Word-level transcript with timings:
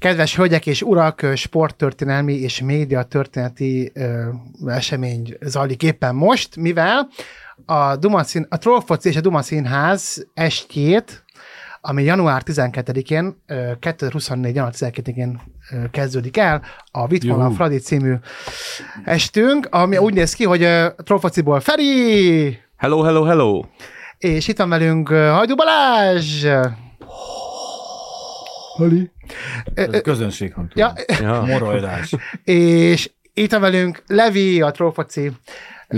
Kedves 0.00 0.36
hölgyek 0.36 0.66
és 0.66 0.82
urak, 0.82 1.26
sporttörténelmi 1.34 2.34
és 2.34 2.60
média 2.60 3.02
történeti 3.02 3.90
ö, 3.94 4.28
esemény 4.66 5.36
zajlik 5.40 5.82
éppen 5.82 6.14
most, 6.14 6.56
mivel 6.56 7.08
a, 7.66 7.96
Duma 7.96 8.22
szín, 8.22 8.46
a 8.48 8.58
Trollfoci 8.58 9.08
és 9.08 9.16
a 9.16 9.20
Duma 9.20 9.42
Színház 9.42 10.26
estjét, 10.34 11.24
ami 11.80 12.02
január 12.02 12.42
12-én, 12.46 13.42
2024. 13.78 14.54
január 14.54 14.74
12-én 14.76 15.40
kezdődik 15.90 16.36
el, 16.36 16.62
a 16.92 17.06
Juhu. 17.08 17.54
Fradi 17.54 17.78
című 17.78 18.14
estünk, 19.04 19.66
ami 19.70 19.96
úgy 19.96 20.14
néz 20.14 20.34
ki, 20.34 20.44
hogy 20.44 20.68
Trollfociból 21.04 21.60
Feri, 21.60 22.58
Hello, 22.76 23.02
hello, 23.02 23.22
hello! 23.24 23.64
és 24.18 24.48
itt 24.48 24.58
van 24.58 24.68
velünk 24.68 25.08
Hajdú 25.08 25.54
Balázs, 25.54 26.46
Hali. 28.80 29.10
Ez 29.74 29.94
ö, 29.94 30.00
közönséghang. 30.00 30.70
ja, 30.74 30.92
Ja. 31.20 31.40
Morojdás. 31.40 32.14
és 32.44 33.10
itt 33.34 33.50
van 33.52 33.60
velünk 33.60 34.02
Levi, 34.06 34.62
a 34.62 34.70
Trollfoci 34.70 35.30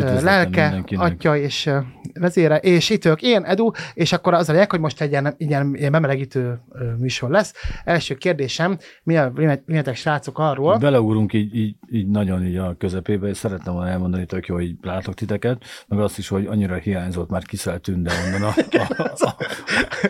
lelke, 0.01 0.83
atya 0.97 1.37
és 1.37 1.71
vezére, 2.15 2.57
és 2.57 2.91
itt 2.91 3.05
ők 3.05 3.23
én, 3.23 3.43
Edu, 3.43 3.71
és 3.95 4.13
akkor 4.13 4.35
az 4.35 4.49
a 4.49 4.53
lényeg, 4.53 4.71
hogy 4.71 4.81
most 4.81 5.01
egy 5.01 5.11
ilyen, 5.11 5.35
ilyen, 5.39 5.75
ilyen 5.77 5.93
bemelegítő 5.93 6.61
műsor 6.99 7.31
lesz. 7.31 7.53
Első 7.85 8.15
kérdésem, 8.15 8.79
mi 9.03 9.17
a 9.17 9.31
véletek 9.67 9.97
srácok 9.97 10.39
arról, 10.39 10.77
Beleúrunk 10.79 11.33
így, 11.33 11.57
így, 11.57 11.77
így, 11.91 12.09
nagyon 12.09 12.45
így 12.45 12.57
a 12.57 12.75
közepébe, 12.79 13.29
és 13.29 13.37
szeretném 13.37 13.75
volna 13.75 13.91
elmondani, 13.91 14.27
tök 14.27 14.47
jó, 14.47 14.55
hogy 14.55 14.75
látok 14.83 15.15
titeket, 15.15 15.65
meg 15.87 15.99
azt 15.99 16.19
is, 16.19 16.29
hogy 16.29 16.47
annyira 16.47 16.75
hiányzott 16.75 17.29
már 17.31 17.43
kiszelt 17.43 17.83
tünde 17.83 18.13
onnan 18.27 18.43
a, 18.43 18.55
a, 18.79 19.03
a, 19.03 19.27
a, 19.27 19.37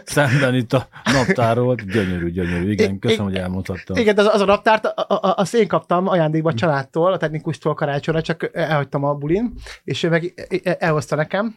szemben 0.04 0.54
itt 0.54 0.72
a 0.72 0.86
naptáról. 1.04 1.74
Gyönyörű, 1.74 2.30
gyönyörű. 2.30 2.70
Igen, 2.70 2.98
köszönöm, 2.98 3.24
hogy 3.24 3.36
elmondhattam. 3.36 3.96
Igen, 3.96 4.18
az, 4.18 4.26
az 4.32 4.40
a 4.40 4.44
naptárt, 4.44 4.86
a- 4.86 5.06
a- 5.08 5.34
azt 5.36 5.54
én 5.54 5.68
kaptam 5.68 6.08
ajándékba 6.08 6.50
a 6.50 6.54
családtól, 6.54 7.12
a 7.12 7.16
technikustól 7.16 7.74
karácsonyra, 7.74 8.22
csak 8.22 8.50
elhagytam 8.52 9.04
a 9.04 9.14
bulin, 9.14 9.52
és 9.84 10.02
ő 10.02 10.08
meg 10.08 10.34
elhozta 10.78 11.16
nekem, 11.16 11.54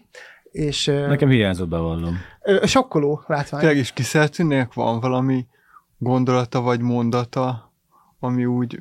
és 0.52 0.85
Nekem 0.85 1.30
hiányzott, 1.30 1.67
bevallom. 1.67 2.17
sokkoló 2.63 3.23
látvány. 3.27 3.59
Tényleg 3.59 3.77
is 3.80 3.94
Kiszeltűnnek 3.94 4.73
van 4.73 4.99
valami 4.99 5.45
gondolata 5.97 6.61
vagy 6.61 6.80
mondata, 6.81 7.73
ami 8.19 8.45
úgy 8.45 8.80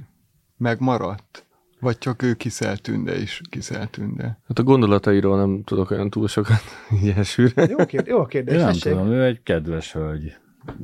megmaradt? 0.56 1.46
Vagy 1.80 1.98
csak 1.98 2.22
ő 2.22 2.34
Kiszeltünde 2.34 3.20
is 3.20 3.40
Kiszeltünde? 3.50 4.38
Hát 4.48 4.58
a 4.58 4.62
gondolatairól 4.62 5.36
nem 5.36 5.62
tudok 5.64 5.90
olyan 5.90 6.10
túl 6.10 6.28
sokat 6.28 6.62
ilyen 7.02 7.22
sűrűn. 7.22 7.68
Jó, 7.68 7.84
kérdés, 7.84 8.12
jó 8.14 8.24
kérdés, 8.26 8.54
Én 8.54 8.60
nem 8.60 8.72
tessék. 8.72 8.92
tudom, 8.92 9.06
ő 9.10 9.24
egy 9.24 9.42
kedves 9.42 9.92
hölgy. 9.92 10.34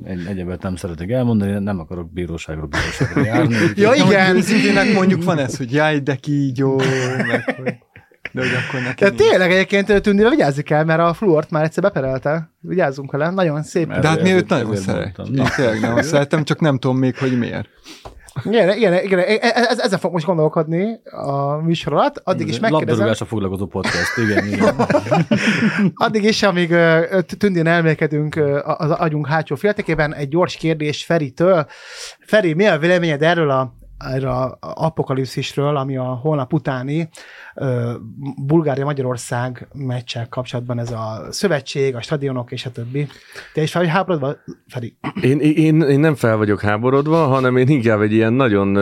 Egy, 0.05 0.27
egyebet 0.27 0.63
nem 0.63 0.77
szeretek 0.77 1.11
elmondani, 1.11 1.59
nem 1.65 1.79
akarok 1.79 2.13
bíróságról 2.13 2.67
bíróságra 2.67 3.25
járni. 3.25 3.57
Ja, 3.75 3.93
igen. 3.95 4.37
Őszintén 4.37 4.93
mondjuk 4.95 5.25
van 5.25 5.39
ez, 5.39 5.57
hogy 5.57 5.73
jaj, 5.73 5.99
de 6.01 6.17
kígyó, 6.17 6.77
meg 7.27 7.55
hogy... 7.57 7.75
De 8.33 8.41
hogy 8.41 8.51
akkor 8.69 8.81
neki 8.81 9.05
De 9.05 9.09
nincs. 9.11 9.21
tényleg 9.21 9.51
egyébként 9.53 10.03
Tündire 10.03 10.29
vigyázni 10.31 10.63
kell, 10.63 10.85
mert 10.85 11.01
a 11.01 11.13
fluort 11.13 11.51
már 11.51 11.65
egyszer 11.65 11.83
beperelte. 11.83 12.51
Vigyázzunk 12.61 13.13
vele, 13.13 13.31
nagyon 13.31 13.63
szép. 13.63 13.87
Mert- 13.89 14.01
De 14.03 14.09
hát 14.09 14.17
mi 14.23 14.23
Ezért- 14.23 14.43
őt 14.43 14.49
nagyon 14.49 14.67
mondtam. 14.87 15.27
Na. 15.33 15.45
Tényleg 15.57 15.81
nagyon 15.81 16.03
szeretem, 16.03 16.45
csak 16.45 16.61
nem 16.61 16.79
tudom 16.79 16.97
még, 16.99 17.19
hogy 17.19 17.39
miért. 17.39 17.69
Igen, 18.45 18.77
igen, 18.77 19.05
igen, 19.05 19.19
ez, 19.41 19.79
ezzel 19.79 19.99
fog 19.99 20.13
most 20.13 20.25
gondolkodni 20.27 21.01
a 21.11 21.57
műsor 21.57 21.93
alatt. 21.93 22.21
Addig 22.25 22.49
is 22.49 22.59
megkérdezem, 22.61 22.89
Labdarúgásra 22.89 23.27
foglalkozó 23.27 23.67
podcast, 23.67 24.17
igen, 24.17 24.47
igen. 24.47 24.75
addig 25.95 26.25
is, 26.25 26.43
amíg 26.43 26.75
Tündén 27.39 27.67
elmélkedünk 27.67 28.37
az 28.65 28.91
agyunk 28.91 29.27
hátsó 29.27 29.55
féltekében, 29.55 30.15
egy 30.15 30.29
gyors 30.29 30.57
kérdés 30.57 31.05
Feritől. 31.05 31.67
Feri, 32.27 32.53
mi 32.53 32.67
a 32.67 32.79
véleményed 32.79 33.23
erről 33.23 33.51
a 33.51 33.75
erről 34.05 34.31
a 34.31 34.59
apokalipszisről, 34.61 35.77
ami 35.77 35.97
a 35.97 36.03
holnap 36.03 36.53
utáni 36.53 37.09
Bulgária-Magyarország 38.37 39.69
meccsel 39.73 40.29
kapcsolatban 40.29 40.79
ez 40.79 40.91
a 40.91 41.27
szövetség, 41.31 41.95
a 41.95 42.01
stadionok 42.01 42.53
és 42.53 42.67
a 42.67 42.71
többi. 42.71 43.07
Te 43.55 43.63
is 43.63 43.71
fel 43.71 43.83
vagy 43.83 43.91
háborodva, 43.91 44.37
Feri? 44.67 44.97
Én, 45.23 45.39
én, 45.41 45.81
én 45.81 46.01
nem 46.01 46.15
fel 46.15 46.37
vagyok 46.37 46.61
háborodva, 46.61 47.27
hanem 47.27 47.57
én 47.57 47.69
inkább 47.69 48.01
egy 48.01 48.13
ilyen 48.13 48.33
nagyon 48.33 48.79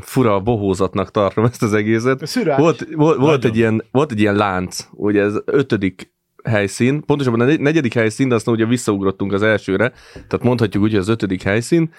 fura 0.00 0.40
bohózatnak 0.40 1.10
tartom 1.10 1.44
ezt 1.44 1.62
az 1.62 1.72
egészet. 1.72 2.26
Szürreális. 2.26 2.64
Volt, 2.64 2.86
volt, 2.94 3.18
volt, 3.18 3.44
egy 3.44 3.56
ilyen, 3.56 3.84
volt 3.90 4.12
egy 4.12 4.20
ilyen 4.20 4.34
lánc, 4.34 4.88
ugye 4.92 5.22
ez 5.22 5.34
ötödik 5.44 6.12
helyszín, 6.44 7.02
pontosabban 7.04 7.40
a 7.40 7.44
negy- 7.44 7.60
negyedik 7.60 7.94
helyszín, 7.94 8.28
de 8.28 8.34
aztán 8.34 8.54
ugye 8.54 8.66
visszaugrottunk 8.66 9.32
az 9.32 9.42
elsőre, 9.42 9.92
tehát 10.12 10.42
mondhatjuk 10.42 10.82
úgy, 10.82 10.90
hogy 10.90 11.00
az 11.00 11.08
ötödik 11.08 11.42
helyszín. 11.42 11.92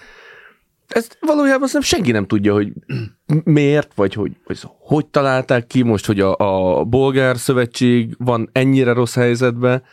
Ezt 0.87 1.17
valójában 1.21 1.69
azt 1.73 1.81
senki 1.81 2.11
nem 2.11 2.25
tudja, 2.25 2.53
hogy 2.53 2.73
miért, 3.43 3.91
vagy 3.95 4.13
hogy, 4.13 4.31
hogy 4.45 4.59
hogy 4.79 5.05
találták 5.05 5.67
ki 5.67 5.81
most, 5.81 6.05
hogy 6.05 6.19
a, 6.19 6.35
a 6.37 6.83
bolgár 6.83 7.37
szövetség 7.37 8.15
van 8.17 8.49
ennyire 8.51 8.93
rossz 8.93 9.15
helyzetben, 9.15 9.83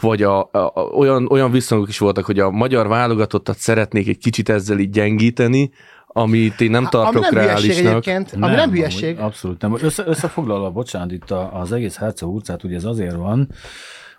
vagy 0.00 0.22
a, 0.22 0.38
a, 0.38 0.58
a, 0.74 0.80
olyan, 0.80 1.28
olyan 1.30 1.50
visszhangok 1.50 1.88
is 1.88 1.98
voltak, 1.98 2.24
hogy 2.24 2.38
a 2.38 2.50
magyar 2.50 2.88
válogatottat 2.88 3.58
szeretnék 3.58 4.08
egy 4.08 4.18
kicsit 4.18 4.48
ezzel 4.48 4.78
így 4.78 4.90
gyengíteni, 4.90 5.70
amit 6.06 6.60
én 6.60 6.70
nem 6.70 6.80
ami 6.80 6.90
tartok 6.90 7.22
nem 7.22 7.30
hülyeség 7.30 7.70
reálisnak. 7.70 8.06
egyébként, 8.06 8.32
ami 8.42 8.54
nem, 8.54 8.70
hülyeség. 8.70 9.08
amúgy 9.08 9.20
Abszolút 9.20 9.60
nem. 9.60 9.76
Össze, 9.82 10.02
összefoglalva, 10.06 10.70
bocsánat, 10.70 11.12
itt 11.12 11.30
a, 11.30 11.60
az 11.60 11.72
egész 11.72 11.96
Herceg 11.96 12.28
utcát, 12.28 12.64
ugye 12.64 12.76
ez 12.76 12.84
azért 12.84 13.14
van, 13.14 13.48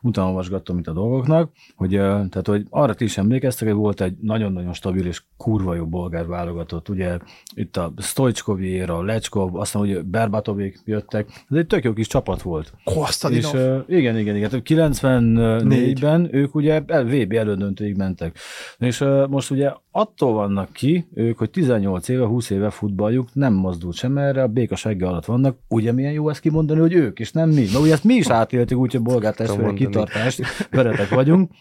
utána 0.02 0.28
olvasgattam 0.28 0.78
itt 0.78 0.88
a 0.88 0.94
dolgoknak, 0.94 1.52
hogy, 1.76 1.90
tehát, 1.90 2.48
hogy 2.48 2.66
arra 2.70 2.94
ti 2.94 3.04
is 3.04 3.18
emlékeztek, 3.18 3.68
hogy 3.68 3.78
volt 3.78 4.02
egy 4.02 4.14
nagyon-nagyon 4.22 4.74
stabil 4.74 5.06
és 5.06 5.24
kurva 5.38 5.76
jó 5.76 5.86
bolgár 5.86 6.28
válogatott. 6.28 6.90
Ugye 6.90 7.18
itt 7.56 7.78
a 7.78 7.94
Stojcskoviér, 7.98 8.90
a 8.90 9.04
Lecskov, 9.04 9.56
aztán 9.56 9.82
ugye 9.82 10.02
Berbatovék 10.02 10.80
jöttek. 10.86 11.46
Ez 11.50 11.58
egy 11.58 11.68
tök 11.68 11.84
jó 11.84 11.94
kis 11.94 12.08
csapat 12.08 12.42
volt. 12.42 12.74
És 12.86 12.94
Kostadinov. 12.94 13.54
uh, 13.54 13.84
igen, 13.88 14.18
igen, 14.18 14.36
igen. 14.36 14.50
Tehát 14.50 14.66
94-ben 14.70 16.28
ők 16.32 16.56
ugye 16.56 16.84
el, 16.88 17.06
VB 17.06 17.32
elődöntőig 17.32 17.96
mentek. 17.96 18.38
És 18.78 19.04
most 19.30 19.52
ugye 19.52 19.72
attól 19.92 20.34
vannak 20.34 20.74
ki 20.74 21.08
ők, 21.14 21.38
hogy 21.38 21.50
18 21.50 22.08
éve, 22.08 22.26
20 22.26 22.50
éve 22.50 22.70
futballjuk, 22.70 23.30
nem 23.34 23.54
mozdult 23.54 23.96
sem 23.96 24.18
erre, 24.18 24.44
a 24.44 24.48
béka 24.48 24.76
segge 24.76 25.08
alatt 25.08 25.26
vannak. 25.26 25.58
Ugye 25.68 25.92
milyen 25.92 26.12
jó 26.12 26.30
ezt 26.30 26.40
kimondani, 26.40 26.80
hogy 26.80 26.94
ők, 26.94 27.20
és 27.20 27.32
nem 27.32 27.50
mi. 27.50 27.66
Na 27.74 27.80
ugye 27.80 27.94
ezt 27.94 28.04
mi 28.04 28.14
is 28.14 28.30
átéltük, 28.30 28.78
úgyhogy 28.78 29.02
bolgár 29.02 29.34
testvérek. 29.34 29.87
Kitartást, 29.88 30.68
veretek 30.72 31.10
vagyunk. 31.10 31.52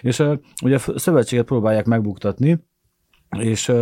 És 0.00 0.22
ugye 0.62 0.78
a 0.86 0.98
szövetséget 0.98 1.44
próbálják 1.44 1.84
megbuktatni, 1.84 2.58
és 3.38 3.72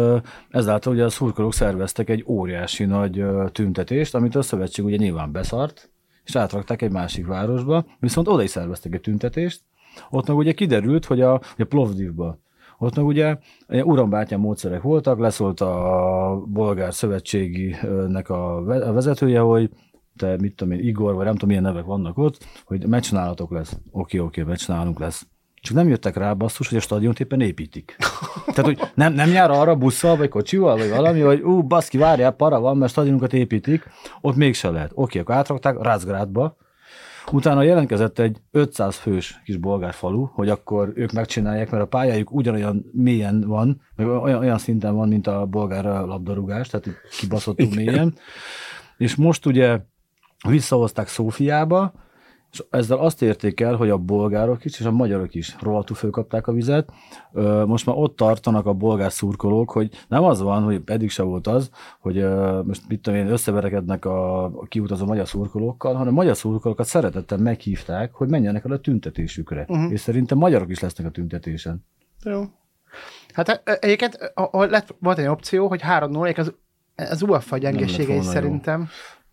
ezáltal 0.50 0.92
ugye 0.92 1.04
a 1.04 1.08
szurkolók 1.08 1.54
szerveztek 1.54 2.10
egy 2.10 2.24
óriási 2.26 2.84
nagy 2.84 3.24
tüntetést, 3.52 4.14
amit 4.14 4.34
a 4.34 4.42
szövetség 4.42 4.84
ugye 4.84 4.96
nyilván 4.96 5.32
beszart, 5.32 5.90
és 6.24 6.36
átrakták 6.36 6.82
egy 6.82 6.92
másik 6.92 7.26
városba, 7.26 7.84
viszont 8.00 8.28
oda 8.28 8.42
is 8.42 8.50
szerveztek 8.50 8.94
egy 8.94 9.00
tüntetést, 9.00 9.60
ott 10.10 10.26
meg 10.26 10.36
ugye 10.36 10.52
kiderült, 10.52 11.04
hogy 11.04 11.20
a, 11.20 11.32
a 11.34 11.64
Plovdivba, 11.68 12.38
ott 12.78 12.96
meg 12.96 13.04
ugye 13.04 13.36
urambátyám 13.68 14.40
módszerek 14.40 14.82
voltak, 14.82 15.18
leszólt 15.18 15.60
a 15.60 16.42
bolgár 16.46 16.94
szövetséginek 16.94 18.28
a 18.28 18.62
ve- 18.64 18.82
a 18.82 18.92
vezetője, 18.92 19.40
hogy 19.40 19.70
te 20.16 20.36
mit 20.40 20.54
tudom 20.54 20.72
én, 20.72 20.86
Igor, 20.86 21.14
vagy 21.14 21.24
nem 21.24 21.32
tudom 21.32 21.48
milyen 21.48 21.62
nevek 21.62 21.84
vannak 21.84 22.18
ott, 22.18 22.46
hogy 22.64 22.86
meccs 22.86 23.12
nálatok 23.12 23.50
lesz. 23.50 23.76
Oké, 23.90 24.18
oké, 24.18 24.42
meccs 24.42 24.68
nálunk 24.68 24.98
lesz. 24.98 25.26
Csak 25.54 25.76
nem 25.76 25.88
jöttek 25.88 26.16
rá 26.16 26.32
basszus, 26.32 26.68
hogy 26.68 26.78
a 26.78 26.80
stadiont 26.80 27.20
éppen 27.20 27.40
építik. 27.40 27.96
Tehát, 28.54 28.64
hogy 28.64 28.80
nem, 28.94 29.12
nem 29.12 29.30
jár 29.30 29.50
arra 29.50 29.76
busszal, 29.76 30.16
vagy 30.16 30.28
kocsival, 30.28 30.76
vagy 30.76 30.90
valami, 30.90 31.20
hogy 31.20 31.40
ú, 31.40 31.62
baszki, 31.62 31.98
várjál, 31.98 32.32
para 32.32 32.60
van, 32.60 32.76
mert 32.76 32.92
stadionunkat 32.92 33.32
építik, 33.32 33.86
ott 34.20 34.36
mégse 34.36 34.70
lehet. 34.70 34.90
Oké, 34.94 35.18
akkor 35.18 35.34
átrakták 35.34 35.82
Razgrádba, 35.82 36.56
Utána 37.32 37.62
jelentkezett 37.62 38.18
egy 38.18 38.40
500 38.50 38.96
fős 38.96 39.40
kis 39.44 39.56
bolgár 39.56 39.92
falu, 39.92 40.24
hogy 40.24 40.48
akkor 40.48 40.92
ők 40.94 41.12
megcsinálják, 41.12 41.70
mert 41.70 41.82
a 41.82 41.86
pályájuk 41.86 42.32
ugyanolyan 42.32 42.90
mélyen 42.92 43.44
van, 43.46 43.80
meg 43.96 44.06
olyan, 44.06 44.38
olyan 44.38 44.58
szinten 44.58 44.94
van, 44.94 45.08
mint 45.08 45.26
a 45.26 45.46
bolgár 45.46 45.84
labdarúgás, 45.84 46.68
tehát 46.68 46.88
kibaszottul 47.18 47.68
mélyen. 47.74 48.14
És 48.96 49.14
most 49.14 49.46
ugye 49.46 49.80
visszahozták 50.48 51.08
Szófiába, 51.08 51.92
és 52.52 52.64
ezzel 52.70 52.98
azt 52.98 53.22
érték 53.22 53.60
el, 53.60 53.74
hogy 53.74 53.90
a 53.90 53.96
bolgárok 53.96 54.64
is, 54.64 54.80
és 54.80 54.86
a 54.86 54.90
magyarok 54.90 55.34
is 55.34 55.56
rohadtul 55.60 55.96
fölkapták 55.96 56.46
a 56.46 56.52
vizet. 56.52 56.92
Most 57.66 57.86
már 57.86 57.96
ott 57.96 58.16
tartanak 58.16 58.66
a 58.66 58.72
bolgár 58.72 59.12
szurkolók, 59.12 59.70
hogy 59.70 59.90
nem 60.08 60.24
az 60.24 60.40
van, 60.40 60.62
hogy 60.62 60.82
eddig 60.84 61.10
se 61.10 61.22
volt 61.22 61.46
az, 61.46 61.70
hogy 62.00 62.14
most 62.64 62.82
mit 62.88 63.00
tudom 63.00 63.18
én, 63.18 63.28
összeverekednek 63.28 64.04
a 64.04 64.44
a 64.44 64.66
kiutazó 64.68 65.06
magyar 65.06 65.28
szurkolókkal, 65.28 65.94
hanem 65.94 66.12
a 66.12 66.16
magyar 66.16 66.36
szurkolókat 66.36 66.86
szeretettel 66.86 67.38
meghívták, 67.38 68.12
hogy 68.14 68.28
menjenek 68.28 68.64
el 68.64 68.72
a 68.72 68.78
tüntetésükre. 68.78 69.64
Uh-huh. 69.68 69.92
És 69.92 70.00
szerintem 70.00 70.38
magyarok 70.38 70.70
is 70.70 70.80
lesznek 70.80 71.06
a 71.06 71.10
tüntetésen. 71.10 71.84
Jó. 72.24 72.42
Hát 73.32 73.62
egyébként 73.80 74.14
a- 74.34 74.48
a- 74.52 74.66
lett, 74.66 74.94
volt 74.98 75.18
egy 75.18 75.26
opció, 75.26 75.68
hogy 75.68 75.80
3-0, 75.82 76.38
az, 76.38 76.54
az 76.96 77.22
UEFA 77.22 77.58
gyengesége 77.58 78.14
is 78.14 78.24
volna 78.24 78.40
jó. 78.40 78.46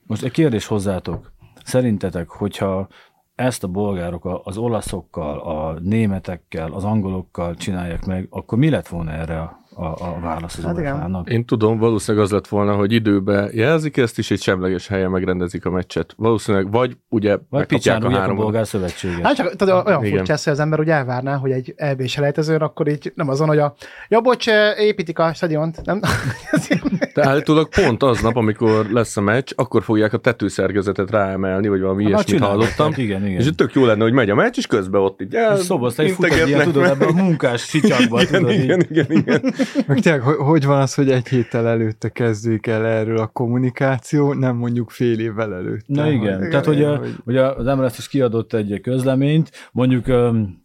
Most 0.04 0.24
egy 0.24 0.32
kérdés 0.32 0.66
hozzátok. 0.66 1.32
Szerintetek, 1.64 2.30
hogyha 2.30 2.88
ezt 3.36 3.64
a 3.64 3.68
bolgárok 3.68 4.42
az 4.44 4.58
olaszokkal, 4.58 5.40
a 5.40 5.80
németekkel, 5.80 6.72
az 6.72 6.84
angolokkal 6.84 7.56
csinálják 7.56 8.06
meg, 8.06 8.28
akkor 8.30 8.58
mi 8.58 8.70
lett 8.70 8.88
volna 8.88 9.12
erre 9.12 9.61
a, 9.76 9.86
a 9.86 10.18
válasz 10.22 10.58
az 10.58 10.64
Hát 10.64 10.80
igen. 10.80 11.26
Én 11.30 11.46
tudom, 11.46 11.78
valószínűleg 11.78 12.26
az 12.26 12.32
lett 12.32 12.48
volna, 12.48 12.74
hogy 12.74 12.92
időbe 12.92 13.50
jelzik 13.54 13.98
ezt, 13.98 14.18
és 14.18 14.32
egy 14.32 14.42
semleges 14.42 14.88
helyen 14.88 15.10
megrendezik 15.10 15.66
a 15.66 15.70
meccset. 15.70 16.14
Valószínűleg, 16.18 16.72
vagy 16.72 16.98
ugye 17.10 17.38
Vagy 17.50 17.66
picsán 17.66 18.04
a 18.04 18.08
a 18.08 18.20
három. 18.20 18.36
bolgár 18.36 18.68
szövetséget. 18.68 19.22
Hát 19.22 19.36
csak 19.36 19.56
tudod, 19.56 19.88
olyan 19.88 20.06
Igen. 20.06 20.18
furcsa 20.18 20.34
ez, 20.34 20.44
hogy 20.44 20.54
az 20.54 20.60
ember 20.60 20.80
úgy 20.80 20.90
elvárná, 20.90 21.36
hogy 21.36 21.52
egy 21.52 21.74
EB 21.78 22.08
selejtezőn, 22.08 22.62
akkor 22.62 22.88
így 22.88 23.12
nem 23.16 23.30
azon, 23.30 23.48
hogy 23.48 23.58
a 23.58 23.74
ja, 24.08 24.22
bocs, 24.22 24.48
építik 24.78 25.20
a 25.20 25.34
stadiont. 25.34 25.82
Nem? 25.84 26.00
De 27.14 27.28
állítólag 27.28 27.70
pont 27.70 28.04
aznap, 28.04 28.36
amikor 28.36 28.86
lesz 28.90 29.18
a 29.18 29.22
meccs, 29.22 29.52
akkor 29.56 29.84
fogják 29.84 30.14
a 30.14 30.18
tetőszerkezetet 30.18 31.12
ráemelni, 31.12 31.68
vagy 31.68 31.82
valami 31.82 32.04
Na, 32.04 32.10
ilyesmit 32.10 32.40
hallottam. 32.40 32.94
Igen, 32.96 33.26
igen. 33.28 33.40
És 33.40 33.46
itt 33.46 33.58
tök 33.58 33.74
jó 33.74 33.86
lenne, 33.86 34.04
hogy 34.04 34.14
megy 34.14 34.30
a 34.30 34.36
meccs, 34.36 34.58
és 34.58 34.68
közben 34.68 35.02
ott 35.02 35.22
így 35.22 35.36
el, 35.36 35.58
Szobasztai 35.58 36.10
fut 36.10 36.26
egy 36.26 36.32
ilyen, 36.32 36.48
integetnek 36.48 36.74
tudod, 36.74 36.90
ebben 36.90 37.08
a 37.08 37.24
munkás 37.24 37.62
sicsakban, 37.62 38.22
igen, 38.30 38.50
igen, 38.50 38.86
igen, 38.90 39.06
igen. 39.10 39.54
Meg 39.88 40.00
tényleg, 40.00 40.22
hogy, 40.22 40.36
hogy 40.36 40.66
van 40.66 40.82
az, 40.82 40.94
hogy 40.94 41.12
egy 41.12 41.28
héttel 41.28 41.68
előtte 41.68 42.10
kezdődik 42.10 42.68
el 42.68 42.86
erről 42.86 43.18
a 43.18 43.28
kommunikáció, 43.28 44.34
nem 44.34 44.56
mondjuk 44.56 44.90
fél 44.90 45.20
évvel 45.20 45.54
előtte. 45.54 45.84
Na 45.88 46.10
igen, 46.12 46.40
Hogy- 46.40 46.50
tehát 46.50 46.66
hogy, 46.66 46.84
a, 46.84 46.98
hogy- 46.98 47.16
hogy 47.24 47.38
az 47.38 47.66
MLS 47.78 47.98
is 47.98 48.08
kiadott 48.08 48.54
egy 48.54 48.80
közleményt, 48.82 49.52
mondjuk 49.72 50.08
öm, 50.08 50.60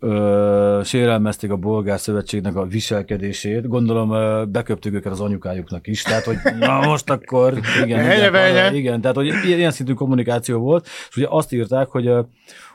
ö, 0.00 0.80
sérelmezték 0.84 1.50
a 1.50 1.56
bolgár 1.56 2.00
szövetségnek 2.00 2.56
a 2.56 2.66
viselkedését, 2.66 3.68
gondolom 3.68 4.10
ö, 4.12 4.44
beköptük 4.48 4.94
őket 4.94 5.12
az 5.12 5.20
anyukájuknak 5.20 5.86
is, 5.86 6.02
tehát 6.02 6.24
hogy 6.24 6.36
na 6.58 6.80
most 6.80 7.10
akkor 7.10 7.52
igen, 7.84 8.04
igen, 8.28 8.74
igen, 8.74 9.00
tehát 9.00 9.16
hogy 9.16 9.26
ilyen, 9.26 9.58
ilyen 9.58 9.70
szintű 9.70 9.92
kommunikáció 9.92 10.58
volt, 10.58 10.86
és 11.08 11.16
ugye 11.16 11.26
azt 11.30 11.52
írták, 11.52 11.88
hogy 11.88 12.06
ö, 12.06 12.20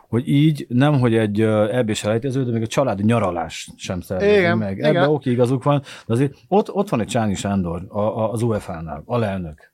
hogy 0.08 0.28
így 0.28 0.66
nem, 0.70 1.00
hogy 1.00 1.16
egy 1.16 1.42
EB 1.42 1.94
selejtező, 1.94 2.44
de 2.44 2.52
még 2.52 2.62
a 2.62 2.68
családi 2.68 3.04
nyaralás 3.04 3.70
sem 3.76 4.02
szervezik 4.02 4.38
Igen, 4.38 4.58
meg. 4.58 4.78
igen. 4.78 4.96
Ebben 4.96 5.10
oké, 5.10 5.32
igazuk 5.32 5.64
van, 5.64 5.82
de 6.06 6.14
azért 6.14 6.34
ott, 6.48 6.72
ott 6.72 6.90
van 6.90 7.00
egy 7.00 7.08
Csáni 7.08 7.36
Sándor 7.36 7.86
a, 7.88 8.00
a, 8.00 8.32
az 8.32 8.42
UEFA-nál, 8.42 9.04
alelnök. 9.06 9.72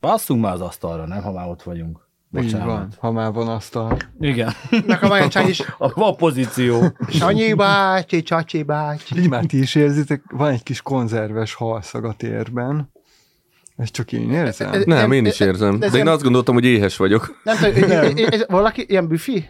Passzunk 0.00 0.42
már 0.42 0.52
az 0.52 0.60
asztalra, 0.60 1.06
nem, 1.06 1.22
ha 1.22 1.32
már 1.32 1.48
ott 1.48 1.62
vagyunk. 1.62 2.06
Így 2.36 2.42
Bocsánat. 2.42 2.66
van, 2.66 2.88
ha 2.98 3.10
már 3.12 3.32
van 3.32 3.48
asztal. 3.48 3.96
Igen. 4.20 4.52
Meg 4.86 5.02
a 5.02 5.08
Majan 5.08 5.30
is, 5.48 5.60
A, 5.60 5.92
a 5.94 6.14
pozíció. 6.14 6.82
Sanyi 7.08 7.52
bácsi, 7.54 8.22
Csacsi 8.22 8.62
bácsi. 8.62 9.18
Így 9.18 9.28
már 9.28 9.44
ti 9.44 9.58
is 9.58 9.74
érzitek, 9.74 10.22
van 10.30 10.50
egy 10.50 10.62
kis 10.62 10.82
konzerves 10.82 11.54
halszag 11.54 12.04
a 12.04 12.12
térben. 12.12 12.90
Ezt 13.78 13.92
csak 13.92 14.12
én 14.12 14.30
érzem? 14.32 14.72
Ez- 14.72 14.84
Nem, 14.84 14.98
Nem, 14.98 15.12
én 15.12 15.26
is 15.26 15.40
ez- 15.40 15.46
érzem. 15.46 15.78
ez 15.80 15.90
De 15.90 15.98
én 15.98 16.04
nem- 16.04 16.12
azt 16.12 16.22
gondoltam, 16.22 16.54
hogy 16.54 16.64
éhes 16.64 16.96
vagyok. 16.96 17.40
Nem 17.44 17.56
tudom, 17.56 17.90
ez, 17.90 17.90
ez, 17.90 18.12
ez, 18.30 18.44
valaki 18.48 18.84
ilyen 18.88 19.08
büfi? 19.08 19.44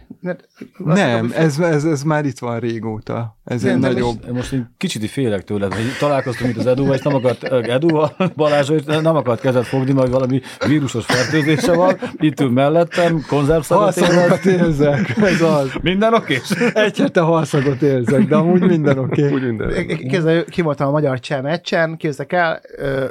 Nem, 0.77 1.31
ez, 1.35 1.59
ez, 1.59 1.83
ez 1.85 2.03
már 2.03 2.25
itt 2.25 2.39
van 2.39 2.59
régóta. 2.59 3.37
Ez 3.45 3.61
Nem, 3.61 3.73
egy 3.73 3.79
nem, 3.79 3.91
nagyobb... 3.91 4.31
Most 4.31 4.53
én 4.53 4.73
kicsit 4.77 5.09
félek 5.09 5.43
tőled, 5.43 5.73
hogy 5.73 5.83
találkoztunk 5.99 6.51
itt 6.51 6.57
az 6.57 6.65
Eduval, 6.65 6.93
és 6.95 7.01
nem 7.01 7.15
akart, 7.15 7.43
Edu, 7.43 8.01
Balázs, 8.35 8.67
hogy 8.67 8.83
nem 9.01 9.15
akart 9.15 9.41
kezet 9.41 9.65
fogni, 9.65 9.91
majd 9.91 10.09
valami 10.11 10.41
vírusos 10.67 11.05
fertőzése 11.05 11.73
van, 11.73 11.97
itt 12.17 12.39
ül 12.39 12.49
mellettem, 12.49 13.23
konzervszagot 13.27 13.95
érzek. 13.97 14.45
érzek, 14.45 15.17
ez 15.33 15.41
az. 15.41 15.71
Minden 15.81 16.13
oké? 16.13 16.39
Egy 16.73 16.97
hete 16.97 17.19
halszagot 17.21 17.81
érzek, 17.81 18.23
de 18.27 18.35
amúgy 18.35 18.61
minden 18.61 18.97
oké. 18.97 19.23
Úgy 19.25 19.31
Okay. 19.33 19.45
minden. 19.47 19.87
Képzeld, 19.97 20.49
ki 20.49 20.61
voltam 20.61 20.87
a 20.87 20.91
magyar 20.91 21.19
cseh 21.19 21.41
meccsen, 21.41 21.97
képzeljek 21.97 22.33
el, 22.33 22.61
ö, 22.77 23.05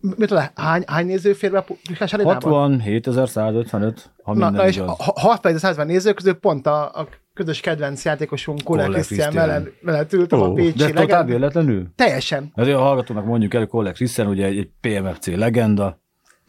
mit 0.00 0.28
tudom, 0.28 0.44
hány, 0.54 0.82
hány 0.86 1.06
néző 1.06 1.32
fér 1.32 1.50
be 1.50 1.58
a 1.58 1.64
Puskás 1.84 2.12
arénában? 2.12 2.80
67.155, 2.84 3.96
ha 4.22 4.34
Na, 4.34 4.38
minden 4.44 4.52
na 4.52 4.66
és 4.68 4.76
igaz. 4.76 4.94
6 4.98 5.84
néző 5.86 6.12
közül 6.12 6.34
pont 6.34 6.66
a, 6.66 6.82
a 6.84 7.08
közös 7.34 7.60
kedvenc 7.60 8.04
játékosunk, 8.04 8.62
Koller 8.62 8.84
Koller 8.84 9.00
Krisztián 9.04 9.30
Krisztián. 9.30 9.48
mellett, 9.48 9.82
mellett 9.82 10.12
ültem 10.12 10.40
Ó, 10.40 10.42
a 10.44 10.52
Pécsi 10.52 10.76
De 10.76 10.86
totál 10.86 11.04
legend. 11.04 11.28
véletlenül? 11.28 11.86
Teljesen. 11.96 12.52
Ezért 12.54 12.76
a 12.76 12.80
hallgatónak 12.80 13.24
mondjuk 13.24 13.54
el, 13.54 13.60
hogy 13.60 13.68
Kollek 13.68 13.94
Christian, 13.94 14.26
ugye 14.26 14.46
egy, 14.46 14.58
egy 14.58 14.70
PMFC 14.80 15.26
legenda. 15.26 16.00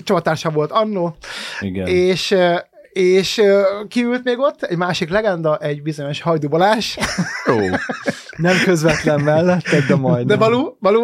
Csavatársa 0.04 0.50
volt 0.50 0.72
annó, 0.72 1.16
Igen. 1.60 1.88
és 1.88 2.36
és 2.94 3.42
kiült 3.88 4.24
még 4.24 4.40
ott, 4.40 4.64
egy 4.64 4.78
másik 4.78 5.10
legenda, 5.10 5.58
egy 5.58 5.82
bizonyos 5.82 6.22
Hajdu 6.22 6.48
Balázs, 6.48 6.96
Ó, 7.52 7.56
Nem 8.38 8.56
közvetlen 8.64 9.20
melletted, 9.20 9.84
de 9.88 9.96
majd. 9.96 10.28
de 10.28 10.36
Balú, 10.36 10.78
Balú 10.80 11.04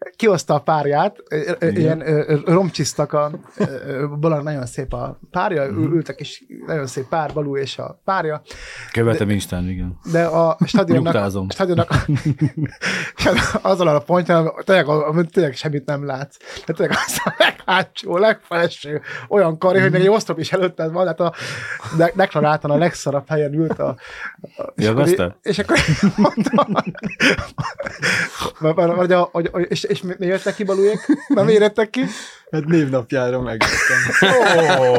kihozta 0.21 0.53
a 0.53 0.59
párját, 0.59 1.15
ilyen 1.59 1.99
romcsisztak 2.45 3.13
a 3.13 3.31
Balán 4.19 4.43
nagyon 4.43 4.65
szép 4.65 4.93
a 4.93 5.19
párja, 5.31 5.63
Mhm. 5.63 5.81
ül- 5.81 5.93
ültek 5.93 6.19
és 6.19 6.43
nagyon 6.65 6.87
szép 6.87 7.07
pár, 7.07 7.33
Balú 7.33 7.57
és 7.57 7.77
a 7.77 8.01
párja, 8.03 8.41
Követem 8.91 9.29
Isten, 9.29 9.67
igen. 9.69 9.99
de 10.11 10.23
a 10.23 10.57
stadionnak, 10.65 11.13
Nyugtázom. 11.13 11.45
a 11.49 11.53
stadionnak 11.53 11.89
azon 13.61 13.87
a 13.87 13.99
pontján, 13.99 14.51
tényleg, 14.63 14.87
amit 14.87 15.31
tényleg 15.31 15.55
semmit 15.55 15.85
nem 15.85 16.05
látsz. 16.05 16.37
De 16.65 16.73
tényleg 16.73 16.97
az 17.05 17.17
a 17.23 17.33
leghátsó, 17.37 18.17
legfelső 18.17 19.01
olyan 19.29 19.57
kari, 19.57 19.79
hogy 19.79 19.91
még 19.91 20.01
egy 20.01 20.09
oszlop 20.09 20.39
is 20.39 20.51
előtted 20.51 20.91
van, 20.91 21.05
hát 21.07 21.19
a 21.19 21.33
de, 21.97 22.11
deklaráltan 22.15 22.71
a 22.71 22.77
legszarabb 22.77 23.27
helyen 23.27 23.53
ült 23.53 23.79
a... 23.79 23.95
a 24.57 24.63
és, 24.75 24.87
akkor, 24.87 25.35
és 25.41 25.57
akkor 25.59 25.77
mondtam, 26.17 26.73
vagy 28.95 29.11
a, 29.11 29.29
hogy, 29.31 29.49
hogy, 29.51 29.65
és, 29.69 29.83
és 29.83 30.03
mi, 30.19 30.25
mi 30.25 30.31
jöttek 30.31 30.55
ki 30.55 30.63
balújék? 30.63 30.99
Nem 31.27 31.47
érettek 31.47 31.89
ki? 31.89 32.01
Hát 32.51 32.65
névnapjára 32.65 33.41
megvettem. 33.41 33.97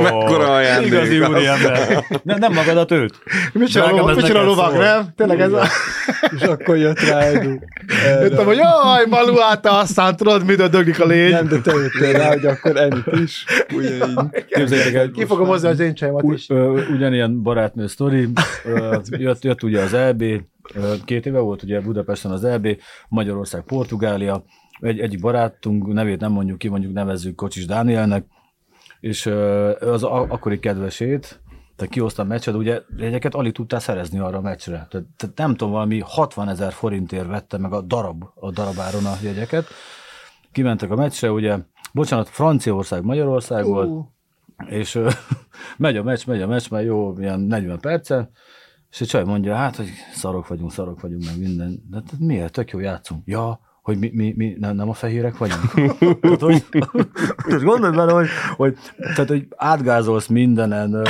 mekkora 0.02 0.54
ajándék. 0.54 0.90
Igazi 0.92 1.20
úriember. 1.20 2.04
Nem, 2.22 2.38
nem 2.38 2.52
magadat 2.52 2.90
őt. 2.90 3.14
Mit 3.52 3.68
csinál, 3.68 3.86
Drágám, 3.86 4.04
a- 4.04 4.10
ez 4.10 4.16
mit 4.16 4.24
csinál 4.24 4.40
a 4.42 4.44
neked 4.44 4.56
lovag, 4.56 4.72
szól. 4.74 4.82
nem? 4.84 5.08
Tényleg 5.16 5.40
ez 5.40 5.52
a... 5.52 5.66
És 6.36 6.42
akkor 6.42 6.76
jött 6.76 7.00
rá 7.00 7.18
Edu. 7.20 7.54
Jöttem, 8.20 8.44
hogy 8.44 8.56
jaj, 8.56 9.06
balú, 9.08 9.36
hát 9.36 9.62
te 9.62 9.70
aztán 9.70 10.16
tudod, 10.16 10.44
mit 10.44 10.70
döglik 10.70 11.00
a 11.00 11.04
lény. 11.06 11.30
Nem, 11.30 11.48
de 11.48 11.60
te 11.60 11.72
jöttél 11.72 12.12
rá, 12.12 12.28
hogy 12.28 12.46
akkor 12.46 12.76
ennyit 12.76 13.06
is. 13.22 13.44
Ugyanígy. 13.74 14.44
Képzeljétek 14.48 14.94
el, 14.94 15.10
Ki 15.10 15.24
fogom 15.24 15.46
hozni 15.46 15.68
az 15.68 15.80
én 15.80 15.94
csajomat 15.94 16.24
is. 16.34 16.48
ö, 16.50 16.80
ugyanilyen 16.94 17.42
barátnő 17.42 17.86
sztori, 17.86 18.28
ö, 18.64 18.96
jött, 19.10 19.44
jött 19.44 19.62
ugye 19.62 19.80
az 19.80 19.94
EB, 19.94 20.24
két 21.04 21.26
éve 21.26 21.38
volt 21.38 21.62
ugye 21.62 21.80
Budapesten 21.80 22.30
az 22.30 22.44
EB, 22.44 22.68
Magyarország, 23.08 23.60
Portugália, 23.62 24.44
egy, 24.82 25.00
egyik 25.00 25.20
barátunk, 25.20 25.92
nevét 25.92 26.20
nem 26.20 26.32
mondjuk 26.32 26.58
ki, 26.58 26.68
mondjuk 26.68 26.92
nevezzük 26.92 27.34
Kocsis 27.34 27.66
Dánielnek, 27.66 28.24
és 29.00 29.26
az 29.80 30.02
akkori 30.02 30.58
kedvesét, 30.58 31.40
tehát 31.76 31.92
kihoztam 31.92 32.26
meccset, 32.26 32.54
ugye 32.54 32.82
jegyeket 32.96 33.34
alig 33.34 33.52
tudtál 33.52 33.80
szerezni 33.80 34.18
arra 34.18 34.36
a 34.36 34.40
meccsre. 34.40 34.86
Tehát, 34.90 35.06
tehát 35.16 35.36
nem 35.36 35.50
tudom, 35.50 35.72
valami 35.72 36.02
60 36.04 36.48
ezer 36.48 36.72
forintért 36.72 37.26
vette 37.26 37.58
meg 37.58 37.72
a 37.72 37.80
darab, 37.80 38.24
a 38.34 38.50
darabáron 38.50 39.06
a 39.06 39.14
jegyeket. 39.22 39.66
Kimentek 40.52 40.90
a 40.90 40.94
meccsre, 40.94 41.30
ugye, 41.30 41.58
bocsánat, 41.92 42.28
Franciaország, 42.28 43.04
Magyarország 43.04 43.64
volt, 43.64 43.88
Ú, 43.88 44.12
és 44.68 44.98
megy 45.76 45.96
a 45.96 46.02
meccs, 46.02 46.26
megy 46.26 46.42
a 46.42 46.46
meccs, 46.46 46.70
már 46.70 46.84
jó, 46.84 47.18
ilyen 47.18 47.40
40 47.40 47.80
perce, 47.80 48.30
és 48.90 49.00
egy 49.00 49.08
csaj 49.08 49.24
mondja, 49.24 49.54
hát, 49.54 49.76
hogy 49.76 49.88
szarok 50.14 50.48
vagyunk, 50.48 50.72
szarok 50.72 51.00
vagyunk, 51.00 51.24
meg 51.24 51.38
minden. 51.38 51.82
De 51.90 51.96
hát 51.96 52.18
miért? 52.18 52.52
Tök 52.52 52.70
jó 52.70 52.78
játszunk. 52.78 53.22
Ja, 53.26 53.60
hogy 53.82 53.98
mi, 53.98 54.10
mi, 54.14 54.34
mi 54.36 54.56
nem, 54.58 54.76
nem 54.76 54.88
a 54.88 54.92
fehérek 54.92 55.36
vagyunk. 55.38 55.70
tehát, 56.20 56.40
hogy, 56.40 56.64
tehát 57.46 57.62
gondolj 57.62 57.96
bele, 57.96 58.12
hogy, 58.12 58.28
hogy, 58.56 58.78
tehát, 58.96 59.28
hogy 59.28 59.46
átgázolsz 59.56 60.26
mindenen, 60.26 60.92
ö, 60.92 61.02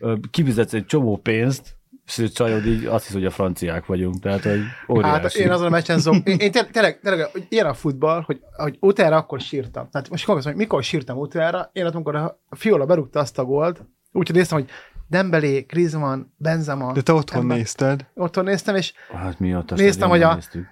ö, 0.00 0.14
kifizetsz 0.30 0.72
egy 0.72 0.86
csomó 0.86 1.16
pénzt, 1.16 1.76
és 2.16 2.32
csajod 2.32 2.66
így 2.66 2.84
azt 2.84 3.04
hisz, 3.04 3.12
hogy 3.14 3.24
a 3.24 3.30
franciák 3.30 3.86
vagyunk. 3.86 4.18
Tehát, 4.20 4.42
hogy 4.42 4.60
óriási. 4.88 5.20
Hát 5.22 5.34
én 5.34 5.50
azon 5.50 5.66
a 5.66 5.70
meccsen 5.70 5.98
zom, 5.98 6.20
én, 6.24 6.36
én 6.38 6.50
té- 6.52 6.70
tényleg, 6.70 7.00
tényleg, 7.00 7.28
ilyen 7.48 7.66
a 7.66 7.74
futball, 7.74 8.22
hogy, 8.26 8.40
hogy 8.56 8.76
utána 8.80 9.16
akkor 9.16 9.40
sírtam. 9.40 9.88
Tehát 9.90 10.08
most 10.10 10.24
konkrétan, 10.24 10.52
hogy 10.52 10.60
mikor 10.60 10.82
sírtam 10.82 11.18
utána, 11.18 11.70
én 11.72 11.86
ott, 11.86 11.94
amikor 11.94 12.16
a 12.16 12.38
Fiola 12.50 12.84
berúgta 12.86 13.20
azt 13.20 13.38
a 13.38 13.44
gólt, 13.44 13.84
úgyhogy 14.12 14.36
néztem, 14.36 14.58
hogy 14.58 14.68
Dembélé, 15.08 15.60
Griezmann, 15.60 16.20
Benzema. 16.36 16.92
De 16.92 17.00
te 17.00 17.12
otthon 17.12 17.40
Ember- 17.40 17.56
nézted. 17.58 18.06
Otthon 18.14 18.44
néztem, 18.44 18.76
és 18.76 18.92
Hát 19.12 19.38
mi 19.38 19.56
Néztem, 19.74 20.08
hogy 20.08 20.22
a- 20.22 20.34
néztük. 20.34 20.66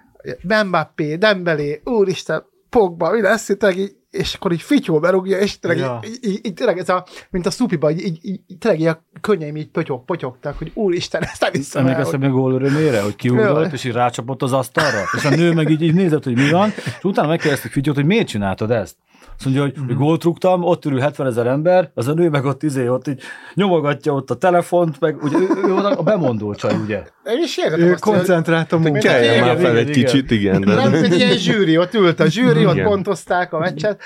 Mbappé, 0.65 1.15
Dembélé, 1.15 1.81
úristen, 1.85 2.43
Pogba, 2.69 3.11
mi 3.11 3.21
lesz 3.21 3.49
itt, 3.49 3.65
így, 3.75 3.95
és 4.11 4.33
akkor 4.33 4.51
így 4.51 4.61
fityó 4.61 4.99
berúgja, 4.99 5.37
és 5.39 5.59
tényleg, 5.59 5.79
Ja. 5.79 5.99
így, 6.05 6.17
így, 6.21 6.39
így, 6.45 6.53
tényleg 6.53 6.77
ez 6.77 6.89
a, 6.89 7.05
mint 7.29 7.45
a 7.45 7.51
szupiba, 7.51 7.91
így, 7.91 8.05
így, 8.05 8.19
így, 8.21 8.57
tényleg 8.59 8.79
így 8.81 8.87
a 8.87 9.03
könnyeim 9.21 9.55
így 9.55 9.69
pötyog, 9.69 10.05
potyogtak, 10.05 10.57
hogy 10.57 10.71
úristen, 10.73 11.21
ezt 11.23 11.41
nem 11.41 11.51
hiszem 11.51 11.81
el, 11.85 11.89
Emlékeztem 11.91 12.21
hogy- 12.21 12.29
gól 12.31 12.53
örömére, 12.53 13.01
hogy 13.01 13.15
kiugrott, 13.15 13.71
és 13.71 13.83
így 13.83 13.91
rácsapott 13.93 14.41
az 14.41 14.53
asztalra, 14.53 15.03
és 15.17 15.25
a 15.25 15.29
nő 15.29 15.53
meg 15.53 15.69
így, 15.69 15.81
így 15.81 15.93
nézett, 15.93 16.23
hogy 16.23 16.35
mi 16.35 16.49
van, 16.49 16.69
és 16.85 17.03
utána 17.03 17.27
megkérdeztük 17.27 17.71
Fityót, 17.71 17.95
hogy 17.95 18.05
miért 18.05 18.27
csináltad 18.27 18.71
ezt? 18.71 18.95
Azt 19.35 19.45
mondja, 19.45 19.61
hogy, 19.61 19.75
hogy 19.87 19.95
gólt 19.95 20.23
rúgtam, 20.23 20.63
ott 20.63 20.85
ülő 20.85 20.99
70 20.99 21.27
ezer 21.27 21.47
ember, 21.47 21.91
az 21.93 22.07
a 22.07 22.13
nő 22.13 22.29
meg 22.29 22.45
ott 22.45 22.63
izé, 22.63 22.87
ott 22.87 23.07
így 23.07 23.21
nyomogatja 23.53 24.13
ott 24.13 24.29
a 24.31 24.35
telefont, 24.35 24.99
meg 24.99 25.23
ugye 25.23 25.37
ő, 25.37 25.41
ő, 25.41 25.67
ő 25.67 25.75
a 25.75 26.03
bemondó 26.03 26.53
csaj, 26.53 26.75
ugye? 26.83 27.03
Én 27.23 27.41
is 27.43 27.57
értettem 27.57 27.87
Ő 27.87 27.91
azt, 27.93 28.03
hogy- 28.03 28.13
koncentrált 28.15 28.71
a 28.71 28.79
Igen, 28.83 29.39
már 29.39 29.55
fel 29.57 29.59
igen, 29.59 29.75
egy 29.75 29.89
igen. 29.89 30.03
kicsit, 30.05 30.31
igen. 30.31 30.59
Nem, 30.59 30.91
De... 30.91 30.97
egy 31.01 31.15
ilyen 31.15 31.37
zsűri, 31.37 31.77
ott 31.77 31.93
ült 31.93 32.19
a 32.19 32.25
zsűri, 32.29 32.65
ott 32.65 32.81
pontozták 32.81 33.53
a 33.53 33.59
meccset. 33.59 34.01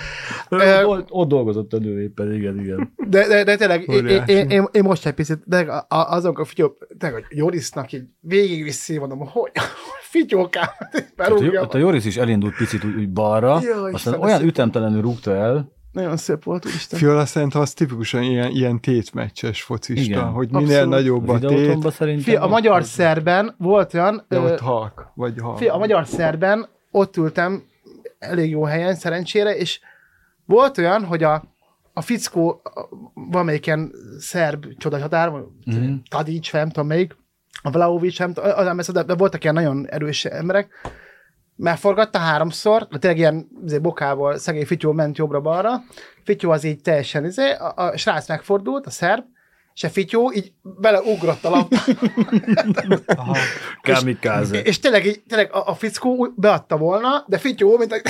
Ö, 0.49 0.83
ott, 0.83 1.07
ott 1.11 1.27
dolgozott 1.27 1.73
a 1.73 1.77
nő 1.77 2.01
éppen, 2.01 2.33
igen, 2.33 2.59
igen. 2.59 2.93
De, 3.07 3.27
de, 3.27 3.43
de 3.43 3.55
tényleg, 3.55 3.87
én, 3.87 4.05
én, 4.07 4.49
én, 4.49 4.67
én, 4.71 4.83
most 4.83 5.05
egy 5.05 5.13
picit, 5.13 5.39
de 5.45 5.85
azok 5.87 6.39
a 6.39 6.45
figyó, 6.45 6.77
tényleg, 6.99 7.25
hogy 7.27 7.37
Jorisnak 7.37 7.91
így 7.91 8.03
végigviszi, 8.19 8.97
mondom, 8.97 9.19
hogy 9.19 9.51
figyókám, 10.11 10.65
Hát, 10.79 11.13
berúgja. 11.15 11.61
ott 11.61 11.73
a 11.73 11.77
Joris 11.77 12.05
is 12.05 12.17
elindult 12.17 12.55
picit 12.55 12.83
úgy, 12.83 12.95
úgy 12.95 13.09
balra, 13.09 13.59
Jaj, 13.61 13.91
aztán 13.91 14.13
olyan 14.21 14.41
ütemtelenül 14.43 15.01
rúgta 15.01 15.24
el, 15.33 15.73
Nagyon 15.91 16.17
szép 16.17 16.43
volt, 16.43 16.65
úristen. 16.65 16.99
Fiola 16.99 17.25
szerintem 17.25 17.61
az 17.61 17.73
tipikusan 17.73 18.23
ilyen, 18.23 18.51
ilyen 18.51 18.79
tétmeccses 18.81 19.61
focista, 19.61 20.01
Igen. 20.03 20.23
hogy 20.23 20.49
minél 20.51 20.65
Abszolút. 20.67 20.89
nagyobb 20.89 21.29
a 21.29 21.39
tét. 21.39 22.21
Fia, 22.21 22.41
a 22.41 22.47
magyar 22.47 22.83
szerben 22.83 23.55
volt 23.57 23.93
olyan, 23.93 24.25
de 24.27 24.39
ott 24.39 24.59
halk, 24.59 25.07
vagy 25.15 25.33
halk. 25.41 25.57
fia, 25.57 25.73
a 25.73 25.77
magyar 25.77 26.07
szerben 26.07 26.67
ott 26.91 27.17
ültem 27.17 27.63
elég 28.19 28.49
jó 28.49 28.63
helyen, 28.63 28.95
szerencsére, 28.95 29.55
és 29.57 29.79
volt 30.45 30.77
olyan, 30.77 31.03
hogy 31.05 31.23
a, 31.23 31.43
a 31.93 32.01
fickó 32.01 32.61
a- 32.63 32.89
valamelyik 33.13 33.65
ilyen 33.65 33.91
szerb 34.19 34.65
csodahatár, 34.77 35.29
Mhm. 35.29 35.75
mm. 35.75 35.95
Tadic, 36.09 36.51
nem 36.51 36.69
tudom 36.69 36.87
melyik, 36.87 37.15
a 37.61 37.69
Vlaovic, 37.69 38.19
nem 38.19 38.33
tudom, 38.33 38.77
az 38.77 38.91
de 39.05 39.15
voltak 39.15 39.41
ilyen 39.43 39.55
nagyon 39.55 39.87
erős 39.89 40.25
emberek, 40.25 40.69
megforgatta 41.55 42.17
háromszor, 42.17 42.87
tényleg 42.99 43.19
ilyen 43.19 43.47
izé, 43.65 43.77
bokából 43.77 44.37
szegény 44.37 44.65
Fityó 44.65 44.91
ment 44.91 45.17
jobbra-balra, 45.17 45.83
Fityó 46.23 46.51
az 46.51 46.63
így 46.63 46.81
teljesen, 46.81 47.25
izé, 47.25 47.51
a, 47.51 47.73
a 47.75 47.97
srác 47.97 48.27
megfordult, 48.27 48.85
a 48.85 48.89
szerb, 48.89 49.23
és 49.73 49.83
a 49.83 49.89
Fityó 49.89 50.31
így 50.35 50.53
beleugrott 50.61 51.45
a 51.45 51.49
labda. 51.49 51.77
Kamikáze. 53.81 54.61
És 54.61 54.79
tényleg, 54.79 55.05
így, 55.05 55.23
tényleg 55.27 55.53
a, 55.53 55.67
a 55.67 55.73
fickó 55.75 56.33
beadta 56.35 56.77
volna, 56.77 57.25
de 57.27 57.37
Fityó, 57.37 57.77
mint 57.77 57.93
egy, 57.93 58.01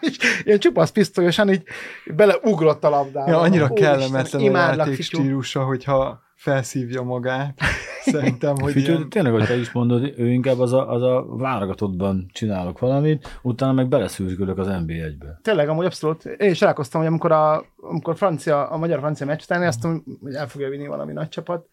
és 0.00 0.16
ilyen 0.44 0.58
csupasz 0.58 0.90
pisztolyosan 0.90 1.52
így 1.52 1.62
beleugrott 2.04 2.84
a 2.84 2.88
labdába. 2.88 3.30
Ja, 3.30 3.40
annyira 3.40 3.68
kellemetlen 3.68 4.42
a 4.42 4.44
imádlak, 4.44 4.86
játék 4.86 5.04
stílusa, 5.04 5.64
hogyha 5.64 6.22
felszívja 6.44 7.02
magát. 7.02 7.58
Szerintem, 8.00 8.54
hogy 8.60 8.72
Figyelj, 8.72 8.96
ilyen... 8.96 9.08
tényleg, 9.08 9.32
hogy 9.32 9.46
te 9.46 9.56
is 9.56 9.72
mondod, 9.72 10.12
ő 10.16 10.32
inkább 10.32 10.58
az 10.58 10.72
a, 10.72 10.90
az 10.90 11.02
a 11.02 11.26
válogatottban 11.28 12.26
csinálok 12.32 12.78
valamit, 12.78 13.38
utána 13.42 13.72
meg 13.72 13.88
beleszűrgülök 13.88 14.58
az 14.58 14.66
NB1-be. 14.70 15.38
Tényleg, 15.42 15.68
amúgy 15.68 15.84
abszolút. 15.84 16.24
Én 16.24 16.50
is 16.50 16.58
találkoztam, 16.58 17.00
hogy 17.00 17.08
amikor 17.08 17.32
a, 17.32 17.64
amikor 17.80 18.16
francia, 18.16 18.66
a 18.68 18.76
magyar-francia 18.76 19.26
meccs 19.26 19.42
után 19.42 19.62
azt 19.62 19.82
mondom, 19.82 20.04
hogy 20.22 20.34
el 20.34 20.48
fogja 20.48 20.68
vinni 20.68 20.86
valami 20.86 21.12
nagy 21.12 21.28
csapat. 21.28 21.66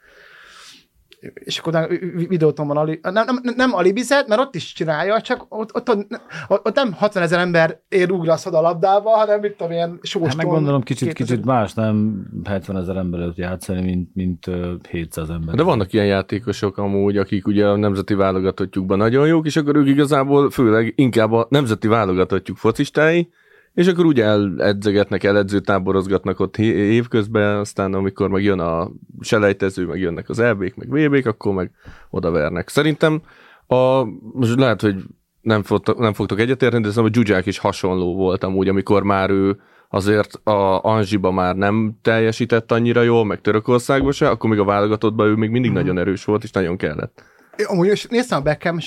És 1.33 1.57
akkor 1.57 1.73
utána 1.73 1.87
vi- 1.87 2.27
videótomban 2.27 2.77
ali, 2.77 2.99
nem, 3.01 3.13
nem, 3.13 3.39
nem 3.55 3.73
alibizet, 3.73 4.27
mert 4.27 4.41
ott 4.41 4.55
is 4.55 4.73
csinálja, 4.73 5.21
csak 5.21 5.45
ott, 5.49 5.75
ott, 5.75 5.89
ott, 5.89 6.21
ott 6.47 6.75
nem 6.75 6.93
60 6.93 7.23
ezer 7.23 7.39
ember 7.39 7.81
ér 7.89 8.11
ugrasz 8.11 8.45
oda 8.45 8.57
a 8.57 8.61
labdába, 8.61 9.09
hanem 9.09 9.39
mit 9.39 9.51
tudom, 9.51 9.71
ilyen 9.71 9.99
sós 10.01 10.27
Hát 10.27 10.35
meg 10.35 10.45
gondolom 10.45 10.81
kicsit, 10.81 11.07
2000 11.07 11.27
kicsit 11.27 11.45
más, 11.45 11.73
nem 11.73 12.25
70 12.43 12.77
ezer 12.77 12.95
ember 12.95 13.19
előtt 13.19 13.35
játszani, 13.35 13.81
mint, 13.81 14.09
mint 14.15 14.47
ö, 14.47 14.73
700 14.89 15.29
ember. 15.29 15.55
De 15.55 15.63
vannak 15.63 15.93
ilyen 15.93 16.05
játékosok 16.05 16.77
amúgy, 16.77 17.17
akik 17.17 17.47
ugye 17.47 17.67
a 17.67 17.75
nemzeti 17.75 18.13
válogatottjukban 18.13 18.97
nagyon 18.97 19.27
jók, 19.27 19.45
és 19.45 19.55
akkor 19.55 19.75
ők 19.75 19.87
igazából 19.87 20.49
főleg 20.49 20.93
inkább 20.95 21.31
a 21.31 21.45
nemzeti 21.49 21.87
válogatottjuk 21.87 22.57
focistái, 22.57 23.29
és 23.73 23.87
akkor 23.87 24.05
ugye 24.05 24.23
eledzegetnek, 24.23 25.23
eledzőtáborozgatnak 25.23 26.39
ott 26.39 26.57
évközben, 26.57 27.57
aztán 27.57 27.93
amikor 27.93 28.29
meg 28.29 28.43
jön 28.43 28.59
a 28.59 28.91
selejtező, 29.19 29.85
meg 29.85 29.99
jönnek 29.99 30.29
az 30.29 30.39
EB-k, 30.39 30.75
meg 30.75 30.89
VB-k, 30.89 31.25
akkor 31.25 31.53
meg 31.53 31.71
odavernek. 32.09 32.69
Szerintem 32.69 33.21
a, 33.67 34.03
most 34.33 34.55
lehet, 34.55 34.81
hogy 34.81 35.03
nem, 35.41 35.63
fogtok, 35.63 35.99
nem 35.99 36.13
fogtok 36.13 36.39
egyetérteni, 36.39 36.83
de 36.83 36.89
szerintem 36.91 37.21
a 37.21 37.23
Zsuzsák 37.23 37.45
is 37.45 37.57
hasonló 37.57 38.15
volt 38.15 38.43
amúgy, 38.43 38.67
amikor 38.67 39.03
már 39.03 39.29
ő 39.29 39.59
azért 39.89 40.33
a 40.43 40.83
Anzsiba 40.83 41.31
már 41.31 41.55
nem 41.55 41.97
teljesített 42.01 42.71
annyira 42.71 43.01
jól, 43.01 43.25
meg 43.25 43.41
Törökországban 43.41 44.11
se, 44.11 44.29
akkor 44.29 44.49
még 44.49 44.59
a 44.59 44.63
válogatottban 44.63 45.27
ő 45.27 45.35
még 45.35 45.49
mindig 45.49 45.71
nagyon 45.71 45.97
erős 45.97 46.25
volt, 46.25 46.43
és 46.43 46.51
nagyon 46.51 46.77
kellett. 46.77 47.23
Én 47.55 47.65
Amúgy 47.65 47.87
is 47.91 48.05
néztem 48.05 48.39
a 48.39 48.41
Beckham 48.41 48.77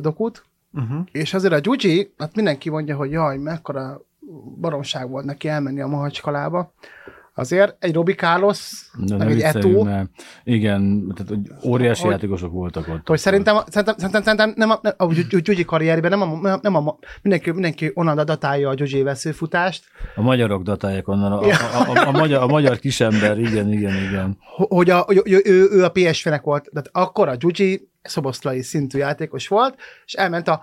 dokut, 0.00 0.44
Uh-huh. 0.72 1.06
és 1.12 1.34
azért 1.34 1.52
a 1.52 1.58
Gyugyi, 1.58 2.12
hát 2.18 2.34
mindenki 2.34 2.70
mondja, 2.70 2.96
hogy 2.96 3.10
jaj, 3.10 3.36
mekkora 3.36 4.00
baromság 4.60 5.10
volt 5.10 5.24
neki 5.24 5.48
elmenni 5.48 5.80
a 5.80 5.86
Mahacskalába. 5.86 6.72
Azért 7.38 7.76
egy 7.78 7.94
Robi 7.94 8.12
Carlos, 8.14 8.90
De 9.04 9.16
meg 9.16 9.30
egy 9.30 9.40
Eto, 9.40 9.82
mert 9.84 10.10
igen, 10.44 11.12
tehát 11.14 11.28
hogy 11.28 11.70
óriási 11.70 12.02
Hogy- 12.02 12.10
játékosok 12.10 12.52
voltak 12.52 12.88
ott. 12.88 13.06
hogy 13.08 13.18
szerintem, 13.18 13.56
szerintem, 13.66 13.94
szerintem, 13.96 14.22
szerintem 14.22 14.52
nem 14.56 14.70
a, 14.70 14.78
nem 14.82 14.94
a 14.96 15.06
Gyugyi- 15.40 15.64
karrierben 15.64 16.18
nem 16.18 16.22
a, 16.22 16.58
nem 16.62 16.74
a, 16.76 16.98
mindenki, 17.22 17.50
mindenki 17.50 17.90
onnan 17.94 18.24
datálja 18.24 18.68
a 18.68 18.74
Gyugyi 18.74 19.02
veszőfutást, 19.02 19.84
A 20.14 20.20
magyarok 20.22 20.62
datálják 20.62 21.08
onnan, 21.08 21.32
a, 21.32 21.40
a, 21.40 21.50
a, 21.94 22.06
a, 22.06 22.10
magyar, 22.10 22.42
a 22.42 22.46
magyar 22.46 22.78
kisember, 22.78 23.38
igen, 23.38 23.72
igen, 23.72 23.94
igen. 24.08 24.36
ho- 24.40 24.70
hogy, 24.72 24.90
a, 24.90 24.98
hogy 24.98 25.22
ő, 25.24 25.40
ő, 25.44 25.68
ő 25.70 25.84
a 25.84 25.88
PSV-nek 25.90 26.42
volt, 26.42 26.68
de 26.72 26.82
akkor 26.92 27.28
a 27.28 27.34
Gyugyi 27.34 27.88
szoboszlai 28.02 28.62
szintű 28.62 28.98
játékos 28.98 29.48
volt, 29.48 29.76
és 30.06 30.12
elment 30.12 30.48
a 30.48 30.62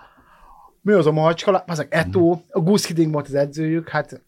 mi 0.84 0.92
az 0.92 1.06
a 1.06 1.12
Mahacskala, 1.12 1.64
az 1.66 1.78
a 1.78 1.84
Eto, 1.88 2.40
a 2.50 2.60
Gus 2.60 2.86
Hiddink 2.86 3.12
volt 3.12 3.26
az 3.26 3.34
edzőjük, 3.34 3.88
hát 3.88 4.22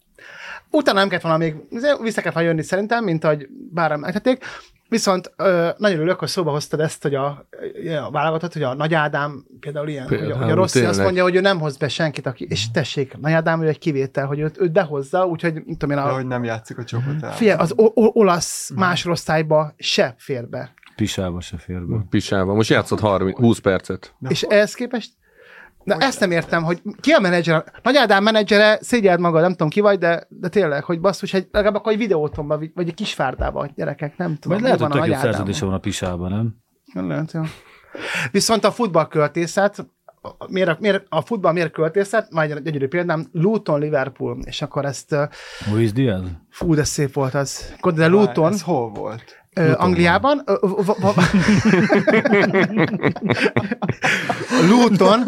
utána 0.71 0.99
nem 0.99 1.07
kellett 1.07 1.23
volna 1.23 1.37
még, 1.37 1.55
vissza 2.01 2.21
kellett 2.21 2.33
volna 2.33 2.49
jönni 2.49 2.61
szerintem, 2.61 3.03
mint 3.03 3.23
ahogy 3.23 3.47
bár 3.73 3.95
megtették, 3.95 4.45
Viszont 4.89 5.31
ö, 5.37 5.69
nagyon 5.77 5.97
örülök, 5.97 6.19
hogy 6.19 6.27
szóba 6.27 6.51
hoztad 6.51 6.79
ezt, 6.79 7.01
hogy 7.01 7.15
a, 7.15 7.45
a 8.05 8.11
válogatott, 8.11 8.53
hogy 8.53 8.63
a 8.63 8.73
Nagy 8.73 8.93
Ádám 8.93 9.45
például 9.59 9.87
ilyen, 9.87 10.07
például, 10.07 10.31
hogy, 10.31 10.39
a- 10.41 10.43
hogy 10.43 10.51
a 10.51 10.55
Rossi 10.55 10.79
azt 10.79 10.87
tényleg. 10.87 11.03
mondja, 11.03 11.23
hogy 11.23 11.35
ő 11.35 11.39
nem 11.39 11.59
hoz 11.59 11.77
be 11.77 11.87
senkit, 11.87 12.25
aki, 12.25 12.45
és 12.49 12.71
tessék, 12.71 13.17
Nagy 13.17 13.31
Ádám 13.31 13.61
ő 13.61 13.67
egy 13.67 13.77
kivétel, 13.77 14.25
hogy 14.25 14.39
őt, 14.39 14.59
őt 14.61 14.71
behozza, 14.71 15.25
úgyhogy, 15.25 15.53
nem 15.53 15.63
tudom 15.77 15.89
én, 15.97 16.03
De 16.03 16.09
a, 16.11 16.13
hogy 16.15 16.27
nem 16.27 16.43
játszik 16.43 16.77
a 16.77 16.83
csapatában. 16.83 17.31
Figyelj, 17.31 17.59
az 17.59 17.73
o- 17.75 17.91
o- 17.97 18.15
olasz 18.15 18.71
másodosztályba 18.75 19.73
se 19.77 20.15
fér 20.17 20.47
be. 20.49 20.73
Pisába 20.95 21.41
se 21.41 21.57
fér 21.57 21.81
be. 21.85 22.05
Pisával. 22.09 22.55
Most 22.55 22.69
játszott 22.69 22.99
30, 22.99 23.37
20 23.37 23.59
percet. 23.59 24.13
De 24.19 24.29
és 24.29 24.41
ehhez 24.41 24.73
képest, 24.73 25.11
de 25.87 25.95
ezt 26.05 26.19
nem 26.19 26.31
értem, 26.31 26.63
hogy 26.63 26.81
ki 26.99 27.11
a 27.11 27.19
menedzser? 27.19 27.63
Nagy 27.83 27.95
Ádám 27.95 28.23
menedzsere, 28.23 28.77
szégyeld 28.81 29.19
magad, 29.19 29.41
nem 29.41 29.51
tudom 29.51 29.69
ki 29.69 29.79
vagy, 29.79 29.97
de, 29.99 30.23
de 30.29 30.47
tényleg, 30.47 30.83
hogy 30.83 30.99
basszus, 30.99 31.33
egy, 31.33 31.47
legalább 31.51 31.75
akkor 31.75 31.91
egy 31.91 31.97
videótomba, 31.97 32.57
vagy 32.75 32.87
egy 32.87 32.93
kisfárdába, 32.93 33.69
gyerekek, 33.75 34.17
nem 34.17 34.35
tudom. 34.37 34.57
Vagy 34.57 34.61
lehet, 34.61 34.79
hogy 34.79 34.87
van 34.89 34.97
a 34.97 35.01
tök 35.01 35.03
jó 35.03 35.09
Nagy 35.09 35.11
Ádámmal. 35.17 35.33
szerződése 35.33 35.65
van 35.65 35.73
a 35.73 35.79
Pisában, 35.79 36.31
nem? 36.93 37.07
Lehet, 37.07 37.31
jó. 37.31 37.41
Viszont 38.31 38.63
a 38.63 38.71
futballköltészet, 38.71 39.87
a- 40.21 40.45
miért, 40.47 40.79
miért, 40.79 41.05
a 41.09 41.21
futball 41.21 41.51
miért 41.53 41.71
költészet? 41.71 42.31
Majd 42.31 42.51
egy 42.51 42.61
gyönyörű 42.63 42.87
példám, 42.87 43.27
Luton 43.31 43.79
Liverpool, 43.79 44.37
és 44.45 44.61
akkor 44.61 44.85
ezt, 44.85 45.15
Luis 45.71 45.91
Diaz? 45.91 46.21
fú, 46.49 46.73
de 46.73 46.83
szép 46.83 47.13
volt 47.13 47.33
az. 47.33 47.73
De 47.95 48.07
Luton, 48.07 48.51
Ez 48.53 48.61
hol 48.61 48.89
volt? 48.89 49.23
Ö, 49.57 49.73
Angliában. 49.77 50.41
A 50.45 50.51
Luton, 54.69 55.19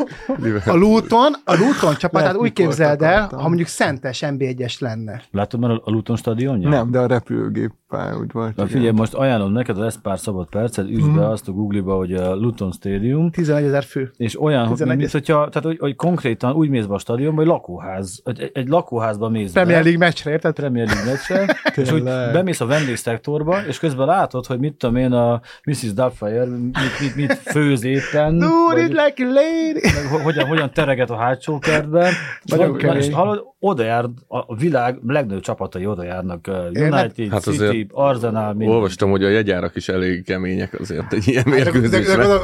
a 0.66 0.74
Luton, 0.74 1.34
a 1.44 1.56
Luton 1.56 1.96
csapatát 1.98 2.36
úgy 2.36 2.54
képzeld 2.54 3.02
el, 3.02 3.30
ha 3.34 3.48
mondjuk 3.48 3.68
Szentes 3.68 4.24
NB1-es 4.26 4.80
lenne. 4.80 5.22
Látod 5.32 5.60
már 5.60 5.72
a 5.72 5.90
a 5.90 5.92
Luton 5.92 6.16
stadionja? 6.16 6.70
Nem, 6.70 6.92
de 6.92 7.00
a 7.00 7.08
repülőgép 7.08 7.72
úgy 7.92 8.32
volt. 8.32 8.56
Na 8.56 8.64
igen. 8.64 8.68
figyelj, 8.68 8.92
most 8.92 9.14
ajánlom 9.14 9.52
neked, 9.52 9.76
az 9.78 9.82
lesz 9.84 10.00
pár 10.02 10.20
szabad 10.20 10.48
percet, 10.50 10.90
üsd 10.90 11.16
be 11.16 11.28
azt 11.30 11.48
a 11.48 11.52
Google-ba, 11.52 11.96
hogy 11.96 12.14
a 12.14 12.36
Luton 12.36 12.72
Stadium, 12.72 13.32
11 13.32 13.64
ezer 13.66 13.84
fő. 13.84 14.12
és 14.18 14.42
olyan, 14.42 14.62
hogy, 14.66 14.72
11 14.78 14.98
mint 14.98 15.12
hogyha, 15.12 15.34
tehát, 15.50 15.64
hogy, 15.68 15.78
hogy 15.80 15.96
konkrétan 15.96 16.54
úgy 16.56 16.70
mész 16.70 16.86
be 16.86 16.94
a 16.94 16.98
stadionba, 16.98 17.36
hogy 17.42 17.50
lakóház, 17.50 18.22
egy, 18.26 18.52
egy 18.54 18.68
lakóházba 18.68 19.30
mész 19.30 19.52
be. 19.52 19.62
Premier 19.62 19.84
League 19.84 20.00
meccsre, 20.06 20.32
érted? 20.32 20.54
Premier 20.54 20.88
League 20.88 21.12
meccsre, 21.12 21.42
és 21.84 21.90
hogy 21.90 22.04
Tényleg. 22.04 22.34
bemész 22.34 22.62
a 22.62 22.66
vendégszektorba, 22.66 23.66
és 23.68 23.80
közben 23.80 24.06
látod, 24.08 24.46
hogy 24.46 24.60
mit 24.60 24.74
tudom 24.74 24.96
én, 24.96 25.12
a 25.12 25.42
Mrs. 25.64 25.94
Doubtfire 25.94 26.46
mit, 26.46 26.78
mit, 27.02 27.16
mit 27.16 27.34
főz 27.34 27.84
éppen, 27.84 28.38
Dude, 28.40 28.48
vagy- 28.74 28.90
like 28.90 29.24
a 29.26 29.28
lady. 29.34 29.80
meg 29.96 30.06
ho- 30.12 30.22
hogyan, 30.22 30.48
hogyan 30.48 30.72
tereget 30.74 31.10
a 31.10 31.16
hátsó 31.16 31.60
kertben. 31.60 32.08
És, 32.46 32.52
Nagyon 32.52 32.96
és 32.96 33.10
hallod, 33.10 33.44
oda 33.60 33.84
jár, 33.84 34.06
a 34.28 34.56
világ 34.56 35.00
legnagyobb 35.08 35.42
csapatai 35.42 35.86
oda 35.86 36.04
járnak. 36.04 36.46
uh, 36.48 36.56
Én 36.74 36.94
United, 36.94 37.32
Hát 37.32 37.42
City, 37.42 37.79
azért 37.80 37.92
Arsenal, 37.94 38.54
minden. 38.54 38.76
Olvastam, 38.76 39.10
hogy 39.10 39.24
a 39.24 39.30
jegyárak 39.30 39.76
is 39.76 39.90
elég 39.90 40.24
kemények 40.24 40.80
azért 40.80 41.14
egy 41.14 41.28
ilyen 41.28 41.44
mérkőzésre. 41.48 42.42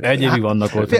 Egy 0.00 0.22
évig 0.22 0.42
vannak 0.42 0.74
ott. 0.74 0.92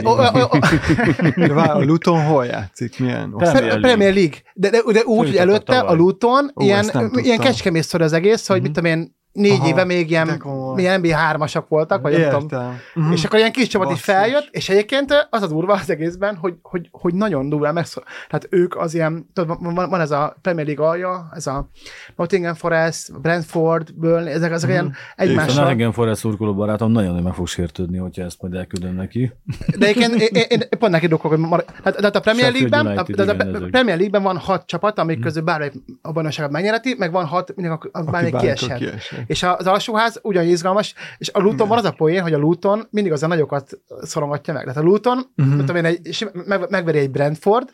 A 1.55 1.83
Luton 1.83 2.25
hol 2.25 2.45
játszik? 2.45 2.99
Milyen? 2.99 3.33
Premier 3.81 4.13
League. 4.13 4.37
De, 4.53 4.69
de, 4.69 4.81
de 4.91 5.01
úgy, 5.05 5.27
hogy 5.27 5.35
előtte 5.35 5.79
a 5.79 5.93
Luton 5.93 6.51
ilyen, 6.55 7.11
ilyen 7.13 7.39
kecskemészszor 7.39 8.01
az 8.01 8.13
egész, 8.13 8.47
hogy 8.47 8.61
mit 8.61 8.71
tudom 8.71 8.91
én, 8.91 9.17
négy 9.31 9.59
Aha, 9.59 9.67
éve 9.67 9.83
még 9.83 10.09
ilyen, 10.09 10.43
ilyen 10.75 11.01
NBA3-asak 11.03 11.63
voltak, 11.67 12.01
vagy 12.01 12.11
nem 12.11 12.21
tudom. 12.21 12.41
Értem. 12.41 12.79
Mhm. 12.93 13.11
És 13.11 13.25
akkor 13.25 13.39
ilyen 13.39 13.51
kis 13.51 13.67
csapat 13.67 13.91
is 13.91 14.01
feljött, 14.01 14.47
és 14.51 14.69
egyébként 14.69 15.27
az 15.29 15.41
a 15.41 15.47
durva 15.47 15.73
az 15.73 15.89
egészben, 15.89 16.35
hogy, 16.35 16.53
hogy, 16.61 16.87
hogy 16.91 17.13
nagyon 17.13 17.49
durván 17.49 17.73
megszól. 17.73 18.03
Tehát 18.03 18.47
ők 18.49 18.75
az 18.75 18.93
ilyen, 18.93 19.29
tudod, 19.33 19.57
van, 19.61 19.89
van 19.89 20.01
ez 20.01 20.11
a 20.11 20.37
Premier 20.41 20.65
League 20.65 20.87
alja, 20.87 21.29
ez 21.33 21.47
a 21.47 21.69
Nottingham 22.15 22.53
Forest, 22.53 23.21
Brentford, 23.21 23.93
Burnley, 23.93 24.33
ezek, 24.33 24.51
ezek 24.51 24.69
ilyen 24.69 24.89
És 24.91 25.13
a 25.15 25.21
egymással. 25.21 25.63
Nottingham 25.63 25.91
Forest 25.91 26.19
szurkoló 26.19 26.53
barátom 26.53 26.91
nagyon 26.91 27.23
meg 27.23 27.33
fog 27.33 27.47
sértődni, 27.47 27.97
hogyha 27.97 28.23
ezt 28.23 28.41
majd 28.41 28.53
elküldöm 28.53 28.95
neki. 28.95 29.31
De 29.77 29.87
egyébként 29.87 30.21
én, 30.21 30.43
én, 30.49 30.59
én 30.59 30.79
pont 30.79 30.91
neki 30.91 31.07
dokok, 31.07 31.31
hogy 31.31 31.39
mar... 31.39 31.65
tehát, 31.65 31.97
tehát 31.97 32.15
a 32.15 32.19
Premier 32.19 32.51
League-ben, 32.51 32.85
a, 32.85 33.01
a 33.01 33.05
ezek. 33.17 33.69
Premier 33.69 33.97
League-ben 33.97 34.23
van 34.23 34.37
hat 34.37 34.65
csapat, 34.65 34.99
amik 34.99 35.19
közül 35.19 35.43
bármelyik 35.43 35.73
a 36.01 36.11
bajnokságot 36.11 36.51
megnyereti, 36.51 36.95
meg 36.97 37.11
van 37.11 37.25
hat, 37.25 37.55
mindig 37.55 37.71
a, 37.71 37.99
a 37.99 38.03
bármelyik 38.03 38.35
kieshet. 38.35 38.77
kieshet. 38.77 39.18
És 39.25 39.43
az 39.43 39.67
alsóház 39.67 40.19
ugyan 40.23 40.45
izgalmas, 40.45 40.93
és 41.17 41.29
a 41.33 41.39
Lutonban 41.39 41.77
az 41.77 41.83
a 41.85 41.91
poén, 41.91 42.21
hogy 42.21 42.33
a 42.33 42.37
Luton 42.37 42.87
mindig 42.91 43.11
az 43.11 43.23
a 43.23 43.27
nagyokat 43.27 43.69
szorongatja 44.01 44.53
meg. 44.53 44.63
Tehát 44.63 44.77
a 44.77 44.83
Luton, 44.83 45.17
uh-huh. 45.37 45.57
tudom 45.57 45.75
én, 45.75 45.85
egy, 45.85 46.29
meg, 46.45 46.69
megveri 46.69 46.97
egy 46.97 47.11
Brentford, 47.11 47.69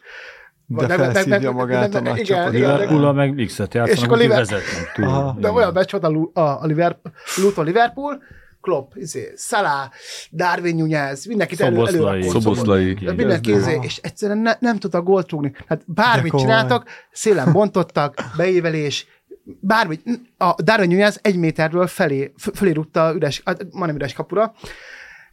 De 0.67 0.87
meg- 0.87 0.99
meg- 0.99 1.11
felszívja 1.11 1.39
meg- 1.39 1.53
magát 1.53 1.95
a 1.95 1.99
nagy 2.01 2.19
igen. 2.19 2.51
Liverpool 2.51 3.13
meg 3.13 3.43
X-et 3.45 3.67
És 3.67 3.79
játszanak, 3.79 4.03
akkor 4.03 4.17
úgyhogy 4.17 4.19
Liver- 4.19 4.49
vezetnek 4.49 4.91
túl. 4.93 5.05
Aha. 5.05 5.37
de 5.39 5.51
olyan 5.51 5.73
meccs 5.73 5.91
volt 5.91 6.03
a, 6.03 6.39
a, 6.41 6.61
a 6.61 6.65
Liverpool, 6.65 7.13
Luton 7.37 7.65
Liverpool, 7.65 8.21
Klopp, 8.61 8.91
izé, 8.95 9.33
Salah, 9.37 9.89
Darwin 10.31 10.75
Nunez, 10.75 11.25
mindenkit 11.25 11.61
elő, 11.61 11.75
Szoboszlai. 11.75 11.99
előrakott. 11.99 12.41
Szoboszlai. 12.41 12.89
Igen. 12.89 13.15
Mindenki 13.15 13.51
izé, 13.51 13.79
és 13.81 13.97
egyszerűen 13.97 14.37
ne, 14.37 14.53
nem 14.59 14.77
tudtak 14.77 15.03
gólt 15.03 15.29
rúgni. 15.31 15.51
Hát 15.67 15.81
bármit 15.85 16.33
csináltak, 16.35 16.89
szélen 17.11 17.51
bontottak, 17.51 18.13
beévelés, 18.37 19.07
bármit. 19.45 20.03
A 20.37 20.61
Darwin 20.63 20.89
Nunez 20.89 21.19
egy 21.21 21.37
méterről 21.37 21.87
felé, 21.87 22.33
f- 22.37 22.57
felé 22.57 22.71
rúgta 22.71 23.13
üres, 23.15 23.43
majdnem 23.71 23.95
üres 23.95 24.13
kapura. 24.13 24.53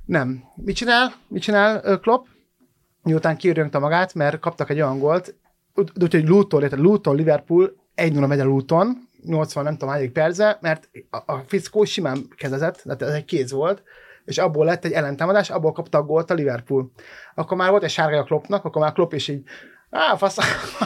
Nem. 0.07 0.43
Mit 0.55 0.77
csinál? 0.77 1.13
Mit 1.29 1.43
csinál 1.43 1.99
Klopp? 1.99 2.27
Miután 3.03 3.37
kiüröngte 3.37 3.79
magát, 3.79 4.15
mert 4.15 4.39
kaptak 4.39 4.71
egy 4.71 4.81
olyan 4.81 4.99
gólt, 4.99 5.35
úgy- 5.75 5.93
úgyhogy 6.03 6.29
Luton, 6.29 6.69
Luton, 6.71 7.17
Liverpool 7.17 7.75
1 7.95 8.13
0 8.13 8.27
megy 8.27 8.41
a 8.41 8.45
Luton, 8.45 9.09
80 9.25 9.65
nem 9.65 9.73
tudom 9.77 9.95
hányik 9.95 10.13
perce, 10.13 10.59
mert 10.61 10.89
a, 11.11 11.33
a 11.33 11.43
fickó 11.47 11.85
simán 11.85 12.29
kezezett, 12.37 12.81
tehát 12.85 13.03
ez 13.03 13.09
egy 13.13 13.25
kéz 13.25 13.53
volt, 13.53 13.83
és 14.25 14.39
abból 14.39 14.65
lett 14.65 14.85
egy 14.85 14.93
ellentámadás, 14.93 15.51
abból 15.51 15.73
kapta 15.73 15.99
a 15.99 16.03
gólt 16.03 16.31
a 16.31 16.35
Liverpool. 16.35 16.91
Akkor 17.35 17.57
már 17.57 17.71
volt 17.71 17.83
egy 17.83 17.91
sárga 17.91 18.19
a 18.19 18.25
Kloppnak, 18.25 18.65
akkor 18.65 18.83
már 18.83 18.93
Klopp 18.93 19.13
is 19.13 19.29
így, 19.29 19.43
á, 19.91 20.17
fasz, 20.17 20.37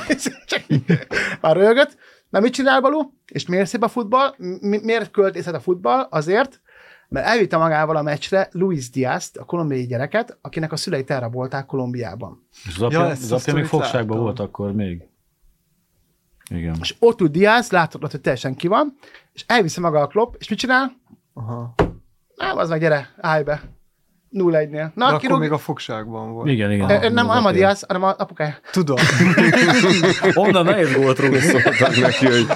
csak 0.47 0.63
így, 0.69 1.07
már 1.41 1.57
rögött. 1.57 1.97
Na 2.37 2.43
mit 2.43 2.53
csinál 2.53 2.81
Balú? 2.81 3.13
És 3.27 3.47
miért 3.47 3.69
szép 3.69 3.83
a 3.83 3.89
futball? 3.89 4.35
Mi, 4.61 4.81
miért 4.83 5.11
költészet 5.11 5.55
a 5.55 5.61
futball? 5.61 6.07
Azért, 6.11 6.61
mert 7.09 7.27
elvitte 7.27 7.57
magával 7.57 7.97
a 7.97 8.03
meccsre 8.03 8.49
Luis 8.53 8.91
Diaz-t, 8.91 9.37
a 9.37 9.45
kolumbiai 9.45 9.87
gyereket, 9.87 10.39
akinek 10.41 10.73
a 10.73 10.77
szüleit 10.77 11.11
elrabolták 11.11 11.67
Kolumbiában. 11.67 12.47
És 12.65 12.77
az 12.77 12.83
apja, 12.83 13.03
Ja, 13.03 13.07
az 13.07 13.33
a 13.33 13.37
apja 13.37 13.55
még 13.55 13.65
fogságban 13.65 14.19
volt 14.19 14.41
akkor 14.41 14.73
még. 14.73 15.09
Igen. 16.51 16.77
És 16.81 16.95
ott 16.99 17.21
ül 17.21 17.29
Diaz, 17.29 17.71
látod, 17.71 18.11
hogy 18.11 18.21
teljesen 18.21 18.55
ki 18.55 18.67
van, 18.67 18.97
és 19.33 19.45
elviszi 19.47 19.81
maga 19.81 20.01
a 20.01 20.07
Klopp, 20.07 20.35
és 20.39 20.49
mit 20.49 20.59
csinál? 20.59 20.97
Aha. 21.35 21.75
Nem, 22.35 22.57
az 22.57 22.69
meg 22.69 22.81
gyere, 22.81 23.15
állj 23.17 23.43
be. 23.43 23.63
0-1-nél. 24.33 24.93
Na, 24.95 25.05
De 25.05 25.05
akkor 25.05 25.21
kirúg... 25.21 25.39
még 25.41 25.53
a 25.53 25.59
fogságban 25.59 26.33
volt. 26.33 26.49
Igen, 26.49 26.71
igen. 26.73 26.91
Ö, 26.91 27.09
nem, 27.09 27.29
Az 27.29 27.35
nem 27.35 27.45
a. 27.45 27.53
Diaz, 27.53 27.85
hanem 27.87 28.03
a 28.03 28.15
apukája. 28.19 28.55
Tudom. 28.73 28.97
Onnan 30.35 30.65
nehéz 30.65 30.95
gólt 30.95 31.19
rúgni. 31.19 31.39
Szóltak 31.51 31.97
neki, 32.01 32.27
hogy 32.27 32.47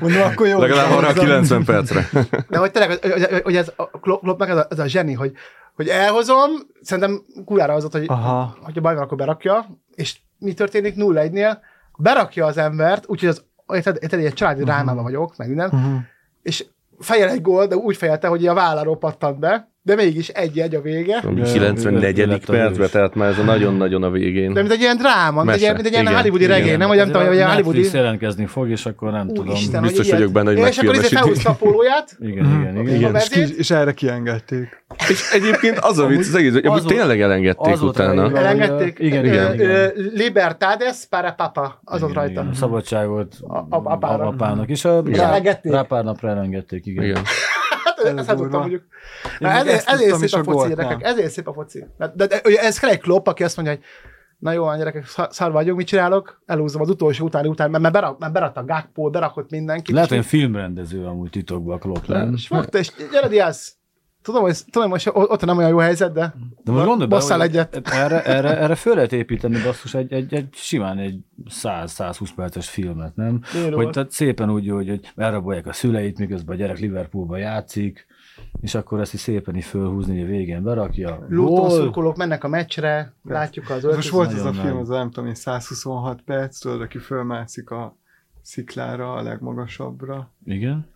Mondom, 0.00 0.22
akkor 0.22 0.46
jó. 0.46 0.58
legalább 0.60 0.90
arra 0.90 1.08
a 1.08 1.12
90 1.12 1.64
percre. 1.64 2.08
De 2.50 2.58
hogy 2.58 2.70
tényleg, 2.70 2.98
hogy- 3.02 3.40
hogy, 3.42 3.56
ez 3.56 3.72
a 3.76 3.90
Klopp 3.90 4.22
Klopp 4.22 4.38
meg 4.38 4.48
ez 4.50 4.56
a, 4.56 4.66
ez 4.70 4.78
a 4.78 4.86
zseni, 4.86 5.12
hogy, 5.12 5.32
hogy 5.74 5.88
elhozom, 5.88 6.50
szerintem 6.82 7.22
kurára 7.44 7.72
hozott, 7.72 7.92
hogy, 7.92 8.04
Aha. 8.08 8.56
hogy 8.62 8.78
a 8.78 8.80
baj 8.80 8.94
van, 8.94 9.02
akkor 9.02 9.16
berakja, 9.16 9.66
és 9.94 10.16
mi 10.38 10.52
történik 10.54 10.94
0-1-nél? 10.96 11.56
Berakja 11.98 12.46
az 12.46 12.56
embert, 12.56 13.04
úgyhogy 13.06 13.28
az, 13.28 13.44
érted, 13.74 13.98
érted, 14.00 14.20
egy 14.24 14.32
családi 14.34 14.58
Mhm. 14.60 14.68
drámában 14.68 15.02
vagyok, 15.02 15.36
meg 15.36 15.48
minden, 15.48 15.66
Uh-huh. 15.72 15.98
és 16.42 16.64
fejel 16.98 17.28
egy 17.28 17.42
gól, 17.42 17.66
de 17.66 17.76
úgy 17.76 17.96
fejelte, 17.96 18.28
hogy 18.28 18.46
a 18.46 18.54
válláról 18.54 18.96
pattant 18.98 19.38
be, 19.38 19.70
de 19.86 19.94
mégis 19.94 20.28
egy-egy 20.28 20.74
a 20.74 20.80
vége. 20.80 21.16
Ami 21.24 21.40
Ja, 21.40 21.46
ő 21.46 21.52
94. 21.52 22.18
lett 22.18 22.48
a 22.48 22.52
percben, 22.52 22.80
hős. 22.80 22.90
tehát 22.90 23.14
már 23.14 23.28
ez 23.28 23.38
a 23.38 23.42
nagyon-nagyon 23.42 24.02
a 24.02 24.10
végén. 24.10 24.52
De 24.52 24.60
mint 24.60 24.72
egy 24.72 24.80
ilyen 24.80 24.96
dráma, 24.96 25.42
mint 25.44 25.56
egy, 25.62 25.72
mint 25.74 25.86
egy 25.86 25.92
ilyen 25.92 26.06
hollywoodi 26.06 26.44
igen. 26.44 26.58
regény, 26.58 26.78
nem? 26.78 26.88
Vagy 26.88 26.96
nem 26.96 27.06
tudom, 27.06 27.26
hogy 27.26 27.40
a 27.40 27.44
hollywoodi... 27.48 27.78
Netflix 27.78 27.92
jelentkezni 27.92 28.46
fog, 28.46 28.68
és 28.68 28.86
akkor 28.86 29.10
nem 29.12 29.26
tudom. 29.26 29.46
Úristen, 29.48 29.82
Biztos 29.82 30.08
hogy 30.10 30.18
vagyok 30.18 30.32
benne, 30.32 30.46
hogy 30.48 30.56
És 30.58 30.78
akkor 30.78 30.94
izé 30.94 31.00
megfilmesítik. 31.00 31.18
felhúzta 31.18 31.50
a 31.50 31.54
pólóját, 31.54 32.16
Igen, 32.20 32.32
igen, 32.60 32.80
igen. 32.80 32.94
Igen. 32.96 33.14
a 33.14 33.18
És, 33.58 33.70
erre 33.70 33.92
kiengedték. 33.92 34.84
És 35.08 35.30
egyébként 35.32 35.78
az 35.78 35.98
a 35.98 36.06
vicc, 36.06 36.18
az 36.18 36.34
egész, 36.34 36.52
hogy 36.52 36.84
tényleg 36.84 37.20
elengedték 37.20 37.82
utána. 37.82 38.36
elengedték. 38.38 38.98
Igen, 38.98 39.24
igen, 39.24 39.56
Libertades 40.14 40.96
para 41.10 41.32
papa, 41.36 41.80
az 41.84 42.02
ott 42.02 42.12
rajta. 42.14 42.46
Szabadságot 42.54 43.36
apának. 43.70 44.68
És 44.68 44.84
a, 44.84 45.02
rá, 45.12 45.28
Elengedték. 45.28 45.72
rá 45.72 45.82
pár 45.82 46.04
napra 46.04 46.28
elengedték, 46.28 46.86
igen. 46.86 47.18
Ez 48.12 48.18
ezt 48.18 48.26
nem 48.26 48.36
durva. 48.36 48.42
tudtam 48.42 48.60
mondjuk. 48.60 48.82
Én 49.24 49.48
Na, 49.48 49.50
ezért, 49.50 49.76
ezt 49.76 49.88
ezért 49.88 50.16
szép 50.16 50.32
a 50.34 50.38
a 50.38 50.52
foci, 50.52 50.68
gyerekek, 50.68 51.02
ezért 51.02 51.30
szép 51.30 51.48
a 51.48 51.52
foci. 51.52 51.84
De, 51.98 52.12
de, 52.14 52.26
de 52.26 52.40
ez 52.42 52.78
kell 52.78 52.90
egy 52.90 53.00
klopp, 53.00 53.26
aki 53.26 53.44
azt 53.44 53.56
mondja, 53.56 53.74
hogy 53.74 53.84
na 54.38 54.52
jó, 54.52 54.64
van, 54.64 54.78
gyerekek, 54.78 55.04
szar, 55.30 55.52
vagyok, 55.52 55.76
mit 55.76 55.86
csinálok? 55.86 56.42
Elhúzom 56.46 56.80
az 56.80 56.90
utolsó 56.90 57.24
utáni 57.24 57.48
után, 57.48 57.70
mert, 57.70 57.82
mert, 57.82 57.94
berak, 57.94 58.18
mert 58.18 58.32
berakta 58.32 58.64
Gakpo, 58.64 59.10
berakott 59.10 59.50
mindenki. 59.50 59.92
Lehet, 59.92 60.08
hogy 60.08 60.26
filmrendező 60.26 61.04
amúgy 61.04 61.30
titokban 61.30 61.76
a 61.76 61.78
Klopp, 61.78 62.06
nem? 62.06 62.32
És 62.32 62.46
fogta, 62.46 62.78
és 62.78 62.92
gyere 63.12 63.28
Diaz. 63.28 63.75
Tudom, 64.26 64.42
hogy, 64.42 64.56
tudom, 64.70 64.90
hogy 64.90 65.02
most 65.04 65.30
ott 65.30 65.44
nem 65.44 65.56
olyan 65.56 65.70
jó 65.70 65.78
helyzet, 65.78 66.12
de, 66.12 66.34
De 66.64 66.72
most 66.72 66.86
gondolj 66.86 67.08
basszál 67.08 67.38
hogy 67.38 67.48
egyet. 67.48 67.88
Erre, 67.88 68.24
erre, 68.24 68.58
erre 68.58 68.74
föl 68.74 68.94
lehet 68.94 69.12
építeni 69.12 69.62
basszus 69.62 69.94
egy, 69.94 70.12
egy, 70.12 70.34
egy 70.34 70.48
simán 70.52 70.98
egy 70.98 71.18
100-120 71.62 72.28
perces 72.36 72.68
filmet, 72.68 73.16
nem? 73.16 73.40
Miért 73.52 73.74
Hogy 73.74 73.90
tehát 73.90 74.10
szépen 74.10 74.50
úgy, 74.50 74.68
hogy, 74.68 74.88
hogy 74.88 75.12
elrabolják 75.16 75.66
a 75.66 75.72
szüleit, 75.72 76.18
miközben 76.18 76.56
a 76.56 76.58
gyerek 76.58 76.78
Liverpoolba 76.78 77.36
játszik, 77.36 78.06
és 78.60 78.74
akkor 78.74 79.00
ezt 79.00 79.14
is 79.14 79.20
szépen 79.20 79.56
így 79.56 79.64
fölhúzni, 79.64 80.14
hogy 80.14 80.28
a 80.28 80.30
végén 80.30 80.62
berakja. 80.62 81.26
Luton 81.28 81.70
szurkolók 81.70 82.16
mennek 82.16 82.44
a 82.44 82.48
meccsre, 82.48 83.12
látjuk 83.22 83.64
az 83.64 83.70
Most 83.70 83.84
öltözőt. 83.84 84.12
volt 84.12 84.32
ez 84.32 84.44
a 84.44 84.52
film, 84.52 84.76
az 84.76 84.88
nem 84.88 85.10
tudom, 85.10 85.28
én 85.28 85.34
126 85.34 86.22
perc, 86.22 86.58
tudod, 86.58 86.80
aki 86.80 86.98
fölmászik 86.98 87.70
a 87.70 87.96
sziklára, 88.42 89.12
a 89.12 89.22
legmagasabbra, 89.22 90.32
Igen? 90.44 90.86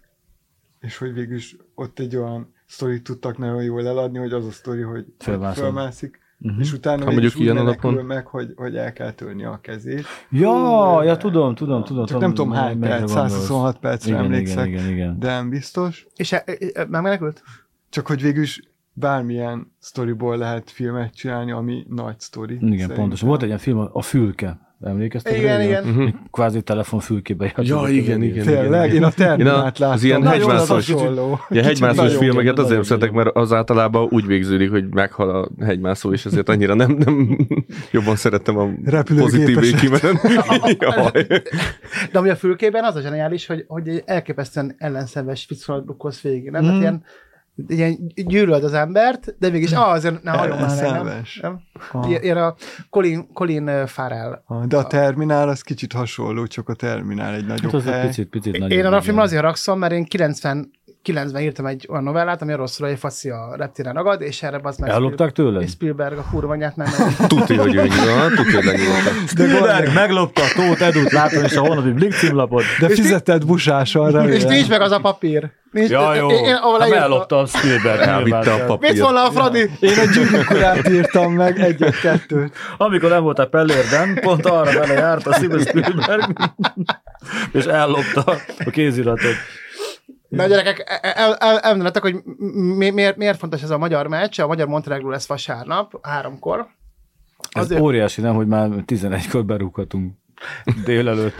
és 0.80 0.96
hogy 0.96 1.12
végül 1.12 1.36
is 1.36 1.56
ott 1.74 1.98
egy 1.98 2.16
olyan 2.16 2.58
sztorit 2.70 3.02
tudtak 3.02 3.38
nagyon 3.38 3.62
jól 3.62 3.86
eladni, 3.86 4.18
hogy 4.18 4.32
az 4.32 4.46
a 4.46 4.50
sztori, 4.50 4.82
hogy 4.82 5.04
fölmászik, 5.18 6.18
Uh-huh. 6.42 6.60
és 6.60 6.72
utána 6.72 7.04
Ha 7.04 7.10
mondjuk 7.10 7.38
ilyen 7.38 7.56
úgy 7.56 7.62
menekül 7.64 7.88
alapon. 7.90 8.06
meg, 8.06 8.26
hogy, 8.26 8.52
hogy 8.56 8.76
el 8.76 8.92
kell 8.92 9.12
törni 9.12 9.44
a 9.44 9.58
kezét. 9.62 10.04
Ja, 10.30 11.02
ja, 11.04 11.16
tudom, 11.16 11.54
tudom, 11.54 11.84
tudom. 11.84 12.06
Csak 12.06 12.20
nem 12.20 12.34
tudom 12.34 12.52
hány 12.52 12.78
perc, 12.78 12.98
gondolsz. 13.12 13.32
126 13.32 13.78
percre 13.78 14.10
igen, 14.10 14.24
emlékszek, 14.24 14.66
Igen, 14.66 14.80
igen, 14.80 14.92
igen. 14.92 15.18
de 15.18 15.26
nem 15.26 15.48
biztos. 15.48 16.06
És 16.16 16.32
e, 16.32 16.42
e, 16.46 16.56
e, 16.72 16.84
megmenekült? 16.84 17.42
Csak 17.90 18.06
hogy 18.06 18.22
végül 18.22 18.42
is 18.42 18.60
bármilyen 18.92 19.72
sztoriból 19.78 20.36
lehet 20.36 20.70
filmet 20.70 21.14
csinálni, 21.14 21.50
ami 21.52 21.86
nagy 21.88 22.20
sztori. 22.20 22.54
Igen, 22.54 22.68
szerintem. 22.70 22.96
pontosan. 22.96 23.28
Volt 23.28 23.40
egy 23.40 23.46
ilyen 23.46 23.58
film, 23.58 23.88
a 23.92 24.02
Fülke. 24.02 24.69
Emlékeztek? 24.84 25.36
Igen, 25.36 25.56
rá? 25.56 25.64
igen. 25.64 25.84
Mhm. 25.84 26.06
Kvázi 26.30 26.62
telefonfülkébe. 26.62 27.52
Ja, 27.56 27.88
igen, 27.88 28.22
igen. 28.22 28.44
Tényleg, 28.44 28.94
én 28.94 29.04
a 29.04 29.10
Terminát 29.10 29.74
az 29.74 29.78
láttam. 29.78 30.04
ilyen 30.04 30.20
Nagyon 30.20 30.38
hegymászós-. 30.40 30.94
Ilyen 31.48 31.64
hegymászós 31.64 32.16
filmeket 32.16 32.52
azért 32.52 32.68
nagyon 32.68 32.84
szeretek, 32.84 33.12
mert 33.12 33.36
az 33.36 33.52
általában 33.52 34.08
úgy 34.10 34.26
végződik, 34.26 34.70
hogy 34.70 34.84
meghal 34.90 35.30
a 35.30 35.64
hegymászó, 35.64 36.12
és 36.12 36.26
ezért 36.26 36.48
annyira 36.48 36.74
nem, 36.74 36.96
nem 37.04 37.38
jobban 37.92 38.16
szerettem 38.16 38.56
a 38.58 38.68
pozitív 39.16 39.58
végkimenet. 39.58 40.20
De 42.12 42.18
ami 42.18 42.28
a 42.28 42.36
fülkében 42.36 42.84
az 42.84 42.94
a 42.94 43.00
zseniális, 43.00 43.46
hogy, 43.46 43.64
hogy 43.68 43.88
egy 43.88 44.02
elképesztően 44.06 44.74
ellenszenves 44.78 45.44
fickóra 45.44 45.82
lukkolsz 45.86 46.20
végig. 46.20 46.50
Nem? 46.50 46.64
Mhm. 46.64 46.74
Mm. 46.74 46.80
Tehát 46.80 46.80
ilyen, 46.80 47.04
ilyen 47.68 48.12
gyűlöld 48.14 48.64
az 48.64 48.72
embert, 48.72 49.34
de 49.38 49.50
mégis 49.50 49.72
ah, 49.72 49.90
azért 49.90 50.22
ne 50.22 50.30
hagyom 50.30 50.58
már 50.58 50.82
meg, 50.82 50.92
nem? 50.92 51.22
Nem? 51.40 51.60
Ah. 51.92 52.10
Ilyen, 52.10 52.36
a 52.36 52.54
Colin, 52.90 53.32
Colin 53.32 53.86
Farrell. 53.86 54.42
Ah, 54.46 54.64
De 54.64 54.76
a 54.76 54.86
Terminál 54.86 55.48
az 55.48 55.60
kicsit 55.60 55.92
hasonló, 55.92 56.46
csak 56.46 56.68
a 56.68 56.74
Terminál 56.74 57.34
egy 57.34 57.46
nagyobb 57.46 57.72
Hát 57.72 57.80
az 57.80 57.86
egy 57.86 57.92
hely. 57.92 58.06
picit, 58.06 58.28
picit 58.28 58.52
nagyobb. 58.52 58.70
Én 58.70 58.84
a 58.84 59.00
igen. 59.02 59.18
azért 59.18 59.42
rakszom, 59.42 59.78
mert 59.78 59.92
én 59.92 60.04
90 60.04 60.70
90-ben 61.04 61.42
írtam 61.42 61.66
egy 61.66 61.86
olyan 61.90 62.02
novellát, 62.02 62.42
ami 62.42 62.52
arról 62.52 62.66
szól, 62.66 62.86
hogy 62.86 62.94
egy 62.96 63.00
faszi 63.02 63.30
a 63.30 63.54
reptéren 63.56 63.94
ragad, 63.94 64.20
és 64.22 64.42
erre 64.42 64.60
az 64.62 64.76
meg 64.76 64.90
Ellopták 64.90 65.32
tőled? 65.32 65.62
és 65.62 65.70
Spielberg 65.70 66.18
a 66.18 66.24
kurva 66.30 66.52
anyját 66.52 66.76
nem 66.76 66.86
Tuti, 67.28 67.54
hogy 67.56 67.74
ő 67.74 67.82
nyugodt, 67.82 68.34
tuti, 68.34 68.54
hogy 68.54 68.64
lenyugodtak. 68.64 69.12
Spielberg 69.26 69.94
meglopta 69.94 70.42
a 70.42 70.46
Tóth 70.54 70.82
Edut, 70.82 71.10
látom 71.12 71.44
is 71.44 71.56
a 71.56 71.60
holnapi 71.60 71.90
Blik 71.90 72.12
címlapot. 72.12 72.62
De 72.80 72.88
fizetett 72.88 73.46
busással 73.46 74.10
rá. 74.10 74.24
És 74.24 74.44
nincs 74.44 74.68
meg 74.68 74.80
az 74.80 74.90
a 74.90 74.98
papír. 74.98 75.50
Nincs, 75.70 75.88
Ja, 75.88 76.14
jó. 76.14 76.30
Én, 76.30 76.44
én, 76.44 76.54
ahol 76.54 76.80
Hát 76.80 76.90
ellopta 76.90 77.38
a 77.38 77.46
Spielberg. 77.46 78.00
Elvitte 78.00 78.36
a 78.36 78.40
nyilván. 78.40 78.58
Mit 78.58 78.66
papírt. 78.66 78.98
volna 78.98 79.24
a 79.24 79.30
Fradi? 79.30 79.70
Én 79.80 79.98
a 79.98 80.04
gyűrűkurát 80.12 80.88
írtam 80.88 81.32
meg, 81.32 81.58
egyet-kettőt. 81.60 82.56
Amikor 82.76 83.10
nem 83.10 83.22
voltál 83.22 83.46
Pellérben, 83.46 84.18
pont 84.20 84.46
arra 84.46 84.72
vele 84.78 84.92
járt 84.92 85.26
a 85.26 85.32
Steven 85.32 85.60
Spielberg, 85.60 86.36
és 87.52 87.64
ellopta 87.64 88.24
a 88.64 88.70
kéziratot. 88.70 89.34
Na 90.30 90.46
gyerekek, 90.46 91.00
el, 91.02 91.12
el, 91.12 91.34
el, 91.34 91.58
elmondatok, 91.58 92.02
hogy 92.02 92.16
mi, 92.76 92.90
miért, 92.90 93.16
miért 93.16 93.38
fontos 93.38 93.62
ez 93.62 93.70
a 93.70 93.78
magyar 93.78 94.06
meccs, 94.06 94.40
a 94.40 94.46
magyar 94.46 94.66
Montenegro 94.66 95.10
lesz 95.10 95.26
vasárnap, 95.26 96.06
háromkor. 96.06 96.66
Ez 97.50 97.62
Azért- 97.62 97.80
óriási, 97.80 98.20
nem, 98.20 98.34
hogy 98.34 98.46
már 98.46 98.68
11-kor 98.86 99.44
berúghatunk 99.44 100.14
délelőtt. 100.84 101.34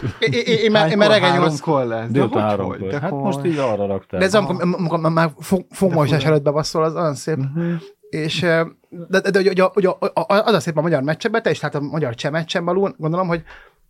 Én, 0.45 0.71
már- 0.71 0.89
reggel 0.89 1.19
nyolc, 1.19 1.21
háromkor 1.21 1.85
lesz. 1.85 2.09
Délután 2.09 2.41
háromkor. 2.43 2.91
Hát 2.93 3.11
most 3.11 3.45
így 3.45 3.57
arra 3.57 3.85
raktál. 3.85 4.19
de 4.19 4.25
ez 4.25 4.35
amikor, 4.35 4.61
amikor 4.61 4.99
már- 4.99 5.33
fogmosás 5.69 6.25
előtt 6.25 6.43
bebasszol, 6.43 6.83
az 6.83 6.95
olyan 6.95 7.15
szép. 7.15 7.37
Mhm. 7.37 7.73
És 8.09 8.43
eh, 8.43 8.65
de, 8.89 9.19
de, 9.19 9.29
de, 9.29 9.41
de, 9.41 9.53
de, 9.53 9.69
de, 9.75 9.81
de, 9.81 9.95
az 10.27 10.53
a 10.53 10.59
szép 10.59 10.77
a 10.77 10.81
magyar 10.81 11.01
meccsekben, 11.03 11.41
te 11.41 11.49
is 11.49 11.61
látod 11.61 11.83
a 11.83 11.85
magyar 11.85 12.15
cseh 12.15 12.31
meccsen 12.31 12.65
balul, 12.65 12.95
gondolom, 12.97 13.27
hogy, 13.27 13.43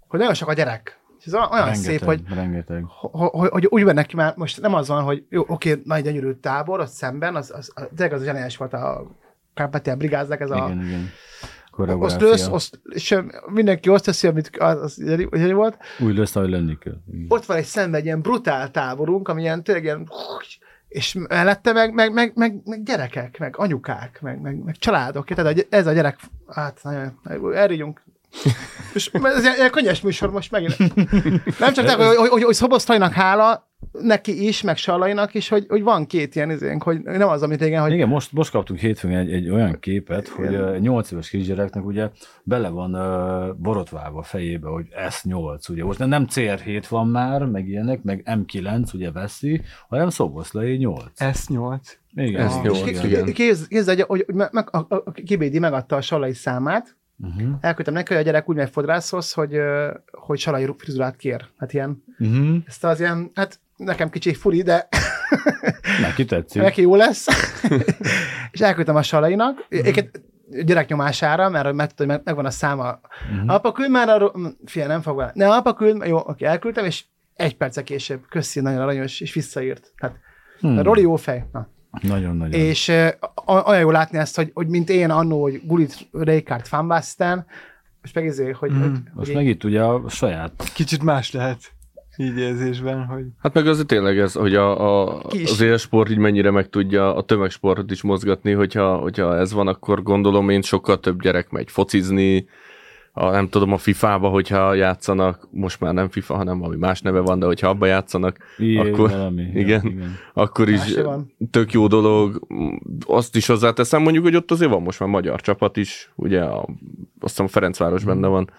hogy 0.07 0.19
nagyon 0.19 0.33
sok 0.33 0.49
a 0.49 0.53
gyerek. 0.53 0.99
És 1.21 1.27
ez 1.27 1.33
olyan 1.33 1.49
rengeteg, 1.51 1.75
szép, 1.75 2.03
hogy, 2.03 2.21
Rengeteg. 2.33 2.83
hogy, 2.87 3.49
hogy, 3.49 3.65
úgy 3.65 3.83
vennek 3.83 4.05
ki 4.05 4.15
már, 4.15 4.33
most 4.35 4.61
nem 4.61 4.73
az 4.73 4.87
van, 4.87 5.03
hogy 5.03 5.25
jó, 5.29 5.43
oké, 5.47 5.81
nagy 5.83 6.03
gyönyörű 6.03 6.31
tábor, 6.31 6.79
ott 6.79 6.87
szemben, 6.87 7.35
az, 7.35 7.51
az, 7.55 7.71
az 7.75 7.87
tényleg 7.95 8.15
az 8.15 8.21
a 8.21 8.25
zseniális 8.25 8.57
volt 8.57 8.73
a 8.73 9.11
Kárpátián 9.53 9.97
brigáznak, 9.97 10.39
ez 10.39 10.51
a 10.51 10.55
Igen, 10.55 10.85
igen. 10.85 11.09
Koreográfia. 11.71 12.27
lösz, 12.27 12.47
oszt, 12.47 12.81
és 12.89 13.17
mindenki 13.45 13.89
azt 13.89 14.05
teszi, 14.05 14.27
amit 14.27 14.49
az, 14.57 14.81
az 14.81 14.95
gyönyörű 14.95 15.53
volt. 15.53 15.77
Úgy 15.99 16.17
lesz, 16.17 16.35
ahogy 16.35 16.49
lenni 16.49 16.77
kell. 16.77 16.97
Igen. 17.11 17.25
Ott 17.29 17.45
van 17.45 17.57
egy 17.57 17.65
szemben 17.65 17.99
egy 17.99 18.05
ilyen 18.05 18.21
brutál 18.21 18.71
táborunk, 18.71 19.27
ami 19.27 19.41
ilyen 19.41 19.63
tényleg 19.63 19.83
ilyen 19.83 20.09
és 20.91 21.17
mellette 21.29 21.73
meg, 21.73 21.93
meg, 21.93 22.13
meg, 22.13 22.31
meg, 22.35 22.61
meg 22.65 22.83
gyerekek, 22.83 23.39
meg 23.39 23.57
anyukák, 23.57 24.21
meg, 24.21 24.41
meg, 24.41 24.63
meg 24.63 24.75
családok. 24.77 25.25
Tehát 25.25 25.67
ez 25.69 25.87
a 25.87 25.91
gyerek, 25.91 26.19
hát 26.47 26.79
nagyon, 26.83 27.19
elrígyunk. 27.53 28.03
És 28.93 29.09
ez 29.13 29.43
ilyen 29.43 29.71
könnyes 29.71 30.01
műsor 30.01 30.31
most 30.31 30.51
megint. 30.51 30.77
Nem 31.59 31.73
csak 31.73 31.85
te, 31.85 31.93
hogy, 31.93 32.15
hogy, 32.15 32.29
hogy, 32.29 32.43
hogy 32.43 32.53
Szoboszlainak 32.53 33.13
hála, 33.13 33.71
neki 33.91 34.47
is, 34.47 34.61
meg 34.61 34.77
Salainak 34.77 35.33
is, 35.33 35.49
hogy, 35.49 35.65
hogy 35.69 35.83
van 35.83 36.05
két 36.05 36.35
ilyen 36.35 36.49
izénk, 36.49 36.83
hogy 36.83 37.01
nem 37.01 37.27
az, 37.27 37.43
amit 37.43 37.61
igen, 37.61 37.81
hogy 37.81 37.93
Igen, 37.93 38.07
most, 38.07 38.31
most 38.31 38.51
kaptunk 38.51 38.79
hétfőn 38.79 39.15
egy, 39.15 39.31
egy 39.31 39.49
olyan 39.49 39.79
képet, 39.79 40.27
hogy 40.27 40.53
ö, 40.53 40.77
8 40.79 41.11
éves 41.11 41.29
kisgyereknek 41.29 41.85
ugye 41.85 42.09
bele 42.43 42.69
van 42.69 42.95
uh, 42.95 43.55
borotválva 43.55 44.19
a 44.19 44.23
fejébe, 44.23 44.69
hogy 44.69 44.85
S8, 45.09 45.69
ugye 45.69 45.83
most 45.83 45.99
nem 45.99 46.27
CR7 46.29 46.83
van 46.89 47.07
már, 47.07 47.45
meg 47.45 47.67
ilyenek, 47.67 48.03
meg 48.03 48.23
M9, 48.25 48.93
ugye 48.93 49.11
veszi, 49.11 49.61
hanem 49.89 50.09
Szoboszlai 50.09 50.75
8. 50.75 51.03
S8. 51.17 51.79
Igen, 52.13 52.49
S8, 52.49 52.83
igen, 52.85 53.05
igen. 53.05 53.27
igen. 53.27 53.33
Képzeld, 53.69 54.01
hogy, 54.01 54.23
hogy 54.25 54.35
meg, 54.35 54.49
meg, 54.51 54.67
a, 54.75 54.85
a 54.89 55.11
Kibédi 55.11 55.59
megadta 55.59 55.95
a 55.95 56.01
Salai 56.01 56.33
számát, 56.33 56.97
Uh-huh. 57.21 57.57
elküldtem 57.61 57.93
neki, 57.93 58.13
hogy 58.13 58.21
a 58.21 58.25
gyerek 58.25 58.49
úgy 58.49 58.55
megy 58.55 58.69
fodrászhoz, 58.69 59.31
hogy, 59.31 59.57
hogy 60.11 60.39
Salai 60.39 60.69
frizurát 60.77 61.15
kér. 61.15 61.45
Hát 61.57 61.73
ilyen, 61.73 62.03
Uh-huh. 62.19 62.57
ezt 62.67 62.83
az 62.83 62.99
ilyen, 62.99 63.31
hát 63.33 63.59
nekem 63.75 64.09
kicsi 64.09 64.33
furi, 64.33 64.61
de 64.61 64.87
Neki 66.01 66.25
tetszik. 66.25 66.61
neki 66.61 66.81
jó 66.81 66.95
lesz. 66.95 67.27
és 68.51 68.59
elküldtem 68.59 68.95
a 68.95 69.01
Salainak, 69.01 69.65
egyébként 69.69 70.21
gyerek 70.65 70.89
nyomására, 70.89 71.49
mert 71.49 71.73
meg, 71.73 71.91
meg, 71.97 72.21
megvan 72.23 72.45
a 72.45 72.49
száma. 72.51 72.99
Uh-huh. 73.31 73.53
Apa, 73.53 73.71
küld 73.71 73.89
már 73.89 74.21
hm, 74.21 74.45
fia, 74.65 74.87
nem 74.87 75.01
fog 75.01 75.17
vele. 75.17 75.31
Ne, 75.33 75.49
apa, 75.49 75.73
küld, 75.73 76.05
jó, 76.05 76.17
oké, 76.17 76.45
elküldtem, 76.45 76.85
és 76.85 77.03
egy 77.33 77.57
perce 77.57 77.83
később, 77.83 78.25
köszi, 78.29 78.59
nagyon 78.59 78.81
aranyos, 78.81 79.19
és 79.19 79.33
visszaírt. 79.33 79.91
Tehát, 79.97 80.15
hmm. 80.59 80.79
Roli 80.81 81.01
jó 81.01 81.15
fej. 81.15 81.47
Na. 81.51 81.67
Nagyon-nagyon. 82.01 82.59
És 82.59 82.87
uh, 82.87 83.65
olyan 83.67 83.79
jó 83.81 83.91
látni 83.91 84.17
ezt, 84.17 84.35
hogy, 84.35 84.51
hogy 84.53 84.67
mint 84.67 84.89
én 84.89 85.09
annó, 85.09 85.41
hogy 85.41 85.61
Gulit 85.65 86.07
Rijkaard 86.11 86.65
fanbaszten, 86.67 87.45
most 88.01 88.15
meg 88.15 88.25
izé, 88.25 88.49
hogy, 88.51 88.71
Mhm. 88.71 88.81
hogy, 88.81 88.91
Most 89.13 89.27
hogy 89.27 89.35
meg 89.35 89.47
itt 89.47 89.63
ugye 89.63 89.81
a 89.83 90.09
saját 90.09 90.71
Kicsit 90.73 91.03
más 91.03 91.31
lehet 91.31 91.59
így 92.17 92.37
érzésben, 92.37 93.05
hogy 93.05 93.23
Hát 93.41 93.53
meg 93.53 93.67
azért 93.67 93.87
tényleg 93.87 94.19
ez, 94.19 94.33
hogy 94.33 94.55
a, 94.55 95.01
a, 95.11 95.21
Ki 95.27 95.41
is. 95.41 95.51
az 95.51 95.61
élsport 95.61 96.09
így 96.09 96.17
mennyire 96.17 96.51
meg 96.51 96.69
tudja 96.69 97.15
a 97.15 97.21
tömegsportot 97.23 97.91
is 97.91 98.01
mozgatni, 98.01 98.51
hogyha, 98.51 98.97
hogyha 98.97 99.37
ez 99.37 99.53
van, 99.53 99.67
akkor 99.67 100.03
gondolom 100.03 100.49
én 100.49 100.61
sokkal 100.61 100.99
több 100.99 101.21
gyerek 101.21 101.49
megy 101.49 101.71
focizni, 101.71 102.47
a, 103.13 103.29
nem 103.29 103.49
tudom, 103.49 103.71
a 103.73 103.77
FIFA-ba, 103.77 104.29
hogyha 104.29 104.73
játszanak, 104.73 105.47
most 105.51 105.79
már 105.79 105.93
nem 105.93 106.09
FIFA, 106.09 106.35
hanem 106.35 106.59
valami 106.59 106.77
más 106.77 107.01
neve 107.01 107.19
van, 107.19 107.39
de 107.39 107.45
hogyha 107.45 107.67
abba 107.69 107.85
játszanak, 107.85 108.37
ilyen 108.57 108.93
Akkor- 108.93 109.09
valami. 109.11 109.41
igen. 109.41 109.85
igen. 109.85 110.15
akkor 110.33 110.69
Más 110.69 110.87
is 110.87 110.95
van. 110.95 111.33
tök 111.51 111.71
jó 111.71 111.87
dolog. 111.87 112.47
Azt 113.07 113.35
is 113.35 113.47
hozzáteszem, 113.47 114.01
mondjuk, 114.01 114.23
hogy 114.23 114.35
ott 114.35 114.51
azért 114.51 114.71
van 114.71 114.81
most 114.81 114.99
már 114.99 115.09
magyar 115.09 115.41
csapat 115.41 115.77
is, 115.77 116.11
ugye 116.15 116.41
a, 116.41 116.57
azt 116.59 116.69
hiszem 117.19 117.45
a 117.45 117.49
Ferencváros 117.49 118.03
benne 118.03 118.27
van. 118.27 118.49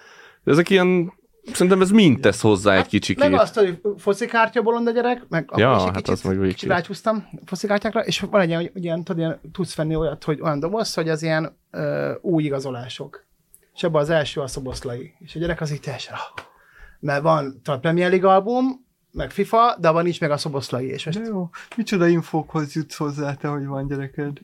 De 0.45 0.51
ezek 0.51 0.71
ilyen, 0.71 1.13
szerintem 1.53 1.81
ez 1.81 1.91
mind 1.91 2.21
tesz 2.21 2.41
hozzá 2.41 2.77
egy 2.77 2.87
kicsikét. 2.87 3.23
meg 3.31 3.41
azt, 3.41 3.55
hogy 3.59 3.81
focikártya 3.97 4.63
bolond 4.63 4.87
a 4.87 4.91
gyerek, 4.91 5.25
meg 5.29 5.45
akkor 5.49 5.59
Ja, 5.63 5.71
is 5.77 5.83
egy 5.83 5.85
hát 5.85 5.95
kicsit, 5.97 6.11
az 6.11 6.23
meg 6.23 6.49
kicsit 6.49 6.69
rácsúsztam 6.69 7.25
focikártyákra, 7.45 8.01
és 8.01 8.21
van 8.21 8.41
egy 8.41 8.49
ilyen, 8.49 8.71
hogy 8.73 8.85
ilyen, 8.85 9.05
tudod, 9.05 9.19
ilyen, 9.21 9.41
tudsz 9.53 9.75
venni 9.77 9.95
olyat, 9.97 10.25
hogy 10.25 10.41
olyan 10.41 10.61
doboz, 10.61 10.95
hogy 10.95 11.09
az 11.09 11.23
ilyen 11.23 11.57
ö, 11.71 12.13
új 12.21 12.43
igazolások. 12.43 13.25
És 13.75 13.83
ebben 13.83 14.01
az 14.01 14.11
első 14.11 14.41
a 14.41 14.47
szoboszlai. 14.47 15.15
És 15.19 15.35
a 15.35 15.39
gyerek 15.39 15.61
az 15.61 15.73
így 15.73 15.81
teljesen, 15.81 16.15
ah. 16.15 16.45
mert 17.01 17.23
van 17.23 17.61
tudod, 17.63 17.81
Premier 17.81 18.11
League 18.11 18.31
album, 18.31 18.91
meg 19.13 19.31
FIFA, 19.31 19.77
de 19.81 19.89
abban 19.89 20.03
nincs 20.03 20.21
meg 20.21 20.31
a 20.31 20.37
szoboszlai. 20.37 20.87
És 20.87 21.05
most 21.05 21.21
de 21.21 21.27
jó, 21.27 21.51
micsoda 21.77 22.07
infókhoz 22.07 22.75
jutsz 22.75 22.97
hozzá 22.97 23.35
te, 23.35 23.49
hogy 23.49 23.67
van 23.67 23.87
gyereked. 23.87 24.39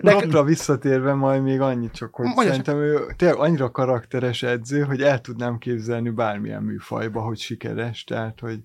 De- 0.00 0.12
Napra 0.12 0.44
visszatérve 0.44 1.14
majd 1.14 1.42
még 1.42 1.60
annyit 1.60 1.92
csak, 1.92 2.14
hogy 2.14 2.24
Mondja 2.24 2.44
szerintem 2.44 2.76
ő 2.76 2.98
tényleg 3.16 3.38
annyira 3.38 3.70
karakteres 3.70 4.42
edző, 4.42 4.82
hogy 4.82 5.02
el 5.02 5.20
tudnám 5.20 5.58
képzelni 5.58 6.10
bármilyen 6.10 6.62
műfajba, 6.62 7.20
hogy 7.20 7.38
sikeres, 7.38 8.04
tehát, 8.04 8.40
hogy 8.40 8.58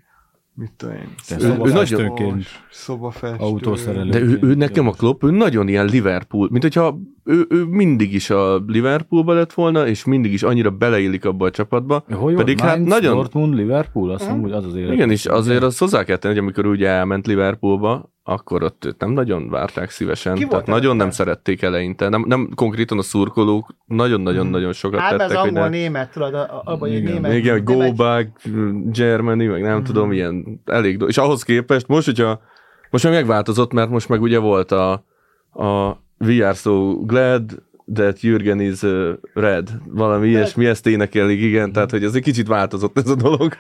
mit 0.54 0.72
tudom 0.78 0.96
én. 0.96 1.14
Szobafestőként, 1.18 2.46
Szobafestő. 2.72 3.44
autószerelő. 3.44 4.10
De 4.10 4.20
ő, 4.20 4.40
ő 4.42 4.54
nekem 4.54 4.88
a 4.88 4.92
Klopp, 4.92 5.24
ő 5.24 5.32
nagyon 5.32 5.68
ilyen 5.68 5.86
Liverpool, 5.86 6.48
mint 6.52 6.64
hogyha 6.64 7.00
ő, 7.32 7.46
ő 7.50 7.64
mindig 7.66 8.14
is 8.14 8.30
a 8.30 8.64
Liverpoolba 8.68 9.34
lett 9.34 9.54
volna, 9.54 9.88
és 9.88 10.06
mindig 10.06 10.34
is 10.34 10.44
annyira 10.44 10.70
beleillik 10.70 11.26
abba 11.26 11.46
a 11.46 11.52
csapatba. 11.52 12.04
Hogy 12.14 12.34
Pedig 12.36 12.60
hát 12.60 12.76
Mainz, 12.76 12.90
nagyon- 12.90 13.16
Dortmund, 13.16 13.54
Liverpool, 13.56 14.12
azt 14.12 14.24
mondom, 14.28 14.42
hogy 14.42 14.52
az 14.52 14.66
az 14.66 14.76
élet. 14.76 14.94
Igen, 14.94 15.12
és 15.12 15.26
azért 15.26 15.64
azt 15.64 15.80
hozzá 15.80 16.04
kell 16.04 16.18
tenni, 16.18 16.34
hogy 16.34 16.44
amikor 16.44 16.66
ugye 16.66 16.88
elment 16.88 17.28
Liverpoolba, 17.28 18.10
akkor 18.24 18.64
ott 18.64 18.86
őt 18.86 19.00
nem 19.00 19.10
nagyon 19.12 19.50
várták 19.50 19.90
szívesen. 19.90 20.36
Ki 20.36 20.48
tehát 20.48 20.66
nagyon 20.68 20.96
nem 20.96 21.10
szerették 21.12 21.62
eleinte. 21.62 22.10
Nem, 22.10 22.24
nem 22.28 22.50
konkrétan 22.56 22.98
a 22.98 23.02
szurkolók 23.02 23.76
nagyon-nagyon-nagyon 23.86 24.74
sokat 24.74 25.00
hát 25.00 25.12
ez 25.12 25.18
tettek, 25.20 25.38
hogy 25.38 25.48
angol 25.48 25.64
ne... 25.64 25.70
német, 25.70 26.12
tudod, 26.12 26.34
a- 26.34 26.38
a- 26.40 26.62
abban, 26.66 26.90
Igen. 26.90 27.14
német. 27.14 27.34
Igen, 27.34 27.64
go 27.64 27.82
egy- 27.82 27.96
back, 27.96 28.42
Germany, 28.92 29.50
meg 29.50 29.62
nem 29.62 29.84
tudom, 29.84 30.12
ilyen 30.12 30.62
elég 30.66 30.98
do- 30.98 31.10
És 31.10 31.18
ahhoz 31.18 31.44
képest 31.44 31.88
most, 31.88 32.06
hogyha 32.06 32.42
most 32.90 33.04
meg 33.04 33.14
megváltozott, 33.14 33.74
mert 33.74 33.90
most 33.90 34.10
meg 34.10 34.22
ugye 34.22 34.40
volt 34.40 34.72
a, 34.72 34.92
a 35.52 35.98
We 36.22 36.46
are 36.48 36.54
so 36.54 37.06
glad 37.06 37.64
that 37.94 38.20
Jürgen 38.22 38.60
is 38.60 38.82
uh, 38.84 39.14
red. 39.34 39.70
Valami 39.86 40.28
ilyesmi, 40.28 40.66
ezt 40.66 40.88
énekelik, 40.88 41.42
igen, 41.42 41.72
tehát 41.72 41.92
hogy 41.92 42.04
ez 42.04 42.16
egy 42.16 42.22
kicsit 42.22 42.48
változott 42.48 42.98
ez 42.98 43.10
a 43.10 43.16
dolog. 43.16 43.54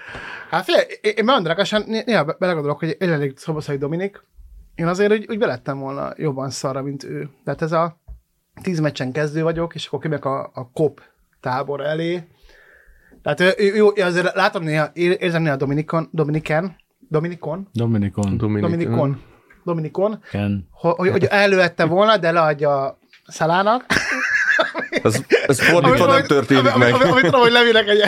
Hát 0.49 0.63
figyelj, 0.63 0.85
én, 1.01 1.13
én 1.15 1.23
megmondanakasan 1.23 1.83
néha 1.87 2.23
be- 2.23 2.35
belegondolok, 2.39 2.79
hogy 2.79 2.95
elég 2.99 3.37
Szoboszai 3.37 3.77
Dominik, 3.77 4.23
én 4.75 4.87
azért 4.87 5.11
úgy, 5.11 5.25
úgy 5.29 5.37
belettem 5.37 5.79
volna 5.79 6.13
jobban 6.17 6.49
szarra, 6.49 6.81
mint 6.81 7.03
ő. 7.03 7.29
Tehát 7.43 7.61
ez 7.61 7.71
a 7.71 7.99
tíz 8.61 8.79
meccsen 8.79 9.11
kezdő 9.11 9.43
vagyok, 9.43 9.75
és 9.75 9.85
akkor 9.85 9.99
kimegyek 9.99 10.25
a, 10.25 10.51
a 10.53 10.71
kop 10.73 11.01
tábor 11.39 11.81
elé. 11.81 12.23
Tehát 13.21 13.39
ő, 13.39 13.53
ő, 13.57 13.73
ő, 13.73 13.91
ő 13.95 14.01
azért 14.01 14.35
látom 14.35 14.63
néha, 14.63 14.89
ér- 14.93 15.21
érzem 15.21 15.41
néha 15.41 15.55
Dominikon, 15.55 16.09
Dominiken, 16.11 16.75
Dominikon, 17.09 17.67
Dominikon. 17.73 18.37
Dominik. 18.37 18.61
Dominikon, 18.69 19.21
Dominikon, 19.63 20.23
Ken. 20.31 20.67
hogy, 20.71 21.09
hogy, 21.09 21.23
elővette 21.23 21.85
volna, 21.85 22.17
de 22.17 22.31
leadja 22.31 22.97
Szalának. 23.27 23.85
Ez, 25.03 25.23
ez 25.47 25.61
fordítva 25.61 26.05
nem 26.05 26.23
történik 26.23 26.65
amit, 26.65 26.77
meg. 26.77 26.93
Amit, 26.93 27.07
amit 27.07 27.23
tudom, 27.25 27.41
hogy 27.41 27.51
levinek 27.51 27.87
egy 27.87 28.03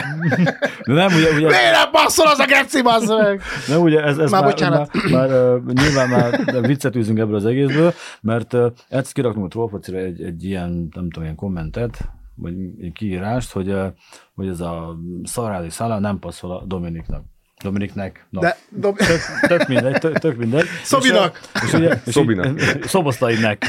nem, 0.82 1.06
ugye, 1.06 1.30
ugye, 1.30 1.46
Miért 1.46 1.72
nem 1.72 1.90
basszol 1.92 2.26
az 2.26 2.38
a 2.38 2.44
geci, 2.44 2.82
bassz 2.82 3.08
meg? 3.08 3.42
nem, 3.68 3.80
ugye 3.80 4.02
ez, 4.02 4.18
ez 4.18 4.30
Már 4.30 4.42
már, 4.42 4.50
bocsánat. 4.50 4.90
már, 4.92 5.28
már 5.28 5.54
uh, 5.54 5.72
nyilván 5.72 6.08
már 6.08 6.60
viccet 6.66 6.96
űzünk 6.96 7.18
ebből 7.18 7.34
az 7.34 7.44
egészből, 7.46 7.94
mert 8.20 8.52
uh, 8.52 8.72
egyszer 8.88 9.12
kiraktunk 9.12 9.44
a 9.44 9.48
Trollfocira 9.48 9.98
egy, 9.98 10.22
egy 10.22 10.44
ilyen, 10.44 10.70
nem 10.70 11.04
tudom, 11.04 11.22
ilyen 11.22 11.34
kommentet, 11.34 12.08
vagy 12.34 12.54
egy 12.80 12.92
kiírást, 12.92 13.52
hogy, 13.52 13.68
uh, 13.68 13.86
hogy 14.34 14.48
ez 14.48 14.60
a 14.60 14.98
szarádi 15.24 15.70
szála 15.70 15.98
nem 15.98 16.18
passzol 16.18 16.52
a 16.52 16.64
Dominiknak. 16.66 17.22
Dominiknek. 17.62 18.26
No. 18.30 18.40
De, 18.40 18.56
dob... 18.68 18.96
Tök, 18.96 19.20
tök 19.46 19.68
mindegy, 19.68 19.98
tök, 19.98 20.18
tök 20.18 20.36
mindegy. 20.36 20.64
Szobinak. 20.82 21.40
És, 21.54 21.62
és 21.62 21.72
ugye, 21.72 21.94
és 22.06 22.12
Szobinak. 22.12 22.46
így- 22.46 22.82
Szoboszlainek. 22.82 23.64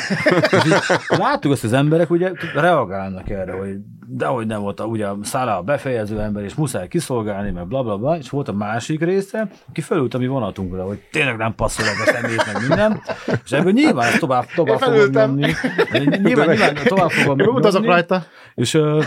És 0.52 0.66
így 0.66 0.74
láttuk 1.08 1.52
azt, 1.52 1.64
az 1.64 1.74
emberek 1.74 2.10
ugye 2.10 2.32
reagálnak 2.54 3.30
erre, 3.30 3.52
hogy 3.52 3.76
dehogy 4.08 4.46
nem 4.48 4.62
volt 4.62 4.80
a, 4.80 4.86
ugye 4.86 5.06
a 5.08 5.18
szállá 5.24 5.58
a 5.58 5.62
befejező 5.62 6.22
ember, 6.22 6.44
és 6.44 6.54
muszáj 6.54 6.88
kiszolgálni, 6.88 7.52
meg 7.52 7.68
bla, 7.68 7.84
bla, 7.84 7.98
bla, 7.98 8.18
és 8.18 8.30
volt 8.30 8.48
a 8.48 8.54
másik 8.54 9.04
része, 9.04 9.50
aki 9.70 9.82
felült 9.82 10.14
a 10.14 10.18
mi 10.18 10.28
vonatunkra, 10.28 10.84
hogy 10.86 11.00
tényleg 11.12 11.38
nem 11.38 11.56
passzol 11.56 11.86
a 11.86 12.12
szemét, 12.12 12.46
meg 12.54 12.68
minden, 12.68 13.02
és 13.46 13.52
ebből 13.52 13.72
nyilván 13.72 14.20
tovább, 14.20 14.46
tovább 14.56 14.80
fogom 14.80 15.10
nyomni. 15.12 15.54
Nyilván, 15.92 16.48
nyilván 16.48 16.76
tovább 16.86 17.10
fogom 17.10 17.40
utazok 17.56 17.82
nyomni. 17.82 17.88
rajta. 17.88 18.24
És 18.56 18.74
uh, 18.74 19.04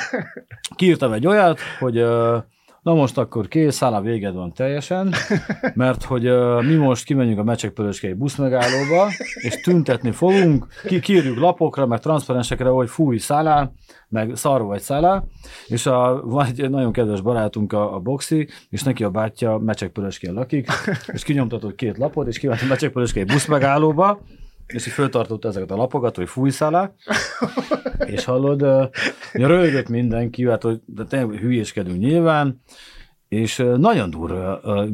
kiírtam 0.77 1.13
egy 1.13 1.27
olyat, 1.27 1.61
hogy, 1.79 1.99
uh, 2.01 2.37
Na 2.89 2.95
most 2.95 3.19
akkor 3.19 3.49
kész, 3.49 3.75
szállá 3.75 4.01
véged 4.01 4.35
van 4.35 4.53
teljesen, 4.53 5.15
mert 5.75 6.03
hogy 6.03 6.29
uh, 6.29 6.65
mi 6.65 6.75
most 6.75 7.05
kimenjünk 7.05 7.39
a 7.39 7.43
Mecsek 7.43 7.71
Pölöskei 7.71 8.13
buszmegállóba, 8.13 9.09
és 9.43 9.61
tüntetni 9.61 10.11
fogunk, 10.11 10.67
ki, 10.87 11.01
kírjuk 11.01 11.39
lapokra, 11.39 11.87
meg 11.87 12.01
transzparensekre, 12.01 12.69
hogy 12.69 12.89
fúj 12.89 13.19
szállá, 13.19 13.71
meg 14.09 14.37
szar 14.37 14.63
vagy 14.63 14.81
szállá, 14.81 15.25
és 15.67 15.87
a, 15.87 16.21
van 16.25 16.47
egy 16.47 16.71
nagyon 16.71 16.93
kedves 16.93 17.21
barátunk 17.21 17.73
a, 17.73 17.95
a 17.95 17.99
Boxi, 17.99 18.49
és 18.71 18.83
neki 18.83 19.05
a 19.05 19.11
bátyja 19.11 19.59
Mecsek 19.59 19.91
Pölöskén 19.91 20.33
lakik, 20.33 20.69
és 21.07 21.23
kinyomtatott 21.23 21.75
két 21.75 21.99
lapot, 21.99 22.27
és 22.27 22.39
kiment 22.39 22.61
a 22.63 22.67
Mecsek 22.67 22.93
Pölöskei 22.93 23.25
buszmegállóba, 23.25 24.21
és 24.69 24.87
így 24.87 24.93
föltartotta 24.93 25.49
ezeket 25.49 25.71
a 25.71 25.77
lapokat, 25.77 26.17
hogy 26.17 26.29
fúj 26.29 26.51
szállá, 26.51 26.93
és 28.07 28.25
hallod, 28.25 28.63
uh, 28.63 28.85
röhögött 29.33 29.89
mindenki, 29.89 30.49
hát 30.49 30.63
hogy 30.63 30.81
de 30.87 31.05
tényleg 31.05 31.39
hülyéskedünk 31.39 31.99
nyilván, 31.99 32.61
és 33.29 33.59
uh, 33.59 33.77
nagyon 33.77 34.11
durva 34.11 34.61
uh, 34.63 34.89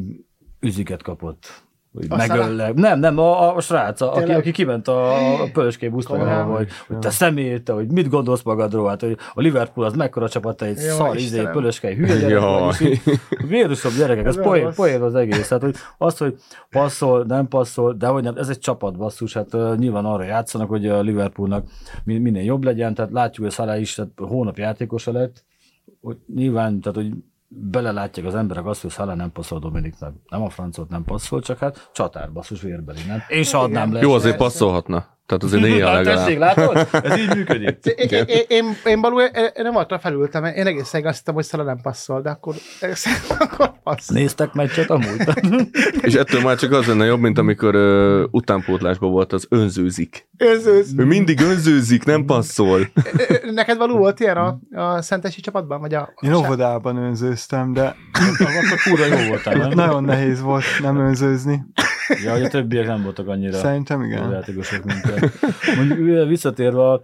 üziket 0.59 1.01
kapott. 1.01 1.64
Hogy 1.95 2.05
A 2.09 2.15
megöllek. 2.15 2.73
Nem, 2.73 2.99
nem, 2.99 3.17
a, 3.17 3.55
a 3.55 3.59
srác, 3.59 4.01
a, 4.01 4.15
aki, 4.15 4.31
aki 4.31 4.51
kiment 4.51 4.87
a, 4.87 5.41
a 5.41 5.49
buszmegállóba, 5.53 6.05
Komolyan? 6.07 6.45
hogy, 6.45 6.67
hogy 6.87 6.97
te 6.97 7.09
szemét, 7.09 7.63
te, 7.63 7.73
hogy 7.73 7.91
mit 7.91 8.09
gondolsz 8.09 8.43
magadról, 8.43 8.87
hát, 8.87 9.01
hogy 9.01 9.17
a 9.33 9.41
Liverpool 9.41 9.85
az 9.85 9.93
mekkora 9.93 10.29
csapat, 10.29 10.61
egy 10.61 10.77
Jó, 10.77 10.95
szar, 10.95 11.15
izé. 11.15 11.41
Pölöskei 11.51 11.95
hülye 11.95 12.17
gyerek, 12.17 12.39
vagy, 12.39 13.01
Vérusabb 13.47 13.91
gyerekek, 13.97 14.25
ez 14.25 14.37
Ez 14.37 14.43
poén, 14.43 14.71
poén 14.75 15.01
az 15.01 15.15
egész. 15.15 15.49
Hát, 15.49 15.61
hogy 15.61 15.75
az, 15.97 16.17
hogy 16.17 16.35
passzol, 16.69 17.23
nem 17.27 17.47
passzol, 17.47 17.93
de 17.93 18.07
hogy 18.07 18.23
nem, 18.23 18.35
ez 18.37 18.49
egy 18.49 18.59
csapat 18.59 18.97
basszus, 18.97 19.33
hát 19.33 19.53
uh, 19.53 19.77
nyilván 19.77 20.05
arra 20.05 20.23
játszanak, 20.23 20.69
hogy 20.69 20.87
a 20.87 21.01
Liverpoolnak 21.01 21.67
min- 22.03 22.21
minél 22.21 22.43
jobb 22.43 22.63
legyen, 22.63 22.93
tehát 22.93 23.11
látjuk, 23.11 23.45
hogy 23.45 23.55
Salah 23.55 23.79
is 23.79 23.93
tehát 23.93 24.11
hónap 24.17 24.57
játékosa 24.57 25.11
lett, 25.11 25.43
hogy 26.01 26.17
nyilván, 26.35 26.81
tehát 26.81 26.97
hogy 26.97 27.13
belelátják 27.57 28.25
az 28.25 28.35
emberek 28.35 28.65
azt, 28.65 28.81
hogy 28.81 28.91
Salah 28.91 29.15
nem 29.15 29.31
passzol 29.31 29.59
Dominiknak. 29.59 30.13
Nem 30.29 30.41
a 30.41 30.49
francot 30.49 30.89
nem 30.89 31.03
passzol, 31.03 31.41
csak 31.41 31.57
hát 31.57 31.89
csatár 31.93 32.31
basszus 32.31 32.61
vérbeli, 32.61 32.99
nem? 33.07 33.19
Én 33.29 33.43
se 33.43 33.57
adnám 33.57 33.93
le. 33.93 34.01
Jó, 34.01 34.13
azért 34.13 34.37
passzolhatna. 34.37 35.14
Tehát 35.25 35.43
azért 35.43 35.61
néha 35.73 35.89
Hát 35.89 36.03
tessék, 36.03 36.39
legalább. 36.39 36.57
látod? 36.75 37.03
Ez 37.11 37.17
így 37.17 37.35
működik. 37.35 37.77
Én, 37.85 38.07
én, 38.09 38.23
én, 38.27 38.43
én, 38.47 38.65
én 38.85 38.99
én 39.55 39.63
nem 39.63 39.75
arra 39.75 39.99
felültem, 39.99 40.43
én 40.43 40.67
egészen 40.67 41.05
azt 41.05 41.17
hittem, 41.17 41.33
hogy 41.33 41.43
Szala 41.43 41.63
nem 41.63 41.77
passzol, 41.81 42.21
de 42.21 42.29
akkor, 42.29 42.55
akkor 43.39 43.71
passzol. 43.83 44.17
Néztek 44.17 44.53
meccset 44.53 44.89
amúgy? 44.89 45.27
És 46.01 46.13
ettől 46.13 46.41
már 46.41 46.57
csak 46.57 46.71
az 46.71 46.85
lenne 46.85 47.05
jobb, 47.05 47.19
mint 47.19 47.37
amikor 47.37 47.75
ö, 47.75 48.23
utánpótlásban 48.31 49.11
volt 49.11 49.33
az 49.33 49.45
önzőzik. 49.49 50.27
Önzőz. 50.37 50.93
Ő 50.97 51.05
mindig 51.05 51.41
önzőzik, 51.41 52.03
nem 52.03 52.25
passzol. 52.25 52.79
Neked 53.51 53.77
való 53.77 53.97
volt 53.97 54.19
ilyen 54.19 54.37
a, 54.37 54.59
a 54.71 55.01
Szentesi 55.01 55.41
csapatban? 55.41 55.79
Vagy 55.79 55.93
a, 55.93 56.13
Én 56.21 56.33
óvodában 56.33 56.97
önzőztem, 56.97 57.73
de 57.73 57.95
Akkor 58.13 58.79
kurva 58.83 59.05
jó 59.05 59.27
voltál, 59.27 59.67
nagyon 59.67 60.03
nehéz 60.03 60.41
volt 60.41 60.63
nem 60.81 60.97
önzőzni. 60.97 61.65
Ja, 62.23 62.31
hogy 62.31 62.43
a 62.43 62.47
többiek 62.47 62.87
nem 62.87 63.03
voltak 63.03 63.27
annyira. 63.27 63.57
Szerintem 63.57 64.03
igen. 64.03 64.31
játékosok, 64.31 64.83
mint 64.83 65.01
te. 65.01 65.31
Mondjuk 65.75 66.27
visszatérve, 66.27 66.81
a, 66.89 66.93
a, 66.93 67.01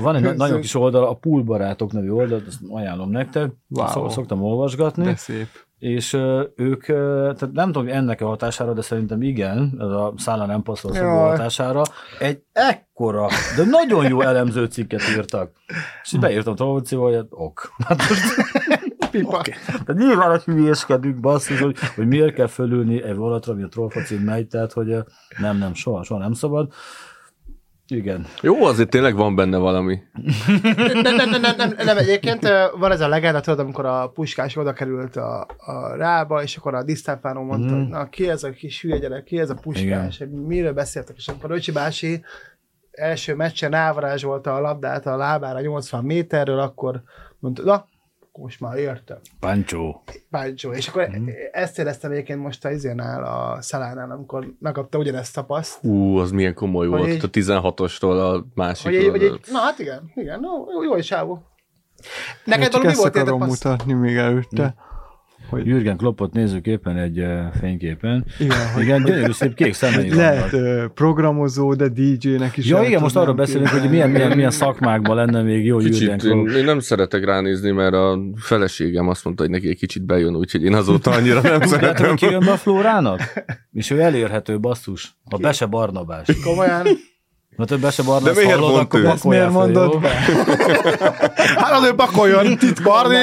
van 0.00 0.14
egy 0.16 0.22
na- 0.22 0.32
nagyon 0.34 0.60
kis 0.60 0.74
oldal, 0.74 1.04
a 1.04 1.14
Pool 1.14 1.42
Barátok 1.42 1.92
nevű 1.92 2.10
oldal, 2.10 2.42
ezt 2.48 2.58
ajánlom 2.68 3.10
nektek, 3.10 3.50
Wow. 3.68 4.08
szoktam 4.08 4.42
olvasgatni, 4.42 5.04
De 5.04 5.16
szép. 5.16 5.46
és 5.78 6.12
ö, 6.12 6.42
ők, 6.56 6.88
ö, 6.88 7.30
tehát 7.38 7.54
nem 7.54 7.72
tudom, 7.72 7.88
ennek 7.88 8.20
a 8.20 8.26
hatására, 8.26 8.72
de 8.72 8.80
szerintem 8.82 9.22
igen, 9.22 9.74
ez 9.78 9.86
a 9.88 10.12
szála 10.16 10.46
nem 10.46 10.62
passzol 10.62 10.92
hatására, 11.08 11.82
egy 12.18 12.42
ekkora, 12.52 13.26
de 13.56 13.64
nagyon 13.64 14.08
jó 14.08 14.20
elemző 14.20 14.64
cikket 14.64 15.00
írtak. 15.16 15.50
És 16.02 16.12
így 16.12 16.20
beírtam 16.20 16.54
Tolócival, 16.56 17.04
hogy 17.06 17.14
hát 17.14 17.26
ok. 17.30 17.72
Hát 17.88 17.98
most, 18.08 18.22
pipa. 19.18 19.42
tehát 19.66 19.94
nyilván, 19.94 20.30
hogy 20.30 20.42
hülyéskedünk, 20.42 21.20
basszus, 21.20 21.60
hogy, 21.60 21.78
hogy 21.94 22.06
miért 22.06 22.34
kell 22.34 22.46
fölülni 22.46 23.02
egy 23.02 23.16
vonatra, 23.16 23.52
ami 23.52 23.62
a 23.62 23.68
Trollfa 23.68 24.00
cím 24.00 24.20
megy, 24.20 24.46
tehát 24.46 24.72
hogy 24.72 24.96
nem, 25.38 25.58
nem, 25.58 25.74
soha, 25.74 26.02
soha 26.04 26.20
nem 26.20 26.32
szabad. 26.32 26.72
Igen. 27.90 28.26
Jó, 28.40 28.64
azért 28.64 28.88
tényleg 28.88 29.16
van 29.16 29.34
benne 29.34 29.56
valami. 29.56 29.98
nem, 31.02 31.14
nem, 31.14 31.30
nem, 31.30 31.40
nem, 31.40 31.56
nem, 31.56 31.74
nem, 31.84 31.98
egyébként 31.98 32.48
van 32.78 32.90
ez 32.90 33.00
a 33.00 33.08
legenda, 33.08 33.40
tudod, 33.40 33.58
amikor 33.58 33.86
a 33.86 34.08
puskás 34.08 34.56
oda 34.56 34.72
került 34.72 35.16
a, 35.16 35.46
a 35.56 35.96
rába, 35.96 36.42
és 36.42 36.56
akkor 36.56 36.74
a 36.74 36.82
Disztáfánó 36.82 37.42
mondta, 37.42 37.74
hogy 37.74 37.88
na, 37.88 38.08
ki 38.08 38.28
ez 38.28 38.42
a 38.42 38.50
kis 38.50 38.82
hülye 38.82 38.98
gyerek, 38.98 39.24
ki 39.24 39.38
ez 39.38 39.50
a 39.50 39.54
puskás, 39.54 40.18
hogy 40.18 40.30
miről 40.30 40.72
beszéltek, 40.72 41.16
és 41.16 41.28
akkor 41.28 41.50
Öcsi 41.50 41.72
bási 41.72 42.24
első 42.90 43.34
meccsen 43.34 43.74
elvarázsolta 43.74 44.54
a 44.54 44.60
labdát 44.60 45.06
a 45.06 45.16
lábára 45.16 45.60
80 45.60 46.04
méterről, 46.04 46.58
akkor 46.58 47.02
mondta, 47.38 47.62
na, 47.62 47.87
most 48.40 48.60
már 48.60 48.76
értem. 48.76 49.18
Pancsó. 49.40 50.02
Bácsó. 50.30 50.72
És 50.72 50.88
akkor 50.88 51.08
Mhm. 51.08 51.28
ezt 51.52 51.78
éreztem 51.78 52.10
egyébként 52.10 52.40
most 52.40 52.64
a 52.64 52.70
izénál, 52.70 53.24
a 53.24 53.62
Szalánál, 53.62 54.10
amikor 54.10 54.46
megkapta 54.60 54.98
ugyanezt 54.98 55.36
a 55.36 55.44
paszt. 55.44 55.84
Ú, 55.84 56.18
az 56.18 56.30
milyen 56.30 56.54
komoly 56.54 56.86
Hogy 56.88 56.98
volt. 56.98 57.12
így- 57.12 57.24
A 57.24 57.28
16-ostól 57.28 58.34
a 58.34 58.44
másik. 58.54 58.86
Hogy, 58.86 59.08
hogy 59.08 59.22
egy, 59.22 59.40
na 59.52 59.58
hát 59.58 59.78
igen, 59.78 60.10
igen, 60.14 60.40
no, 60.40 60.48
jó, 60.72 60.82
jó 60.82 60.96
is 60.96 61.12
álló. 61.12 61.42
Neked 62.44 62.72
valami 62.72 62.94
volt 62.94 63.12
passz? 63.38 63.48
mutatni 63.48 63.92
még 63.92 64.16
előtte. 64.16 64.74
Jürgen 65.52 65.96
Kloppot 65.96 66.32
nézzük 66.32 66.66
éppen 66.66 66.96
egy 66.96 67.24
fényképen. 67.60 68.24
Igen, 68.38 68.56
hogy 68.74 68.82
Igen, 68.82 69.04
gyönyörű 69.04 69.32
szép 69.32 69.54
kék 69.54 69.72
szemei 69.74 70.14
lehet 70.14 70.50
vannak. 70.50 70.94
programozó, 70.94 71.74
de 71.74 71.88
DJ-nek 71.88 72.56
is 72.56 72.66
Ja, 72.66 72.82
igen, 72.82 73.00
most 73.00 73.16
arról 73.16 73.34
beszélünk, 73.34 73.68
hogy 73.68 73.90
milyen, 73.90 74.10
milyen, 74.10 74.32
milyen 74.36 74.50
szakmákban 74.50 75.16
lenne 75.16 75.42
még 75.42 75.64
jó 75.64 75.80
Jürgen 75.80 75.92
Kicsit, 76.18 76.30
Klopp. 76.30 76.48
én, 76.48 76.56
én 76.56 76.64
nem 76.64 76.80
szeretek 76.80 77.24
ránézni, 77.24 77.70
mert 77.70 77.94
a 77.94 78.18
feleségem 78.36 79.08
azt 79.08 79.24
mondta, 79.24 79.42
hogy 79.42 79.52
neki 79.52 79.68
egy 79.68 79.78
kicsit 79.78 80.02
bejön, 80.06 80.36
úgyhogy 80.36 80.62
én 80.62 80.74
azóta 80.74 81.10
annyira 81.10 81.40
nem 81.40 81.60
szeretem. 81.60 82.08
hogy 82.08 82.18
ki 82.18 82.26
jön 82.26 82.44
be 82.44 82.50
a 82.52 82.56
Flórának? 82.56 83.20
És 83.72 83.90
ő 83.90 84.00
elérhető 84.00 84.58
basszus. 84.60 85.16
A 85.24 85.36
Bese 85.36 85.66
Barnabás. 85.66 86.28
Komolyan. 86.44 86.86
Na 87.58 87.64
több 87.64 87.80
Bese 87.80 88.02
Barnabás 88.02 88.34
De 88.34 88.42
miért 88.42 88.58
hallod, 88.58 88.80
akkor 88.80 89.00
ő? 89.00 89.06
Ezt 89.06 89.24
miért 89.24 89.50
mondod 89.50 90.00
be? 90.00 90.08
Hát 91.62 91.72
azért 91.72 91.94
pakoljon, 91.94 92.58
Barni. 92.82 93.16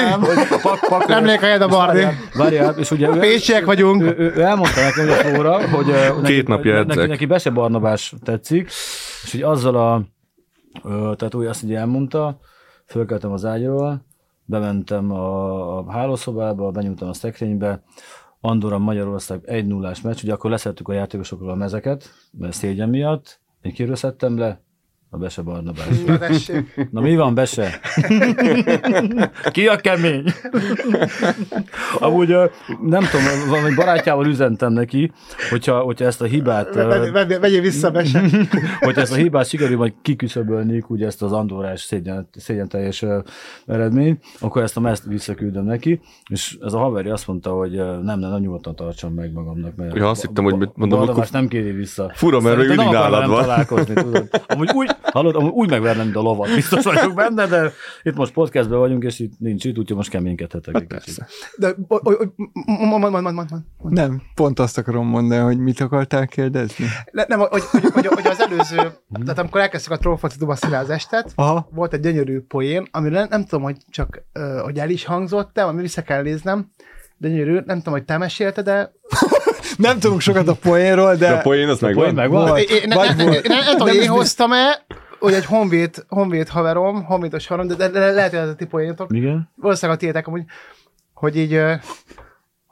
Pak, 0.61 0.79
pak, 0.89 1.07
Nem 1.07 1.25
lékhelyed 1.25 1.61
a 1.61 1.67
Barni. 1.67 2.05
Várjál, 2.33 2.77
és 2.77 2.91
ugye 2.91 3.07
ő, 3.07 3.19
Pécsiek 3.19 3.65
vagyunk. 3.65 4.01
ő, 4.01 4.15
ő, 4.17 4.33
ő 4.35 4.41
elmondta 4.41 4.81
nekem, 4.81 5.07
hogy 5.07 5.13
a 5.13 5.15
Flóra, 5.15 5.69
hogy 5.69 5.85
neki, 6.21 6.43
napja 6.47 6.73
neki, 6.73 6.91
edzek. 6.91 7.07
neki 7.07 7.25
Bese 7.25 7.49
Barnabás 7.49 8.13
tetszik, 8.23 8.65
és 9.23 9.31
hogy 9.31 9.41
azzal 9.41 9.75
a, 9.75 10.01
tehát 11.15 11.35
úgy 11.35 11.45
azt 11.45 11.63
így 11.63 11.73
elmondta, 11.73 12.39
fölkeltem 12.85 13.31
az 13.31 13.45
ágyról, 13.45 14.05
bementem 14.45 15.11
a, 15.11 15.77
a 15.77 15.91
hálószobába, 15.91 16.71
benyújtam 16.71 17.09
a 17.09 17.13
szekrénybe, 17.13 17.83
Andorra 18.41 18.77
Magyarország 18.77 19.41
1 19.45 19.67
0 19.67 19.91
meccs, 20.03 20.23
ugye 20.23 20.33
akkor 20.33 20.49
leszettük 20.49 20.87
a 20.87 20.93
játékosokról 20.93 21.49
a 21.49 21.55
mezeket, 21.55 22.09
mert 22.31 22.53
szégyen 22.53 22.89
miatt, 22.89 23.43
én 23.65 23.73
kiről 23.73 23.95
szedtem 23.95 24.37
le? 24.37 24.64
A 25.15 25.17
Bese 25.17 25.41
Barnabás. 25.41 25.85
Na 26.05 26.17
tessék. 26.17 26.87
Na 26.91 27.01
mi 27.01 27.15
van, 27.15 27.33
Bese? 27.33 27.79
Ki 29.51 29.67
a 29.67 29.75
kemény? 29.75 30.23
Amúgy 31.99 32.27
nem 32.81 33.03
tudom, 33.03 33.49
valami 33.49 33.73
barátjával 33.75 34.25
üzentem 34.25 34.73
neki, 34.73 35.11
hogyha, 35.49 35.79
hogyha 35.79 36.05
ezt 36.05 36.21
a 36.21 36.25
hibát, 36.25 36.73
Vegyél 37.39 37.61
vissza, 37.61 37.91
Bese. 37.91 38.21
hogyha 38.79 39.01
ezt 39.01 39.11
a 39.11 39.15
hibát 39.15 39.47
sikerül 39.47 39.77
majd 39.77 39.93
kiküszöbölnék, 40.01 40.89
ugye 40.89 41.05
ezt 41.05 41.21
az 41.21 41.31
andorás 41.31 41.81
szégyen, 41.81 42.29
szégyen 42.37 42.67
teljes 42.67 43.01
ö, 43.01 43.19
eredményt, 43.65 44.23
akkor 44.39 44.61
ezt 44.61 44.77
a 44.77 44.79
meszt 44.79 45.05
visszaküldöm 45.05 45.65
neki, 45.65 45.99
és 46.29 46.57
ez 46.61 46.73
a 46.73 46.77
haveri 46.77 47.09
azt 47.09 47.27
mondta, 47.27 47.49
hogy 47.49 47.71
nem, 47.71 48.03
nem, 48.03 48.19
nem 48.19 48.39
nyugodtan 48.39 48.75
tartsam 48.75 49.13
meg 49.13 49.31
magamnak, 49.33 49.75
mert 49.75 49.95
Ja, 49.95 50.09
azt 50.09 50.21
hittem, 50.21 50.43
hogy 50.43 50.57
mit 50.57 50.71
mondom, 50.75 51.01
akkor- 51.01 51.27
nem 51.31 51.47
kéri 51.47 51.71
vissza. 51.71 52.11
Fura, 52.13 52.39
mert 52.39 52.57
mindig 52.57 52.77
nálad 52.77 53.27
van. 53.29 53.41
találkozni, 53.41 53.93
tudod. 53.93 54.29
Amúgy 54.47 54.69
úgy, 54.73 54.89
hallod, 55.11 55.35
úgy 55.35 55.69
megvernem, 55.69 56.03
mint 56.03 56.15
a 56.17 56.21
lovat. 56.21 56.53
Biztos 56.55 56.83
vagyok 56.83 57.13
benne, 57.13 57.47
de 57.47 57.71
itt 58.03 58.15
most 58.15 58.33
podcastben 58.33 58.79
vagyunk, 58.79 59.03
és 59.03 59.19
itt 59.19 59.39
nincs 59.39 59.65
itt, 59.65 59.77
úgyhogy 59.77 59.95
most 59.95 60.09
keménykedhetek 60.09 60.75
egy 60.75 60.87
kicsit. 60.87 61.25
De, 61.57 61.75
mond, 62.65 63.11
mond, 63.11 63.33
mond. 63.33 63.49
Nem, 63.89 64.21
pont 64.35 64.59
azt 64.59 64.77
akarom 64.77 65.07
mondani, 65.07 65.41
hogy 65.41 65.59
mit 65.59 65.79
akartál 65.79 66.27
kérdezni. 66.27 66.85
Le- 67.11 67.25
Nem, 67.27 67.39
hogy, 67.39 67.63
hogy, 67.71 67.83
hogy, 67.83 68.05
hogy 68.05 68.27
az 68.27 68.39
előző, 68.41 68.75
tehát 69.23 69.39
amikor 69.39 69.61
elkezdtük 69.61 69.93
a 69.93 69.97
trófoci 69.97 70.37
dubaszilás 70.37 70.87
estet, 70.87 71.31
Aha, 71.35 71.67
volt 71.71 71.93
egy 71.93 71.99
gyönyörű 71.99 72.41
poén, 72.41 72.87
amire 72.91 73.25
nem, 73.29 73.43
tudom, 73.43 73.63
hogy 73.63 73.77
csak, 73.89 74.23
hogy 74.63 74.77
el 74.79 74.89
is 74.89 75.05
hangzott-e, 75.05 75.65
ami 75.65 75.81
vissza 75.81 76.01
kell 76.01 76.21
néznem, 76.21 76.71
de 77.17 77.27
gyönyörű, 77.27 77.53
nem 77.65 77.77
tudom, 77.77 77.93
hogy 77.93 78.05
te 78.05 78.17
mesélte, 78.17 78.61
de 78.61 78.91
nem 79.77 79.99
tudunk 79.99 80.21
sokat 80.21 80.47
a 80.47 80.53
poénról, 80.53 81.15
de... 81.15 81.27
De 81.27 81.33
a 81.33 81.41
poén 81.41 81.69
az 81.69 81.79
Poén 81.79 81.95
megvan. 81.95 82.13
megvan? 82.13 82.47
Volt. 82.47 82.69
Én, 82.69 82.87
ne, 82.87 82.95
Vagy 82.95 83.07
ne, 83.15 83.15
ne, 83.15 83.23
volt. 83.23 83.47
ne, 83.47 83.55
nem 83.59 83.77
tudom, 83.77 83.87
én 83.95 84.07
hoztam-e, 84.07 84.85
hogy 85.19 85.33
egy 85.33 85.45
honvéd, 85.45 86.05
honvéd 86.07 86.47
haverom, 86.47 87.03
honvédos 87.03 87.47
haverom, 87.47 87.69
de, 87.69 87.75
de, 87.75 87.87
de 87.89 88.11
lehet, 88.11 88.29
hogy 88.29 88.39
ez 88.39 88.49
a 88.49 88.55
ti 88.55 88.65
poénotok. 88.65 89.13
Igen? 89.13 89.49
Valószínűleg 89.55 89.97
a 89.97 90.01
tiétek, 90.01 90.25
hogy, 90.25 90.43
hogy 91.13 91.37
így, 91.37 91.59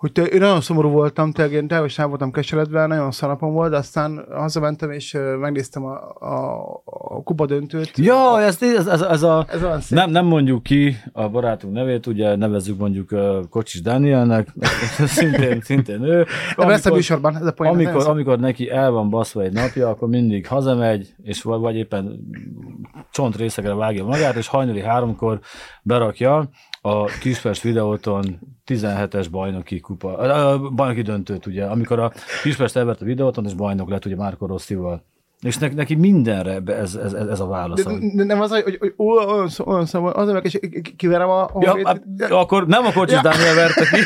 hogy 0.04 0.12
te, 0.12 0.24
én 0.24 0.39
nagyon 0.39 0.62
szomorú 0.62 0.89
voltam, 0.89 1.32
tényleg 1.32 1.54
én 1.54 1.68
teljesen 1.68 2.10
voltam 2.10 2.32
keseredve, 2.32 2.86
nagyon 2.86 3.12
szarapom 3.12 3.54
volt, 3.54 3.70
de 3.70 3.78
aztán 3.78 4.26
hazamentem, 4.32 4.92
és 4.92 5.18
megnéztem 5.39 5.86
a, 5.86 5.94
a, 6.20 6.63
a 6.84 7.24
kupa 7.24 7.46
döntőt. 7.46 7.98
Ja, 7.98 8.42
ez, 8.42 8.62
ez, 8.62 8.88
ez, 8.88 9.02
ez 9.02 9.24
a... 9.24 9.46
Ez 9.50 9.63
olyan 9.63 9.82
szép. 9.82 9.98
Nem, 9.98 10.10
nem 10.10 10.26
mondjuk 10.26 10.63
ki 10.63 10.96
a 11.12 11.30
barátunk 11.30 11.74
nevét, 11.74 12.08
ugye 12.08 12.36
nevezzük 12.36 12.78
mondjuk 12.78 13.12
uh, 13.12 13.38
Kocsis 13.50 13.82
Dánielnek, 13.82 14.48
szintén, 15.06 15.62
szintén 15.62 16.04
ő. 16.04 16.26
De 16.58 16.66
lesz 16.66 16.86
a 16.86 16.94
műsorban, 16.94 17.36
ez 17.36 17.46
a 17.46 17.52
poén. 17.52 17.72
amikor, 17.72 18.08
amikor 18.08 18.39
neki 18.39 18.70
el 18.70 18.92
van 18.92 19.10
baszva 19.10 19.42
egy 19.42 19.54
napja, 19.54 19.89
akkor 19.89 20.08
mindig 20.08 20.48
hazamegy, 20.48 21.13
és 21.24 21.42
vagy, 21.42 21.60
vagy 21.60 21.76
éppen 21.76 22.20
csontrészekre 23.12 23.74
vágja 23.74 24.06
magát, 24.06 24.36
és 24.36 24.48
hajnali 24.48 24.82
háromkor 24.82 25.39
berakja 25.84 26.50
a 26.86 27.06
Kispest 27.06 27.62
videóton 27.62 28.39
17-es 28.65 29.28
bajnoki 29.32 29.80
kupa, 29.80 30.17
a 30.17 30.60
bajnoki 30.69 31.02
döntőt, 31.02 31.46
ugye, 31.46 31.65
amikor 31.65 32.00
a 32.00 32.12
Kispest 32.43 32.76
elvert 32.76 33.02
a 33.02 33.06
videóton, 33.06 33.46
és 33.46 33.54
bajnok 33.54 33.89
lett 33.89 34.06
ugye 34.06 34.15
Márko 34.15 34.46
Rosszival. 34.46 35.04
És 35.43 35.58
neki, 35.58 35.73
neki 35.75 35.95
mindenre 35.95 36.60
ez, 36.73 36.95
ez, 36.95 37.13
ez, 37.13 37.39
a 37.39 37.47
válasz. 37.47 37.84
De, 37.84 37.91
de 38.15 38.23
nem 38.23 38.41
az, 38.41 38.49
hogy, 38.51 38.63
hogy, 38.63 38.77
hogy 38.79 38.93
olyan, 39.27 39.49
szó- 39.49 39.67
olyan 39.67 39.86
szó, 39.86 40.06
az, 40.06 40.29
hogy 40.32 40.45
és 40.45 40.60
kiverem 40.97 41.29
a 41.29 41.49
Ja, 41.60 41.77
hát, 41.84 42.01
akkor 42.32 42.67
nem 42.67 42.86
a 42.86 42.91
Kocsis 42.91 43.15
Ja. 43.15 43.21
Dániel 43.21 43.56
verte 43.56 43.86
ki. 43.91 44.01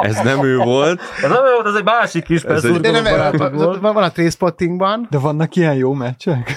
Ez 0.00 0.16
nem 0.24 0.44
ő 0.44 0.56
volt. 0.56 1.00
Ez 1.22 1.30
nem 1.30 1.42
volt, 1.54 1.66
ez 1.66 1.74
egy 1.74 1.84
másik 1.84 2.24
kis 2.24 2.42
Ez 2.42 2.64
egy- 2.64 2.80
de 2.80 2.90
nem, 2.90 3.02
volt. 3.54 3.78
van, 3.80 3.94
van 3.94 4.02
a 4.02 4.10
Trainspottingban, 4.10 5.06
De 5.10 5.18
vannak 5.18 5.56
ilyen 5.56 5.74
jó 5.74 5.92
meccsek? 5.92 6.52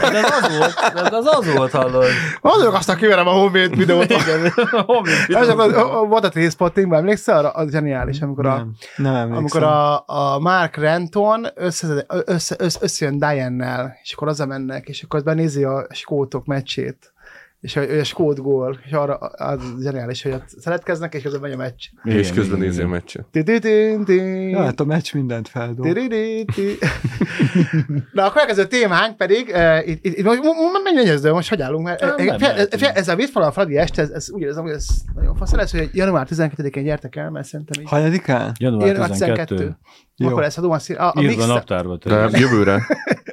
De 0.00 0.16
ez 0.18 0.30
az 0.42 0.58
volt, 0.58 0.74
de 1.10 1.16
ez 1.16 1.26
az 1.26 1.54
volt, 1.56 1.70
hallod. 1.70 2.04
azok 2.40 2.74
aztán 2.74 2.96
kiverem 2.96 3.26
a 3.26 3.30
honvéd 3.30 3.76
videót. 3.76 4.10
Igen, 4.10 4.52
Honvéd 4.86 5.14
Ez 5.28 5.46
videó. 5.46 5.60
akkor, 5.60 6.08
volt 6.08 6.24
a 6.24 6.28
Trainspottingban, 6.28 6.98
emlékszel 6.98 7.38
arra? 7.38 7.48
Az 7.50 7.70
zseniális, 7.70 8.20
amikor 8.20 8.46
a, 8.46 8.66
Nem, 8.96 9.32
amikor 9.32 9.62
a, 9.62 9.94
a 10.06 10.38
Mark 10.40 10.76
Renton 11.16 11.50
össze, 11.54 12.04
össze, 12.08 12.56
össze, 12.58 12.80
összejön 12.80 13.18
Diane-nel, 13.18 13.98
és 14.02 14.12
akkor 14.12 14.28
mennek, 14.46 14.88
és 14.88 15.02
akkor 15.02 15.18
azban 15.18 15.34
nézi 15.34 15.64
a 15.64 15.86
skótok 15.90 16.46
meccsét, 16.46 17.12
és 17.60 17.76
a, 17.76 17.80
a 17.80 18.04
skót 18.04 18.42
gól, 18.42 18.78
és 18.84 18.92
arra 18.92 19.14
az 19.16 19.60
zseniális, 19.80 20.22
hogy 20.22 20.32
ott 20.32 20.48
szeretkeznek, 20.48 21.14
és 21.14 21.22
közben 21.22 21.40
megy 21.40 21.52
a 21.52 21.56
meccs. 21.56 21.84
Igen, 22.04 22.18
és 22.18 22.32
közben 22.32 22.58
nézi 22.58 22.82
a 22.82 22.88
meccset. 22.88 23.26
Ja, 24.50 24.62
hát 24.62 24.80
a 24.80 24.84
meccs 24.84 25.14
mindent 25.14 25.48
feldob. 25.48 25.86
Na, 28.12 28.24
a 28.24 28.32
következő 28.32 28.66
témánk 28.66 29.16
pedig, 29.16 29.48
uh, 29.54 29.88
itt, 29.88 30.22
most 30.22 30.42
menj, 30.82 31.06
menj, 31.06 31.30
most 31.30 31.48
hogy 31.48 31.60
állunk, 31.62 31.84
mert 31.84 32.00
Nem, 32.00 32.14
eh, 32.18 32.26
nem 32.26 32.38
fél- 32.38 32.96
ez 32.96 33.08
a 33.08 33.16
Vitfala 33.16 33.52
Fradi 33.52 33.76
este, 33.76 34.02
ez, 34.02 34.10
ez 34.10 34.30
úgy 34.30 34.42
érzem, 34.42 34.62
hogy 34.62 34.72
ez 34.72 34.86
nagyon 35.14 35.34
fasz 35.34 35.52
lesz, 35.52 35.70
hogy 35.70 35.90
január 35.92 36.26
12-én 36.30 36.84
gyertek 36.84 37.16
el, 37.16 37.30
mert 37.30 37.46
szerintem 37.46 37.82
így. 37.82 37.88
Hanyadikán? 37.88 38.52
Január 38.58 38.86
Január 38.86 39.10
12. 39.10 39.44
12. 39.54 39.78
Jó. 40.16 40.28
Akkor 40.28 40.42
lesz 40.42 40.56
a 40.56 40.60
Duma 40.60 40.78
Szín- 40.78 40.98
a, 40.98 41.12
a, 41.14 41.20
Írd 41.20 41.40
a 41.40 41.46
naptárba. 41.46 41.98
jövőre. 42.32 42.86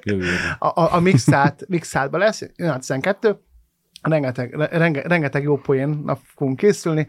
Jövőre. 0.04 0.56
a, 0.60 0.68
a, 0.68 0.94
a 0.94 1.00
mixát, 1.00 1.64
mixátba 1.68 2.18
lesz, 2.18 2.42
január 2.56 2.80
12. 2.80 3.38
Rengeteg, 4.04 4.54
renge, 4.54 5.02
rengeteg 5.02 5.44
jó 5.44 5.58
poén 5.58 5.90
nap 5.90 6.20
fogunk 6.24 6.58
készülni. 6.58 7.08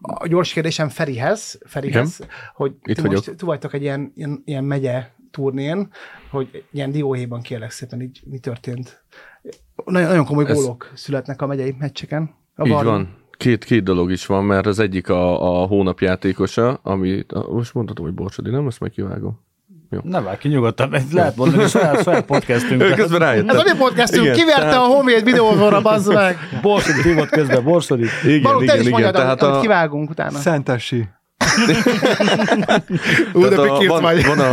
A 0.00 0.26
gyors 0.26 0.52
kérdésem 0.52 0.88
Ferihez, 0.88 1.58
Ferihez 1.66 2.20
hogy 2.54 2.74
Itt 2.84 2.94
ti 2.94 3.00
vagyok. 3.00 3.26
most 3.26 3.36
ti 3.36 3.44
vagytok 3.44 3.72
egy 3.74 3.82
ilyen, 3.82 4.12
ilyen, 4.14 4.42
ilyen 4.44 4.64
megye 4.64 5.08
turnén, 5.30 5.88
hogy 6.30 6.64
ilyen 6.72 6.90
dióhéjban 6.90 7.40
kérlek 7.40 7.70
szépen, 7.70 8.00
így 8.00 8.22
mi 8.26 8.38
történt. 8.38 9.04
Nagyon, 9.84 10.08
nagyon 10.08 10.24
komoly 10.24 10.44
Ez- 10.44 10.56
gólok 10.56 10.90
születnek 10.94 11.42
a 11.42 11.46
megyei 11.46 11.74
meccseken. 11.78 12.34
A 12.54 12.66
Így 12.66 12.72
van. 12.72 13.16
Két, 13.30 13.64
két 13.64 13.82
dolog 13.82 14.10
is 14.10 14.26
van, 14.26 14.44
mert 14.44 14.66
az 14.66 14.78
egyik 14.78 15.08
a, 15.08 15.60
a 15.62 15.66
hónap 15.66 16.00
játékosa, 16.00 16.74
ami, 16.74 17.24
a, 17.28 17.52
most 17.52 17.74
mondhatom, 17.74 18.04
hogy 18.04 18.14
Borsodi, 18.14 18.50
nem? 18.50 18.66
Ezt 18.66 18.80
meg 18.80 18.90
kivágom. 18.90 19.40
Ne 20.02 20.20
vágj 20.20 20.38
ki 20.38 20.48
nyugodtan, 20.48 20.88
mert 20.88 21.12
lehet 21.12 21.36
mondani, 21.36 21.60
hogy 21.62 21.70
saját, 21.70 22.02
saját 22.02 22.24
podcastünk. 22.24 22.82
Ő 22.82 22.92
közben 22.94 23.18
rájöttem. 23.18 23.56
Ez 23.56 23.62
a 23.62 23.72
mi 23.72 23.78
podcastünk, 23.78 24.22
Igen, 24.24 24.36
kiverte 24.36 24.60
tehát- 24.60 24.74
a 24.76 24.86
homemade 24.86 25.22
videózóra, 25.22 25.80
bazd 25.80 26.12
meg. 26.12 26.38
Borsodi 26.62 27.02
hívott 27.02 27.28
közben, 27.28 27.64
Borsodi. 27.64 28.06
Igen, 28.24 28.42
Balog, 28.42 28.58
te 28.58 28.64
igen, 28.64 28.78
igen. 28.78 28.90
mondjad, 28.90 29.14
Tehát 29.14 29.42
amit 29.42 29.56
a, 29.56 29.60
kivágunk 29.60 30.10
utána. 30.10 30.38
Szentesi. 30.38 31.08
Ú, 33.32 33.48
de 33.48 33.60
a, 33.60 33.84
van, 33.86 34.02
vagy. 34.02 34.26
van, 34.26 34.38
a, 34.38 34.52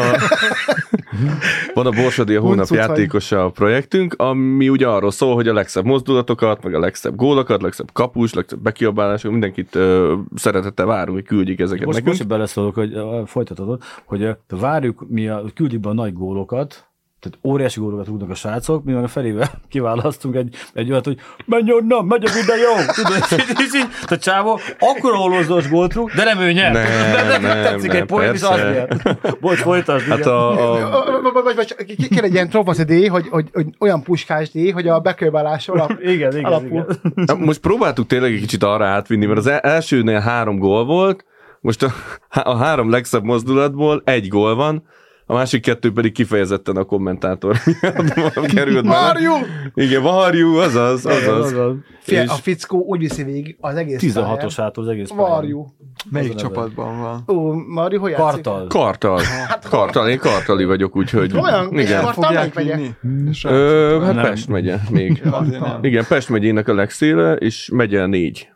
van 1.73 1.85
a 1.85 1.89
Borsodi 1.89 2.35
a 2.35 2.39
hónap 2.39 2.67
Huncut 2.67 2.77
vagy. 2.77 2.87
játékosa 2.87 3.43
a 3.43 3.49
projektünk, 3.49 4.13
ami 4.13 4.69
ugye 4.69 4.87
arról 4.87 5.11
szól, 5.11 5.35
hogy 5.35 5.47
a 5.47 5.53
legszebb 5.53 5.85
mozdulatokat, 5.85 6.63
meg 6.63 6.73
a 6.73 6.79
legszebb 6.79 7.15
gólokat, 7.15 7.61
legszebb 7.61 7.91
kapus, 7.93 8.33
legszebb 8.33 8.59
bekiabálások, 8.59 9.31
mindenkit 9.31 9.75
ö, 9.75 10.13
szeretettel 10.35 10.85
várunk, 10.85 11.17
hogy 11.17 11.27
küldjék 11.27 11.59
ezeket 11.59 11.85
Most, 11.85 11.97
nekünk. 11.97 12.07
most 12.07 12.19
hogy 12.19 12.27
beleszólok, 12.27 12.75
hogy 12.75 12.93
uh, 12.93 13.25
folytatod, 13.25 13.81
hogy 14.05 14.23
uh, 14.23 14.59
várjuk, 14.59 15.05
mi 15.09 15.27
a, 15.27 15.43
küldjük 15.53 15.81
be 15.81 15.89
a 15.89 15.93
nagy 15.93 16.13
gólokat, 16.13 16.87
tehát 17.25 17.39
óriási 17.43 17.79
gólokat 17.79 18.07
rúgnak 18.07 18.29
a 18.29 18.35
srácok, 18.35 18.83
mi 18.83 18.91
meg 18.91 19.03
a 19.03 19.07
felével 19.07 19.51
kiválasztunk 19.69 20.35
egy, 20.35 20.55
egy 20.73 20.91
olyat, 20.91 21.05
hogy 21.05 21.17
menj 21.45 21.71
onnan, 21.71 22.05
megy 22.05 22.23
a 22.25 22.29
videó! 22.31 22.73
Tudod, 23.03 23.23
és 23.59 23.73
így, 23.75 23.87
a 24.07 24.17
csávó 24.17 24.59
akkor 24.79 25.13
holozós 25.13 25.69
gólt 25.69 25.93
rúg, 25.93 26.11
de 26.11 26.23
nem 26.23 26.39
ő 26.39 26.51
nyer. 26.51 26.71
Nem, 26.71 26.83
de, 27.27 27.37
nem, 27.37 27.63
tetszik 27.63 27.91
nem, 27.91 28.01
egy 28.01 28.05
poén, 28.05 28.33
és 28.33 28.41
az 28.41 28.49
persze. 28.49 28.69
nyer. 28.69 29.17
Bocs, 29.39 29.57
folytasd. 29.57 30.05
Hát 30.05 30.25
a, 30.25 30.55
Kéne 32.09 32.21
egy 32.21 32.33
ilyen 32.33 32.49
trófasz 32.49 32.85
díj, 32.85 33.07
hogy, 33.07 33.27
hogy, 33.27 33.49
hogy 33.53 33.65
olyan 33.79 34.03
puskás 34.03 34.51
díj, 34.51 34.71
hogy 34.71 34.87
a 34.87 34.99
bekörbálás 34.99 35.67
alap, 35.67 35.91
igen, 36.01 36.31
igen, 36.31 36.43
alapul. 36.43 36.67
igen. 36.67 37.13
Na, 37.25 37.35
Most 37.35 37.59
próbáltuk 37.59 38.07
tényleg 38.07 38.33
egy 38.33 38.39
kicsit 38.39 38.63
arra 38.63 38.85
átvinni, 38.85 39.25
mert 39.25 39.37
az 39.37 39.47
el- 39.47 39.59
elsőnél 39.59 40.19
három 40.19 40.57
gól 40.57 40.85
volt, 40.85 41.25
most 41.61 41.83
a, 41.83 41.91
a 42.29 42.55
három 42.55 42.89
legszebb 42.89 43.23
mozdulatból 43.23 44.01
egy 44.05 44.27
gól 44.27 44.55
van, 44.55 44.83
a 45.27 45.33
másik 45.33 45.61
kettő 45.61 45.91
pedig 45.91 46.11
kifejezetten 46.11 46.75
a 46.75 46.83
kommentátor 46.83 47.57
miatt 48.15 48.45
került 48.45 48.85
meg. 48.85 48.93
Marjú! 49.01 49.31
Igen, 49.73 50.01
Varjú, 50.01 50.55
azaz, 50.55 51.05
azaz. 51.05 51.27
azaz. 51.27 51.73
Fia, 51.99 52.21
És- 52.21 52.29
a 52.29 52.33
fickó 52.33 52.77
úgy 52.87 52.99
viszi 52.99 53.23
végig 53.23 53.57
az 53.59 53.75
egész 53.75 53.99
16-os 54.03 54.53
ától 54.57 54.83
az 54.83 54.89
egész. 54.89 55.09
Varjú. 55.09 55.67
Melyik 56.11 56.33
Az 56.35 56.41
csapatban 56.41 56.99
van? 56.99 57.23
Ó, 57.37 57.53
Marjú, 57.53 57.99
hogy 57.99 58.11
játszik? 58.11 58.43
Kartal. 58.43 58.67
Kartal. 58.67 59.19
Kartal, 59.69 60.09
én 60.09 60.17
kartali 60.19 60.65
vagyok, 60.65 60.95
úgyhogy 60.95 61.37
Olyan? 61.37 61.73
És 61.73 61.89
igen. 61.89 62.03
Kartal 62.03 62.51
Ö, 63.43 64.01
hát. 64.03 64.21
Pest 64.21 64.47
megye 64.47 64.77
még. 64.89 65.23
Igen, 65.81 66.05
Pest 66.07 66.29
megyének 66.29 66.67
a 66.67 66.73
legszéle, 66.73 67.33
és 67.33 67.69
megye 67.73 68.05
négy. 68.05 68.49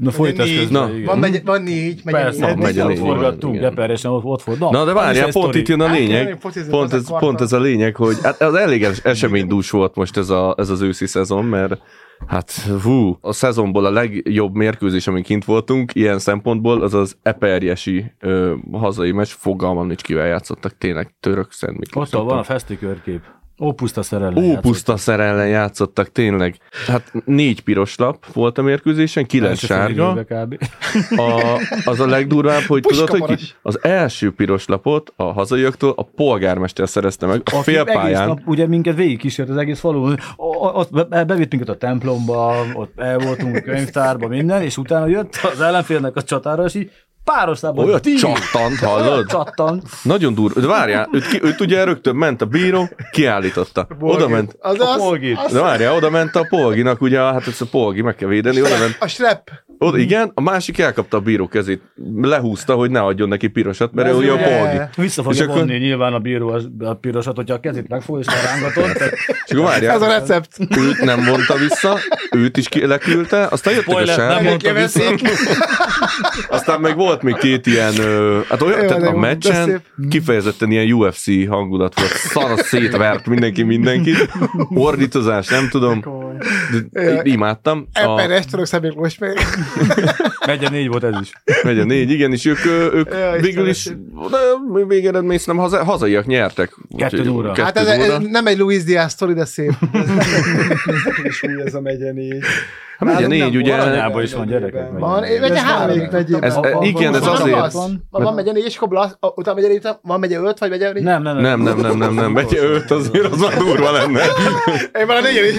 Na 0.00 0.10
folytasd 0.10 0.48
Négy. 0.50 0.58
közben, 0.58 0.90
Na. 0.90 1.04
Van, 1.04 1.18
megy, 1.18 1.42
van 1.44 1.62
négy, 1.62 2.00
megy 2.04 2.14
Persze, 2.14 2.50
ott, 2.50 2.56
megy 2.56 2.84
négy, 2.86 2.98
forgattunk, 2.98 3.54
igen. 3.54 3.68
Geperesen 3.68 4.10
ott, 4.10 4.24
ott 4.24 4.42
volt. 4.42 4.58
Na 4.58 4.84
de 4.84 4.92
várjál, 4.92 5.30
pont 5.32 5.54
itt 5.54 5.68
jön 5.68 5.80
a 5.80 5.86
Hát, 5.86 5.98
lényeg. 5.98 6.38
Pont 6.70 6.92
ez, 6.92 7.08
pont 7.18 7.40
ez 7.40 7.52
a 7.52 7.60
lényeg, 7.60 7.96
hogy 7.96 8.16
hát 8.22 8.40
az 8.42 8.54
elég 8.54 8.82
es- 8.82 9.04
eseménydús 9.04 9.70
volt 9.70 9.94
most 9.94 10.16
ez, 10.16 10.30
a, 10.30 10.54
ez 10.58 10.68
az 10.70 10.80
őszi 10.80 11.06
szezon, 11.06 11.44
mert 11.44 11.78
hát 12.26 12.52
hú, 12.82 13.18
a 13.20 13.32
szezonból 13.32 13.84
a 13.84 13.90
legjobb 13.90 14.54
mérkőzés, 14.54 15.06
amin 15.06 15.22
kint 15.22 15.44
voltunk, 15.44 15.94
ilyen 15.94 16.18
szempontból, 16.18 16.82
az 16.82 16.94
az 16.94 17.16
eperjesi 17.22 18.04
ö, 18.20 18.54
hazai 18.72 19.12
meccs, 19.12 19.28
fogalmam 19.28 19.86
nincs 19.86 20.02
kivel 20.02 20.26
játszottak, 20.26 20.78
tényleg 20.78 21.14
török 21.20 21.52
Szent. 21.52 21.78
Ott 21.94 22.10
van 22.10 22.38
a 22.38 22.42
feszti 22.42 22.78
körkép. 22.78 23.20
Ó, 23.58 23.72
puszta 23.72 24.02
szerelem. 24.02 24.44
Ó, 24.44 24.56
puszta 24.56 24.96
szer 24.96 25.20
ellen 25.20 25.48
játszottak, 25.48 26.12
tényleg. 26.12 26.56
Hát 26.86 27.12
négy 27.24 27.60
piros 27.60 27.96
lap 27.96 28.26
volt 28.32 28.58
a 28.58 28.62
mérkőzésen, 28.62 29.26
kilenc 29.26 29.58
sárga. 29.58 30.24
A, 31.16 31.60
az 31.84 32.00
a 32.00 32.06
legdurvább, 32.06 32.60
hogy 32.60 32.82
tudod, 32.82 33.08
hogy 33.08 33.20
ki, 33.20 33.26
Puskamaras. 33.26 33.56
az 33.62 33.84
első 33.84 34.32
piros 34.32 34.66
lapot 34.66 35.12
a 35.16 35.22
hazaiaktól 35.22 35.92
a 35.96 36.02
polgármester 36.02 36.88
szerezte 36.88 37.26
meg 37.26 37.40
a 37.44 37.50
egész 37.50 37.62
félpályán. 37.62 38.26
nap 38.26 38.40
ugye 38.44 38.66
minket 38.66 38.96
végig 38.96 39.18
kísért 39.18 39.48
az 39.48 39.56
egész 39.56 39.80
falu. 39.80 40.14
Ott 40.36 41.08
be- 41.08 41.24
bevitt 41.24 41.50
minket 41.50 41.68
a 41.68 41.76
templomba, 41.76 42.64
ott 42.74 43.00
el 43.00 43.18
voltunk 43.18 43.56
a 43.56 43.60
könyvtárba, 43.60 44.28
minden, 44.28 44.62
és 44.62 44.76
utána 44.76 45.06
jött 45.06 45.38
az 45.52 45.60
ellenfélnek 45.60 46.16
a 46.16 46.22
csatára, 46.22 46.64
és 46.64 46.74
így 46.74 46.90
páros 47.34 47.58
számban 47.58 47.84
Olyat 47.86 48.02
tíz- 48.02 48.20
csattant, 48.20 48.82
Olyan 48.82 49.02
hallod? 49.02 49.26
Csattant. 49.26 49.82
Nagyon 50.02 50.34
durva. 50.34 50.60
De 50.60 50.66
várjál, 50.66 51.08
őt, 51.12 51.26
ki, 51.28 51.40
őt 51.42 51.60
ugye 51.60 51.84
rögtön 51.84 52.14
ment 52.16 52.42
a 52.42 52.46
bíró, 52.46 52.88
kiállította. 53.10 53.86
Oda 54.00 54.28
ment. 54.28 54.56
Az, 54.60 54.80
A 54.80 54.92
az, 54.92 54.96
polgit. 54.98 55.38
az, 55.46 55.52
De 55.52 55.60
várjál, 55.60 55.94
oda 55.94 56.10
ment 56.10 56.36
a 56.36 56.46
polginak, 56.48 57.00
ugye, 57.00 57.18
hát 57.18 57.46
ez 57.46 57.60
a 57.60 57.66
polgi, 57.70 58.02
meg 58.02 58.14
kell 58.14 58.28
védeni, 58.28 58.60
oda 58.60 58.78
ment. 58.78 58.96
a 59.00 59.06
strep. 59.06 59.50
Oda, 59.78 59.98
igen, 59.98 60.30
a 60.34 60.40
másik 60.40 60.78
elkapta 60.78 61.16
a 61.16 61.20
bíró 61.20 61.48
kezét, 61.48 61.82
lehúzta, 62.22 62.74
hogy 62.74 62.90
ne 62.90 63.00
adjon 63.00 63.28
neki 63.28 63.46
pirosat, 63.48 63.92
mert 63.92 64.08
ő 64.08 64.10
Ez 64.10 64.16
ugye 64.16 64.32
a 64.32 64.36
polgi. 64.36 64.78
Vissza 64.96 65.20
És 65.20 65.26
fogja 65.26 65.42
akkor- 65.44 65.56
vonni 65.56 65.76
nyilván 65.78 66.12
a 66.12 66.18
bíró 66.18 66.48
a, 66.48 66.60
a 66.84 66.94
pirosat, 66.94 67.36
hogyha 67.36 67.54
a 67.54 67.60
kezét 67.60 67.88
megfog 67.88 68.18
és 68.18 68.26
rángatott. 68.44 68.92
Tehát 68.92 69.12
És 69.46 69.52
akkor 69.52 69.64
várjál, 69.64 69.94
Ez 69.94 70.02
a 70.02 70.06
recept. 70.06 70.48
őt 70.78 71.00
nem 71.04 71.24
vonta 71.24 71.54
vissza, 71.54 71.98
őt 72.30 72.56
is 72.56 72.68
ki- 72.68 72.86
leküldte, 72.86 73.46
aztán 73.50 73.74
jöttek 73.74 74.18
a 74.28 74.42
mondta 74.42 74.72
vissza. 74.72 75.00
aztán 76.48 76.80
meg 76.80 76.96
volt 76.96 77.15
volt 77.22 77.40
még 77.40 77.50
két 77.50 77.66
ilyen, 77.66 77.98
ö, 77.98 78.40
hát 78.48 78.62
olyan, 78.62 78.80
Jó, 78.80 78.86
tehát 78.86 79.02
a 79.02 79.04
jó, 79.04 79.10
de 79.12 79.18
meccsen 79.18 79.64
szép. 79.68 79.80
kifejezetten 80.08 80.70
ilyen 80.70 80.92
UFC 80.92 81.48
hangulat 81.48 81.94
volt. 82.00 82.10
Szar 82.10 82.58
szétvert 82.58 83.26
mindenki 83.26 83.62
mindenkit. 83.62 84.28
Ordítozás, 84.74 85.48
nem 85.48 85.68
tudom. 85.68 86.02
De 86.90 87.02
Ja. 87.02 87.20
imádtam. 87.22 87.86
Ebben 87.92 88.30
A, 88.30 88.34
ezt 88.34 88.50
tudok 88.50 88.66
Szabék 88.66 88.94
most 88.94 89.20
még. 89.20 89.32
Megye 90.46 90.68
négy 90.68 90.88
volt 90.88 91.04
ez 91.04 91.14
is. 91.20 91.32
megy 91.62 91.78
a 91.78 91.84
négy, 91.84 92.10
igen, 92.10 92.32
és 92.32 92.44
ők, 92.44 92.64
ö, 92.64 92.88
ők 92.92 93.08
Ja, 93.10 93.36
végül 93.40 93.68
is, 93.68 93.84
de 94.30 94.84
végeredmény 94.86 95.38
szerintem 95.38 95.62
haza, 95.70 95.84
hazaiak 95.84 96.26
nyertek. 96.26 96.76
Kettő 96.96 97.18
Úgyhogy 97.18 97.32
óra. 97.34 97.62
Hát 97.64 97.76
ez, 97.76 97.86
ez, 97.86 98.18
nem 98.30 98.46
egy 98.46 98.58
Luis 98.58 98.84
Diaz 98.84 99.10
sztori, 99.12 99.32
de 99.32 99.44
szép. 99.44 99.72
És 101.22 101.42
új 101.42 101.62
ez 101.64 101.74
a 101.74 101.80
megye 101.80 102.12
négy. 102.12 102.44
Hát 102.98 103.08
megye 103.08 103.26
Nálunk 103.26 103.52
négy, 103.52 103.56
ugye, 103.62 103.74
Aranyában 103.74 104.22
is 104.22 104.34
van 104.34 104.46
gyerekek. 104.46 104.98
Van, 104.98 105.20
megye 105.20 105.54
Ez 105.54 105.58
három. 105.58 105.98
Ez- 106.40 106.54
Van- 106.54 106.72
van- 106.72 106.82
igen, 106.82 107.14
ez 107.14 107.20
van- 107.20 107.34
azért- 107.34 107.58
Az, 107.58 107.74
Van. 107.74 108.06
van 108.10 108.34
megye 108.34 108.52
négy, 108.52 108.64
és 108.64 108.76
akkor 108.76 109.16
utána 109.34 109.56
megye 109.56 109.68
négy, 109.68 109.88
van 110.02 110.20
megye 110.20 110.38
öt, 110.38 110.58
vagy 110.58 110.70
megye 110.70 110.92
négy? 110.92 111.02
Nem, 111.02 111.22
nem, 111.22 111.36
nem, 111.36 111.60
nem, 111.60 111.78
nem, 111.78 111.96
nem, 111.98 112.14
nem, 112.14 112.32
megye 112.32 112.62
öt, 112.62 112.90
azért 112.90 113.24
az 113.32 113.40
már 113.40 113.56
durva 113.56 113.90
lenne. 113.92 114.20
Én 115.00 115.06
már 115.06 115.16
a 115.16 115.20
négyen 115.20 115.44
is. 115.44 115.56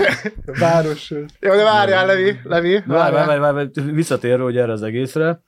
Város. 0.60 1.10
Jó, 1.40 1.56
de 1.56 1.64
várjál, 1.64 2.06
Levi, 2.06 2.36
Levi. 2.44 2.84
Várj, 2.88 3.14
várj, 3.14 3.40
várj, 3.40 3.68
visszatérve 3.92 4.44
hogy 4.44 4.58
erre 4.58 4.72
az 4.72 4.82
egészre, 4.84 5.42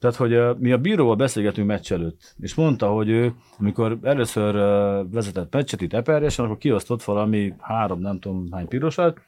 tehát, 0.00 0.16
hogy 0.16 0.34
uh, 0.34 0.58
mi 0.58 0.72
a 0.72 0.76
bíróval 0.78 1.14
beszélgetünk 1.16 1.66
meccs 1.66 1.92
előtt, 1.92 2.34
és 2.40 2.54
mondta, 2.54 2.86
hogy 2.86 3.08
ő, 3.08 3.32
amikor 3.58 3.98
először 4.02 4.54
uh, 4.54 5.12
vezetett 5.12 5.54
meccset 5.54 5.80
itt 5.80 5.92
Eperjesen, 5.92 6.44
akkor 6.44 6.58
kiosztott 6.58 7.02
valami 7.02 7.54
három, 7.60 8.00
nem 8.00 8.18
tudom 8.20 8.48
hány 8.52 8.68
pirosat, 8.68 9.18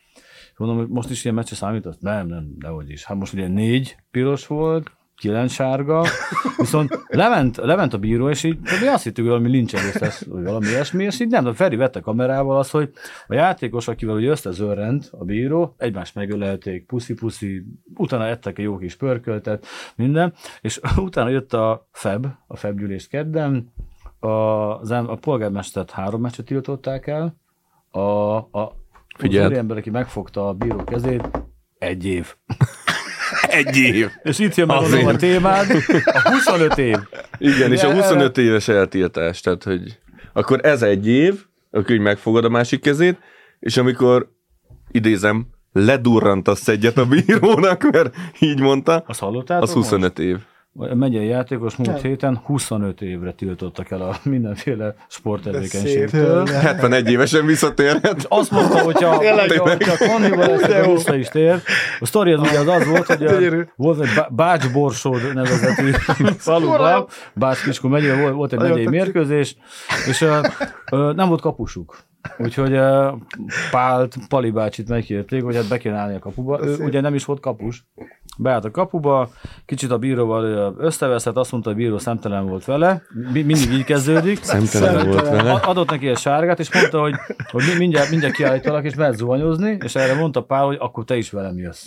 mondom, 0.62 0.84
hogy 0.84 0.94
most 0.94 1.10
is 1.10 1.24
ilyen 1.24 1.36
meccse 1.36 1.54
számított? 1.54 2.00
Nem, 2.00 2.26
nem, 2.26 2.46
dehogy 2.58 2.90
is. 2.90 3.04
Hát 3.04 3.18
most 3.18 3.32
ugye 3.32 3.48
négy 3.48 3.96
piros 4.10 4.46
volt, 4.46 4.90
kilenc 5.16 5.52
sárga, 5.52 6.04
viszont 6.56 6.98
lement, 7.08 7.56
lement 7.56 7.92
a 7.92 7.98
bíró, 7.98 8.28
és 8.28 8.42
így 8.42 8.58
mi 8.80 8.86
azt 8.86 9.02
hittük, 9.02 9.24
hogy 9.24 9.32
valami 9.32 9.50
lincselés 9.50 9.94
lesz, 9.94 10.24
vagy 10.24 10.44
valami 10.44 10.66
ilyesmi, 10.66 11.04
és 11.04 11.20
így 11.20 11.28
nem, 11.28 11.44
de 11.44 11.52
Feri 11.52 11.76
vette 11.76 12.00
kamerával 12.00 12.58
azt, 12.58 12.70
hogy 12.70 12.90
a 13.26 13.34
játékos, 13.34 13.88
akivel 13.88 14.14
ugye 14.14 14.28
összezörrend 14.28 15.08
a 15.10 15.24
bíró, 15.24 15.74
egymást 15.78 16.14
megölelték, 16.14 16.86
puszi-puszi, 16.86 17.64
utána 17.94 18.26
ettek 18.26 18.58
egy 18.58 18.64
jó 18.64 18.76
kis 18.76 18.96
pörköltet, 18.96 19.66
minden, 19.96 20.32
és 20.60 20.80
utána 20.96 21.28
jött 21.28 21.52
a 21.52 21.88
FEB, 21.92 22.26
a 22.46 22.56
FEB 22.56 22.78
gyűlés 22.78 23.08
kedden, 23.08 23.72
a, 24.18 24.28
az, 24.28 24.90
a 24.90 25.18
polgármestert 25.20 25.90
három 25.90 26.20
meccset 26.20 26.44
tiltották 26.44 27.06
el, 27.06 27.36
a, 27.90 28.36
a 28.36 28.81
Figyeld. 29.18 29.52
az 29.52 29.58
ember, 29.58 29.76
aki 29.76 29.90
megfogta 29.90 30.48
a 30.48 30.52
bíró 30.52 30.84
kezét, 30.84 31.30
egy 31.78 32.04
év. 32.04 32.34
Egy 33.48 33.76
év. 33.76 34.10
És 34.22 34.38
itt 34.38 34.54
jön 34.54 34.66
meg 34.66 34.80
mondom, 34.80 35.06
a 35.06 35.16
témád, 35.16 35.66
a 36.04 36.30
25 36.30 36.78
év. 36.78 36.96
Igen, 37.38 37.72
és 37.72 37.82
a 37.82 37.88
De 37.88 37.94
25 37.94 38.38
éves 38.38 38.68
eltiltás, 38.68 39.40
tehát 39.40 39.62
hogy 39.62 39.98
akkor 40.32 40.60
ez 40.62 40.82
egy 40.82 41.08
év, 41.08 41.44
akkor 41.70 41.90
így 41.90 42.00
megfogod 42.00 42.44
a 42.44 42.48
másik 42.48 42.80
kezét, 42.80 43.18
és 43.58 43.76
amikor 43.76 44.32
idézem, 44.90 45.46
ledurrantasz 45.72 46.68
egyet 46.68 46.98
a 46.98 47.06
bírónak, 47.06 47.90
mert 47.90 48.14
így 48.38 48.60
mondta, 48.60 49.04
Azt 49.06 49.20
hallottátok 49.20 49.62
az 49.62 49.72
25 49.72 50.18
év. 50.18 50.38
A 50.76 50.94
megyei 50.94 51.26
játékos 51.26 51.76
múlt 51.76 52.00
héten 52.00 52.40
25 52.44 53.00
évre 53.00 53.32
tiltottak 53.32 53.90
el 53.90 54.00
a 54.00 54.16
mindenféle 54.22 54.94
sporttevékenységtől. 55.08 56.46
szép. 56.46 56.56
71 56.56 57.10
évesen 57.10 57.46
visszatérhet. 57.46 58.16
És 58.16 58.24
azt 58.28 58.50
mondta, 58.50 58.78
hogyha, 58.78 59.18
Konnival 60.08 60.50
ezt 60.50 60.64
akkor 60.64 60.94
vissza 60.94 61.14
is 61.16 61.28
tér. 61.28 61.62
A 62.00 62.06
sztori 62.06 62.32
az 62.32 62.40
ugye 62.40 62.58
az, 62.58 62.66
az 62.66 62.86
volt, 62.86 63.06
hogy 63.06 63.24
a, 63.24 63.66
volt 63.76 64.00
egy 64.00 64.10
Bá- 64.16 64.34
Bács-Borsod 64.34 65.34
nevezetű 65.34 65.90
faluban, 66.38 67.06
Bács 67.34 67.62
Kiskun 67.62 67.90
megyében 67.90 68.20
volt, 68.20 68.34
volt 68.34 68.52
egy 68.52 68.58
megyei 68.58 68.88
mérkőzés, 68.88 69.56
és 70.08 70.20
ö, 70.20 70.38
ö, 70.90 71.12
nem 71.12 71.28
volt 71.28 71.40
kapusuk. 71.40 71.96
Úgyhogy 72.38 72.78
Pált, 73.70 74.16
Pali 74.28 74.50
bácsit 74.50 74.88
megkérték, 74.88 75.42
hogy 75.42 75.54
hát 75.54 75.68
be 75.68 75.78
kéne 75.78 75.96
állni 75.96 76.14
a 76.14 76.18
kapuba. 76.18 76.60
Ő 76.64 76.74
Szép. 76.74 76.86
ugye 76.86 77.00
nem 77.00 77.14
is 77.14 77.24
volt 77.24 77.40
kapus. 77.40 77.86
Beállt 78.38 78.64
a 78.64 78.70
kapuba, 78.70 79.30
kicsit 79.66 79.90
a 79.90 79.98
bíróval 79.98 80.74
összeveszett, 80.78 81.36
azt 81.36 81.52
mondta, 81.52 81.70
hogy 81.72 81.78
a 81.78 81.82
bíró 81.84 81.98
szemtelen 81.98 82.46
volt 82.46 82.64
vele. 82.64 83.02
Mi- 83.32 83.42
Mindig 83.42 83.72
így 83.72 83.84
kezdődik. 83.84 84.42
Szemtelen 84.42 85.08
volt 85.08 85.28
vele. 85.28 85.52
Adott 85.52 85.90
neki 85.90 86.08
egy 86.08 86.18
sárgát, 86.18 86.58
és 86.58 86.72
mondta, 86.74 87.00
hogy, 87.00 87.14
hogy 87.50 87.62
mi- 87.72 87.78
mindjárt, 87.78 88.10
mindjárt 88.10 88.34
kiállítalak, 88.34 88.84
és 88.84 88.94
mehet 88.94 89.16
zuhanyozni, 89.16 89.78
és 89.84 89.94
erre 89.94 90.14
mondta 90.14 90.42
Pál, 90.42 90.64
hogy 90.64 90.76
akkor 90.80 91.04
te 91.04 91.16
is 91.16 91.30
velem 91.30 91.56
jössz. 91.58 91.84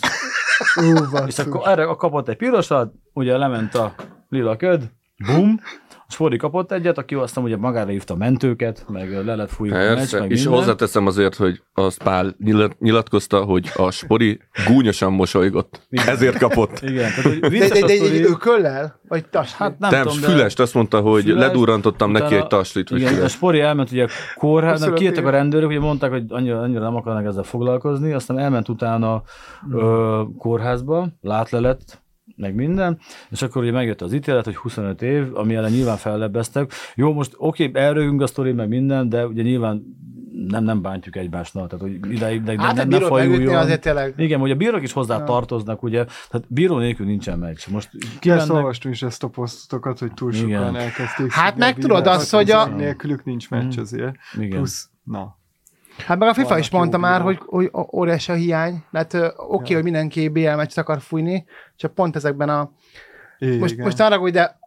Ú, 0.76 0.92
És 1.26 1.38
akkor 1.38 1.68
erre 1.68 1.84
kapott 1.84 2.28
egy 2.28 2.36
pirosat, 2.36 2.92
ugye 3.12 3.36
lement 3.36 3.74
a 3.74 3.94
lila 4.28 4.56
köd, 4.56 4.90
bum, 5.26 5.60
Spori 6.08 6.36
kapott 6.36 6.72
egyet, 6.72 6.98
aki 6.98 7.14
aztán 7.14 7.44
ugye 7.44 7.56
magára 7.56 7.90
hívta 7.90 8.14
a 8.14 8.16
mentőket, 8.16 8.84
meg 8.88 9.24
le 9.24 9.34
lett 9.34 9.50
fújva 9.50 9.76
a 9.76 9.94
meccs, 9.94 10.12
meg 10.12 10.30
és 10.30 10.42
minden. 10.42 10.58
hozzáteszem 10.60 11.06
azért, 11.06 11.34
hogy 11.34 11.62
azt 11.74 12.02
Pál 12.02 12.34
nyilat- 12.44 12.78
nyilatkozta, 12.80 13.44
hogy 13.44 13.70
a 13.76 13.90
Spori 13.90 14.40
gúnyosan 14.66 15.12
mosolygott. 15.12 15.80
Igen. 15.90 16.08
Ezért 16.08 16.38
kapott. 16.38 16.80
Igen, 16.90 17.10
tehát 17.10 17.22
hogy 17.22 17.38
De, 17.38 17.48
de, 17.48 17.64
a 17.64 17.68
de, 17.68 17.94
sztori. 17.94 18.20
de, 18.20 18.28
ő 18.28 18.32
köllel? 18.32 19.00
Vagy 19.08 19.28
tas? 19.28 19.54
Hát 19.54 19.78
nem, 19.78 19.90
Nem, 19.90 20.02
tudom, 20.02 20.20
de... 20.20 20.26
fülest 20.26 20.60
azt 20.60 20.74
mondta, 20.74 21.00
hogy 21.00 21.22
Füles, 21.22 21.38
ledurrantottam 21.40 22.10
neki 22.10 22.24
utána- 22.24 22.42
egy 22.42 22.48
taslit, 22.48 22.88
vagy 22.90 22.98
Igen, 23.00 23.12
a 23.12 23.16
füles. 23.16 23.32
Spori 23.32 23.60
elment 23.60 23.90
ugye 23.92 24.06
kórház, 24.36 24.80
nem, 24.80 24.88
25 24.90 24.98
kijöttek 24.98 25.26
a 25.26 25.30
rendőrök, 25.30 25.68
ugye 25.68 25.80
mondták, 25.80 26.10
hogy 26.10 26.24
annyira, 26.28 26.60
annyira 26.60 26.80
nem 26.80 26.94
akarnak 26.96 27.24
ezzel 27.26 27.42
foglalkozni, 27.42 28.12
aztán 28.12 28.38
elment 28.38 28.68
utána 28.68 29.22
ö, 29.72 30.22
kórházba, 30.38 31.08
látlelet, 31.20 32.04
meg 32.36 32.54
minden, 32.54 32.98
és 33.30 33.42
akkor 33.42 33.62
ugye 33.62 33.72
megjött 33.72 34.00
az 34.02 34.12
ítélet, 34.12 34.44
hogy 34.44 34.56
25 34.56 35.02
év, 35.02 35.36
ami 35.36 35.54
ellen 35.54 35.70
nyilván 35.70 35.96
fellebbeztek. 35.96 36.72
Jó, 36.94 37.12
most 37.12 37.34
oké, 37.36 37.66
okay, 37.68 37.82
elrögünk 37.82 38.20
a 38.22 38.26
sztori, 38.26 38.52
meg 38.52 38.68
minden, 38.68 39.08
de 39.08 39.26
ugye 39.26 39.42
nyilván 39.42 39.82
nem, 40.48 40.64
nem 40.64 40.82
bántjuk 40.82 41.16
egymásnak, 41.16 41.68
tehát 41.68 41.84
hogy 41.84 42.12
ideig, 42.12 42.42
de 42.42 42.54
Hát 42.58 42.74
nem, 42.74 42.84
egy 42.84 42.88
ne 42.90 42.96
bírót 42.98 43.12
megütni 43.12 43.36
fajuljon. 43.36 43.62
azért 43.62 43.80
tényleg. 43.80 44.14
Igen, 44.16 44.40
hogy 44.40 44.50
a 44.50 44.54
bírók 44.54 44.82
is 44.82 44.92
hozzá 44.92 45.24
tartoznak, 45.24 45.82
ugye, 45.82 46.04
tehát 46.04 46.46
bíró 46.48 46.78
nélkül 46.78 47.06
nincsen 47.06 47.38
meccs. 47.38 47.66
Most 47.68 47.90
Ezt 48.00 48.18
kimennek, 48.18 48.50
olvastam 48.52 48.90
is 48.90 49.02
ezt 49.02 49.22
a 49.22 49.28
posztokat, 49.28 49.98
hogy 49.98 50.12
túl 50.14 50.32
sokan 50.32 50.48
Igen. 50.48 50.76
elkezdték. 50.76 51.32
Hát 51.32 51.56
meg 51.56 51.78
tudod 51.78 52.06
azt, 52.06 52.34
hogy 52.34 52.50
a- 52.50 52.66
Nélkülük 52.66 53.24
nincs 53.24 53.50
meccs 53.50 53.78
azért. 53.78 54.14
igen. 54.34 54.48
Plusz, 54.50 54.88
na. 55.04 55.36
Hát 55.98 56.18
meg 56.18 56.28
a 56.28 56.34
FIFA 56.34 56.58
is 56.58 56.70
mondta 56.70 56.98
már, 56.98 57.20
hogy, 57.20 57.38
hogy 57.46 57.70
óriási 57.92 58.32
a 58.32 58.34
hiány. 58.34 58.84
Hát 58.92 59.16
oké, 59.36 59.74
hogy 59.74 59.82
mindenki 59.82 60.28
BL 60.28 60.50
meccset 60.50 60.78
akar 60.78 61.00
fújni, 61.00 61.44
csak 61.76 61.94
pont 61.94 62.16
ezekben 62.16 62.48
a... 62.48 62.70
Igen. 63.38 63.58
Most, 63.58 63.76
most 63.76 64.00
arra, 64.00 64.16
hogy 64.16 64.32
de 64.32 64.58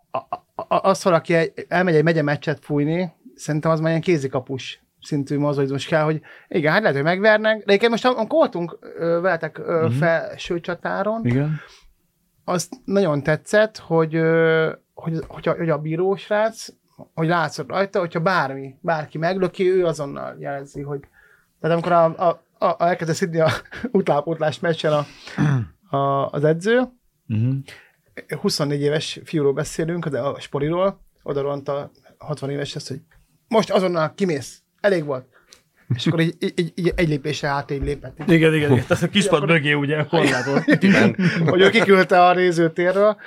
az, 0.67 1.03
valaki 1.03 1.33
egy, 1.33 1.65
elmegy 1.67 1.95
egy 1.95 2.03
megye 2.03 2.21
meccset 2.21 2.59
fújni, 2.61 3.13
szerintem 3.35 3.71
az 3.71 3.79
már 3.79 3.89
ilyen 3.89 4.01
kézikapus 4.01 4.83
szintű 5.01 5.37
mozgóizmus 5.37 5.85
kell, 5.85 6.03
hogy 6.03 6.21
igen, 6.47 6.71
hát 6.71 6.81
lehet, 6.81 6.95
hogy 6.95 7.05
megvernek, 7.05 7.57
de 7.57 7.63
egyébként 7.65 7.91
most 7.91 8.05
amikor 8.05 8.39
voltunk 8.39 8.79
veletek 8.97 9.57
Mhm. 9.57 9.91
felső 9.91 10.59
csatáron, 10.59 11.25
Igen. 11.25 11.59
azt 12.45 12.73
nagyon 12.85 13.23
tetszett, 13.23 13.77
hogy, 13.77 14.21
hogy, 14.93 15.19
hogy, 15.27 15.47
a, 15.47 15.51
hogy 15.51 15.69
a 15.69 15.77
bírósrác, 15.77 16.67
hogy 17.13 17.27
látszott 17.27 17.69
rajta, 17.69 17.99
hogyha 17.99 18.19
bármi, 18.19 18.75
bárki 18.81 19.17
meglöki, 19.17 19.69
ő 19.71 19.85
azonnal 19.85 20.35
jelzi, 20.39 20.81
hogy 20.81 20.99
tehát 21.61 21.75
amikor 21.75 21.91
a, 21.91 22.03
a, 22.03 22.43
a, 22.57 22.65
a 22.65 22.75
elkezdett 22.87 23.15
szidni 23.15 23.39
a 23.39 23.49
utánpótlás 23.91 24.59
meccsen 24.59 24.93
a, 24.93 25.05
a, 25.95 26.29
az 26.29 26.43
edző, 26.43 26.81
Uh-huh. 27.29 27.55
24 28.39 28.81
éves 28.81 29.19
fiúról 29.23 29.53
beszélünk, 29.53 30.07
de 30.07 30.19
a 30.19 30.39
sporiról, 30.39 30.99
oda 31.23 31.41
ront 31.41 31.67
a 31.67 31.91
60 32.17 32.49
éves 32.49 32.75
ezt, 32.75 32.87
hogy 32.87 33.01
most 33.47 33.71
azonnal 33.71 34.13
kimész, 34.15 34.61
elég 34.81 35.05
volt. 35.05 35.25
És 35.95 36.07
akkor 36.07 36.19
így, 36.19 36.35
így, 36.39 36.71
így, 36.75 36.93
egy 36.95 37.07
lépésre 37.07 37.47
hát 37.47 37.71
így 37.71 37.83
lépett. 37.83 38.19
Így, 38.19 38.31
Igen, 38.31 38.53
igen, 38.53 38.71
igen. 38.71 38.85
Tehát 38.87 39.03
a 39.03 39.07
kispad 39.07 39.45
mögé 39.45 39.73
ugye 39.73 39.97
a 39.97 40.05
korlátot. 40.15 40.63
hogy 41.45 41.61
ő 41.61 41.69
kiküldte 41.69 42.25
a 42.25 42.33
nézőtérről, 42.33 43.17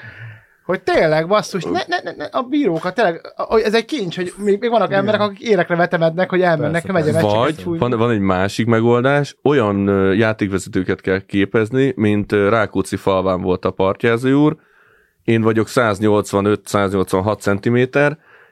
hogy 0.65 0.83
tényleg, 0.83 1.29
basszus, 1.29 1.65
ne, 1.65 1.71
ne, 1.71 1.97
ne, 2.03 2.13
ne, 2.17 2.25
a 2.25 2.43
bírókat 2.43 2.95
tényleg, 2.95 3.21
hogy 3.37 3.63
ez 3.63 3.75
egy 3.75 3.85
kincs, 3.85 4.17
hogy 4.17 4.33
még, 4.37 4.61
még 4.61 4.71
vannak 4.71 4.93
emberek, 4.93 5.21
akik 5.21 5.41
érekre 5.41 5.77
vetemednek, 5.77 6.31
hogy 6.31 6.41
elmennek, 6.41 6.93
megye 6.93 7.21
Vagy 7.21 7.65
van, 7.65 7.91
van 7.91 8.11
egy 8.11 8.21
másik 8.21 8.67
megoldás, 8.67 9.37
olyan 9.43 9.87
játékvezetőket 10.15 11.01
kell 11.01 11.21
képezni, 11.21 11.93
mint 11.97 12.33
Rákóczi 12.33 12.97
falván 12.97 13.41
volt 13.41 13.65
a 13.65 13.71
partjázó 13.71 14.45
úr, 14.45 14.57
én 15.25 15.43
vagyok 15.43 15.67
185-186 15.71 17.39
cm, 17.39 17.99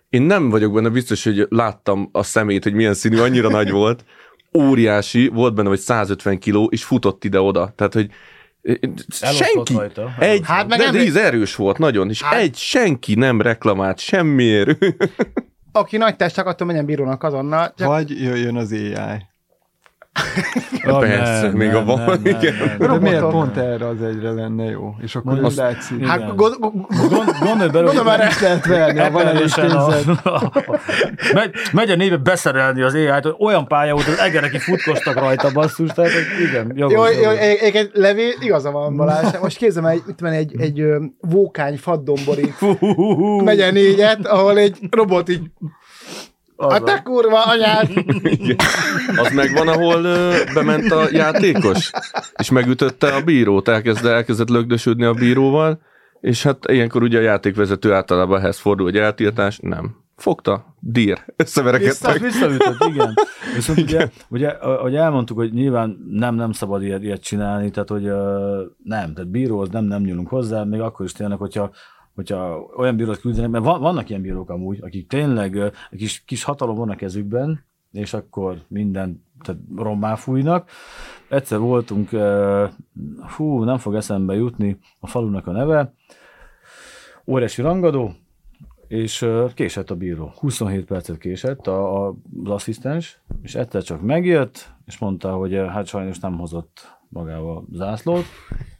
én 0.08 0.22
nem 0.22 0.50
vagyok 0.50 0.72
benne 0.72 0.88
biztos, 0.88 1.24
hogy 1.24 1.46
láttam 1.48 2.08
a 2.12 2.22
szemét, 2.22 2.62
hogy 2.62 2.74
milyen 2.74 2.94
színű, 2.94 3.18
annyira 3.18 3.48
nagy 3.48 3.70
volt, 3.70 4.04
óriási, 4.58 5.28
volt 5.28 5.54
benne, 5.54 5.68
hogy 5.68 5.78
150 5.78 6.38
kiló, 6.38 6.68
és 6.72 6.84
futott 6.84 7.24
ide-oda. 7.24 7.72
Tehát, 7.76 7.92
hogy 7.92 8.10
Elosztott 8.62 9.32
senki, 9.32 9.74
rajta. 9.74 10.14
egy, 10.18 10.40
Hát 10.44 10.68
meg 10.68 10.78
de, 10.78 10.84
nem- 10.90 11.06
ez 11.06 11.16
erős 11.16 11.54
volt 11.56 11.78
nagyon, 11.78 12.08
és 12.08 12.22
Hát- 12.22 12.38
egy 12.40 12.56
senki 12.56 13.14
nem 13.14 13.40
reklamált 13.40 13.98
semmiért. 13.98 14.78
Aki 15.72 15.96
nagy 15.96 16.16
test, 16.16 16.38
attól 16.38 16.66
menjen 16.66 16.84
bírónak 16.86 17.22
azonnal. 17.22 17.74
Csak 17.76 17.88
Vagy 17.88 18.22
jöjjön 18.22 18.56
az 18.56 18.72
AI. 18.72 19.28
Ja, 20.84 20.98
Persze, 20.98 21.42
nem, 21.42 21.52
még 21.52 21.68
nem, 21.68 21.76
a 21.76 21.84
van, 21.84 21.98
nem, 21.98 22.06
nem, 22.06 22.40
igen. 22.40 22.54
nem, 22.78 22.90
De 22.90 22.98
miért 22.98 23.20
pont 23.20 23.56
erre 23.56 23.86
az 23.86 24.02
egyre 24.02 24.30
lenne 24.30 24.64
jó? 24.64 24.94
És 25.02 25.16
akkor 25.16 25.42
úgy 25.42 25.54
látszik. 25.54 26.06
Hát 26.06 26.34
gond, 26.34 26.54
gond, 26.58 26.74
Gond, 27.08 27.30
gondolj 27.40 27.70
bele, 27.70 27.84
Gondolom 27.84 28.04
már 28.04 28.28
is 28.28 28.40
lehet 28.40 28.66
verni, 28.66 28.98
ha 28.98 29.10
van 29.10 29.26
elég 29.26 29.48
a, 30.22 30.50
megy, 31.34 31.54
megy 31.72 31.90
a 31.90 31.96
néve 31.96 32.16
beszerelni 32.16 32.82
az 32.82 32.94
AI-t, 32.94 33.22
hogy 33.22 33.34
olyan 33.38 33.66
pálya 33.66 33.92
volt, 33.92 34.04
hogy 34.04 34.16
egereki 34.18 34.58
futkostak 34.58 35.14
rajta 35.14 35.52
basszus, 35.52 35.90
tehát 35.90 36.10
hogy 36.10 36.46
igen, 36.48 36.72
jogos, 36.74 37.14
jó, 37.14 37.22
jó, 37.22 37.30
egyébként 37.30 37.90
Levi, 37.92 38.34
igaza 38.40 38.70
van 38.70 38.96
Balázs. 38.96 39.38
Most 39.42 39.56
képzem 39.56 39.84
egy, 39.84 40.02
mit 40.06 40.16
tudom, 40.16 40.32
egy, 40.32 40.60
egy 40.60 40.84
vókány 41.20 41.78
faddombori 41.78 42.54
megye 43.44 43.70
négyet, 43.70 44.26
ahol 44.26 44.58
egy 44.58 44.78
robot 44.90 45.28
így, 45.28 45.50
Az 46.60 46.72
a 46.72 46.82
te 46.82 47.02
kurva 47.02 47.42
anyád! 47.42 47.90
Igen. 48.38 48.56
Az 49.16 49.32
megvan, 49.34 49.68
ahol 49.68 50.04
ö, 50.04 50.36
bement 50.54 50.92
a 50.92 51.08
játékos, 51.12 51.90
és 52.36 52.50
megütötte 52.50 53.14
a 53.14 53.20
bírót, 53.20 53.68
elkezd, 53.68 54.04
elkezdett 54.06 54.48
lögdösödni 54.48 55.04
a 55.04 55.12
bíróval, 55.12 55.80
és 56.20 56.42
hát 56.42 56.58
ilyenkor 56.68 57.02
ugye 57.02 57.18
a 57.18 57.22
játékvezető 57.22 57.92
általában 57.92 58.40
ehhez 58.40 58.58
fordul, 58.58 58.86
hogy 58.86 58.96
eltiltás, 58.96 59.58
nem. 59.62 59.96
Fogta, 60.16 60.76
dír, 60.80 61.12
Vissza, 61.14 61.32
összeverekedtek. 61.36 62.18
visszaütött, 62.18 62.84
igen. 62.88 63.14
Viszont 63.54 63.78
ugye, 63.78 64.08
ugye, 64.28 64.48
ahogy 64.48 64.94
elmondtuk, 64.94 65.36
hogy 65.36 65.52
nyilván 65.52 65.96
nem, 66.10 66.34
nem 66.34 66.52
szabad 66.52 66.82
ilyet, 66.82 67.02
ilyet 67.02 67.22
csinálni, 67.22 67.70
tehát 67.70 67.88
hogy 67.88 68.02
nem, 68.84 69.14
tehát 69.14 69.30
bíróhoz 69.30 69.68
nem, 69.68 69.84
nem 69.84 70.02
nyúlunk 70.02 70.28
hozzá, 70.28 70.64
még 70.64 70.80
akkor 70.80 71.06
is 71.06 71.12
tényleg, 71.12 71.38
hogyha 71.38 71.70
hogyha 72.14 72.70
olyan 72.76 72.96
bírót 72.96 73.20
küldenek, 73.20 73.50
mert 73.50 73.64
van, 73.64 73.80
vannak 73.80 74.08
ilyen 74.08 74.22
bírók 74.22 74.50
amúgy, 74.50 74.78
akik 74.82 75.08
tényleg 75.08 75.56
egy 75.90 75.98
kis, 75.98 76.24
kis 76.24 76.42
hatalom 76.42 76.76
van 76.76 76.90
a 76.90 76.96
kezükben, 76.96 77.64
és 77.92 78.14
akkor 78.14 78.58
minden 78.68 79.24
tehát 79.42 79.60
rommá 79.76 80.14
fújnak. 80.14 80.70
Egyszer 81.28 81.58
voltunk, 81.58 82.10
hú, 83.36 83.62
nem 83.62 83.78
fog 83.78 83.94
eszembe 83.94 84.34
jutni 84.34 84.78
a 85.00 85.06
falunak 85.06 85.46
a 85.46 85.52
neve, 85.52 85.94
óriási 87.26 87.62
rangadó, 87.62 88.12
és 88.88 89.26
késett 89.54 89.90
a 89.90 89.96
bíró. 89.96 90.32
27 90.38 90.84
percet 90.84 91.18
késett 91.18 91.66
a, 91.66 92.06
a, 92.06 92.14
az 92.44 92.50
asszisztens, 92.50 93.20
és 93.42 93.54
egyszer 93.54 93.82
csak 93.82 94.02
megjött, 94.02 94.72
és 94.86 94.98
mondta, 94.98 95.32
hogy 95.32 95.54
hát 95.54 95.86
sajnos 95.86 96.18
nem 96.18 96.38
hozott 96.38 96.99
magával 97.10 97.64
zászlót, 97.72 98.24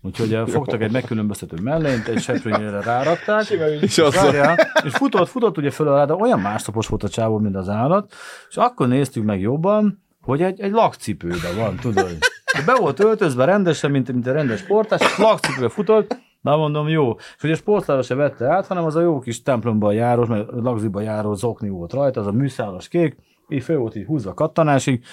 úgyhogy 0.00 0.32
ö, 0.32 0.44
fogtak 0.46 0.82
egy 0.82 0.92
megkülönböztető 0.92 1.56
mellényt, 1.62 2.08
egy 2.08 2.20
seprőnyére 2.20 2.80
rárakták, 2.80 3.48
És 3.80 3.96
Várjál, 3.96 4.56
és 4.84 4.92
futott, 4.92 5.28
futott 5.28 5.58
ugye 5.58 5.70
föl 5.70 5.88
alá, 5.88 6.04
de 6.04 6.14
olyan 6.14 6.40
másnapos 6.40 6.86
volt 6.86 7.02
a 7.02 7.08
csávó, 7.08 7.38
mint 7.38 7.56
az 7.56 7.68
állat, 7.68 8.12
és 8.48 8.56
akkor 8.56 8.88
néztük 8.88 9.24
meg 9.24 9.40
jobban, 9.40 10.02
hogy 10.20 10.42
egy, 10.42 10.60
egy 10.60 10.72
lakcipőbe 10.72 11.52
van, 11.56 11.76
tudod. 11.76 12.18
Be 12.66 12.74
volt 12.74 13.00
öltözve 13.00 13.44
rendesen, 13.44 13.90
mint, 13.90 14.12
mint 14.12 14.26
a 14.26 14.32
rendes 14.32 14.60
sportás, 14.60 15.00
és 15.00 15.18
lakcipőbe 15.18 15.68
futott, 15.68 16.18
Na 16.40 16.56
mondom, 16.56 16.88
jó. 16.88 17.14
És 17.36 17.42
ugye 17.42 17.54
sportszára 17.54 18.02
se 18.02 18.14
vette 18.14 18.46
át, 18.46 18.66
hanem 18.66 18.84
az 18.84 18.96
a 18.96 19.00
jó 19.00 19.18
kis 19.18 19.42
templomba 19.42 19.92
járó, 19.92 20.26
mert 20.26 20.48
lagziba 20.50 21.00
járó 21.00 21.34
zokni 21.34 21.68
volt 21.68 21.92
rajta, 21.92 22.20
az 22.20 22.26
a 22.26 22.32
műszálas 22.32 22.88
kék, 22.88 23.16
így 23.48 23.62
föl 23.62 23.78
volt 23.78 23.96
így 23.96 24.06
húzva 24.06 24.34
kattanásig, 24.34 25.04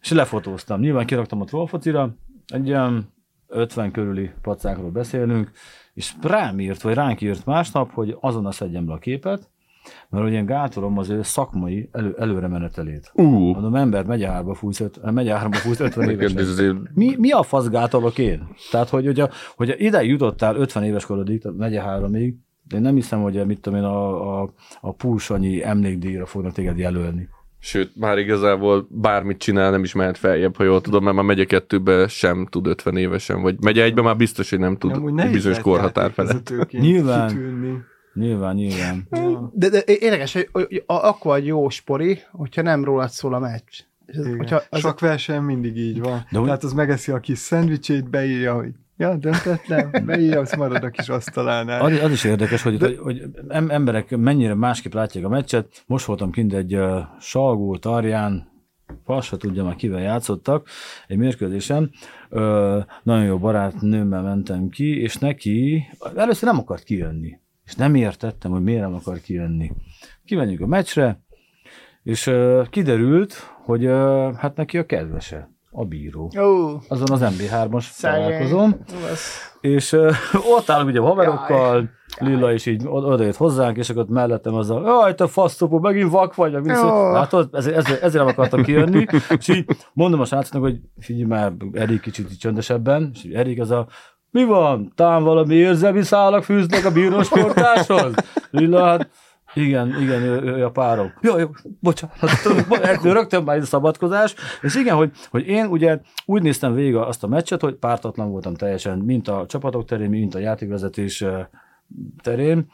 és 0.00 0.10
lefotóztam. 0.10 0.80
Nyilván 0.80 1.06
kiraktam 1.06 1.40
a 1.40 1.44
trollfocira, 1.44 2.14
egy 2.50 2.66
ilyen 2.66 3.12
50 3.46 3.90
körüli 3.90 4.30
pacákról 4.42 4.90
beszélünk, 4.90 5.50
és 5.94 6.14
rám 6.22 6.60
írt, 6.60 6.82
vagy 6.82 6.94
ránk 6.94 7.20
írt 7.20 7.46
másnap, 7.46 7.92
hogy 7.92 8.16
azonnal 8.20 8.52
szedjem 8.52 8.88
le 8.88 8.94
a 8.94 8.98
képet, 8.98 9.50
mert 10.08 10.24
ugye 10.24 10.42
gátolom 10.42 10.98
az 10.98 11.08
ő 11.08 11.22
szakmai 11.22 11.88
elő, 11.92 12.14
előre 12.18 12.46
menetelét. 12.48 13.10
Ú, 13.14 13.22
Mondom, 13.22 13.74
ember 13.74 14.04
megy 14.04 14.24
hárba 14.24 14.54
fújsz, 14.54 14.82
megy 15.02 15.28
hárba 15.28 15.56
fújsz 15.56 15.80
50 15.80 16.06
neked 16.06 16.38
ez 16.38 16.58
évesen. 16.58 16.90
Mi, 16.94 17.16
mi 17.18 17.30
a 17.30 17.42
fasz 17.42 17.68
gátolok 17.68 18.18
én? 18.18 18.48
Tehát, 18.70 18.88
hogy 18.88 19.08
ugye, 19.08 19.28
hogyha 19.56 19.76
ide 19.76 20.02
jutottál 20.04 20.56
50 20.56 20.84
éves 20.84 21.06
korodig, 21.06 21.42
megye 21.56 21.80
háromig, 21.80 22.36
de 22.62 22.76
én 22.76 22.82
nem 22.82 22.94
hiszem, 22.94 23.22
hogy 23.22 23.46
mit 23.46 23.60
tudom 23.60 23.78
én, 23.78 23.84
a, 23.84 24.40
a, 24.42 24.52
a 24.80 24.92
púsanyi 24.92 25.64
emlékdíjra 25.64 26.26
fognak 26.26 26.52
téged 26.52 26.78
jelölni. 26.78 27.28
Sőt, 27.62 27.96
már 27.96 28.18
igazából 28.18 28.86
bármit 28.90 29.38
csinál, 29.38 29.70
nem 29.70 29.82
is 29.82 29.94
mehet 29.94 30.18
feljebb, 30.18 30.56
ha 30.56 30.64
jól 30.64 30.80
tudom, 30.80 31.04
mert 31.04 31.16
már 31.16 31.24
megye 31.24 31.44
kettőbe 31.44 32.08
sem 32.08 32.46
tud 32.46 32.66
50 32.66 32.96
évesen, 32.96 33.42
vagy 33.42 33.56
megye 33.60 33.82
egybe 33.82 34.02
már 34.02 34.16
biztos, 34.16 34.50
hogy 34.50 34.58
nem 34.58 34.76
tud 34.76 35.14
nehéz 35.14 35.32
bizonyos 35.32 35.58
korhatár 35.58 36.10
felett. 36.12 36.70
Nyilván. 36.70 37.28
kitűnni. 37.28 37.78
Nyilván, 38.14 38.54
nyilván. 38.54 39.06
De, 39.52 39.68
de 39.68 39.82
érdekes, 39.84 40.32
hogy, 40.32 40.48
hogy 40.52 40.82
a- 40.86 40.92
akkor 41.08 41.36
egy 41.36 41.46
jó 41.46 41.68
spori, 41.68 42.18
hogyha 42.32 42.62
nem 42.62 42.84
rólad 42.84 43.08
szól 43.10 43.34
a 43.34 43.38
meccs. 43.38 43.78
Igen. 44.06 44.36
hogyha 44.36 44.62
az, 44.70 44.80
Sok 44.80 45.00
verseny 45.00 45.40
mindig 45.40 45.76
így 45.76 46.00
van. 46.00 46.26
De 46.30 46.40
Tehát 46.40 46.64
az 46.64 46.72
megeszi 46.72 47.12
a 47.12 47.18
kis 47.20 47.38
szendvicsét, 47.38 48.10
beírja, 48.10 48.54
hogy 48.54 48.70
ja, 49.00 49.16
döntetlen, 49.16 50.02
beírja, 50.06 50.40
az 50.40 50.52
marad 50.52 50.84
a 50.84 50.90
kis 50.90 51.08
asztalánál. 51.08 51.80
Az, 51.80 52.02
az 52.02 52.10
is 52.10 52.24
érdekes, 52.24 52.62
hogy, 52.62 52.80
hogy, 52.80 52.98
hogy 53.02 53.22
em- 53.48 53.70
emberek 53.70 54.16
mennyire 54.16 54.54
másképp 54.54 54.92
látják 54.92 55.24
a 55.24 55.28
meccset. 55.28 55.82
Most 55.86 56.04
voltam 56.04 56.30
kint 56.30 56.52
egy 56.52 56.74
uh, 56.74 56.98
Salgó, 57.20 57.76
Tarján, 57.76 58.48
Fasz 59.04 59.26
se 59.26 59.36
tudja 59.36 59.64
már 59.64 59.74
kivel 59.74 60.00
játszottak, 60.00 60.68
egy 61.06 61.16
mérkőzésen. 61.16 61.90
Ö, 62.28 62.78
nagyon 63.02 63.24
jó 63.24 63.38
barátnőmmel 63.38 64.22
mentem 64.22 64.68
ki, 64.68 65.00
és 65.00 65.16
neki 65.16 65.88
először 66.16 66.48
nem 66.48 66.58
akart 66.58 66.82
kijönni. 66.82 67.38
És 67.64 67.74
nem 67.74 67.94
értettem, 67.94 68.50
hogy 68.50 68.62
miért 68.62 68.80
nem 68.80 68.94
akar 68.94 69.20
kijönni. 69.20 69.72
Kimenjünk 70.24 70.60
a 70.60 70.66
meccsre, 70.66 71.20
és 72.02 72.26
ö, 72.26 72.62
kiderült, 72.70 73.34
hogy 73.64 73.84
ö, 73.84 74.30
hát 74.36 74.56
neki 74.56 74.78
a 74.78 74.86
kedvese, 74.86 75.50
a 75.70 75.84
bíró. 75.84 76.30
Ó, 76.38 76.80
Azon 76.88 77.10
az 77.10 77.34
MB3-as 77.38 77.90
szegény. 77.90 78.22
találkozom, 78.22 78.76
és 79.60 79.92
uh, 79.92 80.14
ott 80.56 80.70
állunk 80.70 80.88
ugye 80.88 81.00
a 81.00 81.04
haverokkal, 81.04 81.90
Lilla 82.18 82.52
is 82.52 82.66
így 82.66 82.82
od- 82.86 83.04
odajött 83.04 83.36
hozzánk, 83.36 83.76
és 83.76 83.90
akkor 83.90 84.06
mellettem 84.08 84.54
az 84.54 84.70
a, 84.70 84.80
jaj, 84.84 85.14
te 85.14 85.26
fasztopó, 85.26 85.78
megint 85.78 86.10
vak 86.10 86.34
vagy, 86.34 86.52
meg 86.52 86.62
vissza. 86.62 86.86
Jó. 86.86 87.12
Látod, 87.12 87.48
ezért, 87.52 87.76
ezért, 87.76 88.02
ezért 88.02 88.24
nem 88.24 88.32
akartam 88.32 88.62
kijönni, 88.62 89.06
és 89.38 89.48
így 89.48 89.64
mondom 89.92 90.20
a 90.20 90.24
srácnak, 90.24 90.62
hogy 90.62 90.80
figyelj 90.98 91.24
már, 91.24 91.52
Erik 91.72 92.00
kicsit 92.00 92.30
így 92.30 92.38
csöndesebben, 92.38 93.10
és 93.14 93.22
Erik 93.22 93.60
az 93.60 93.70
a, 93.70 93.86
mi 94.30 94.44
van? 94.44 94.92
Talán 94.94 95.22
valami 95.22 95.54
érzelmi 95.54 96.02
szálak 96.02 96.44
fűznek 96.44 96.84
a 96.84 96.90
bírósportáshoz? 96.92 98.14
Lilla, 98.50 98.84
hát 98.84 99.10
igen, 99.54 100.00
igen, 100.00 100.22
ő, 100.22 100.42
ő 100.42 100.64
a 100.64 100.70
párom. 100.70 101.12
Jó, 101.20 101.38
jó, 101.38 101.48
bocsánat, 101.80 102.18
bo- 102.68 103.02
rögtön 103.02 103.42
már 103.42 103.56
egy 103.56 103.62
szabadkozás. 103.62 104.34
És 104.62 104.74
igen, 104.74 104.96
hogy, 104.96 105.10
hogy 105.30 105.46
én 105.46 105.66
ugye 105.66 106.00
úgy 106.26 106.42
néztem 106.42 106.74
végig 106.74 106.94
azt 106.94 107.24
a 107.24 107.26
meccset, 107.26 107.60
hogy 107.60 107.74
pártatlan 107.74 108.30
voltam 108.30 108.54
teljesen, 108.54 108.98
mint 108.98 109.28
a 109.28 109.44
csapatok 109.48 109.84
terén, 109.84 110.10
mint 110.10 110.34
a 110.34 110.38
játékvezetés 110.38 111.24
terén, 112.22 112.66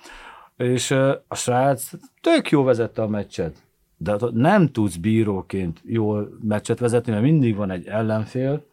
és 0.56 0.90
a 1.28 1.34
srác 1.34 1.90
tök 2.20 2.50
jó 2.50 2.62
vezette 2.62 3.02
a 3.02 3.08
meccset. 3.08 3.56
De 3.96 4.10
hát 4.10 4.32
nem 4.32 4.68
tudsz 4.68 4.96
bíróként 4.96 5.80
jól 5.84 6.38
meccset 6.42 6.78
vezetni, 6.78 7.12
mert 7.12 7.24
mindig 7.24 7.56
van 7.56 7.70
egy 7.70 7.86
ellenfél, 7.86 8.64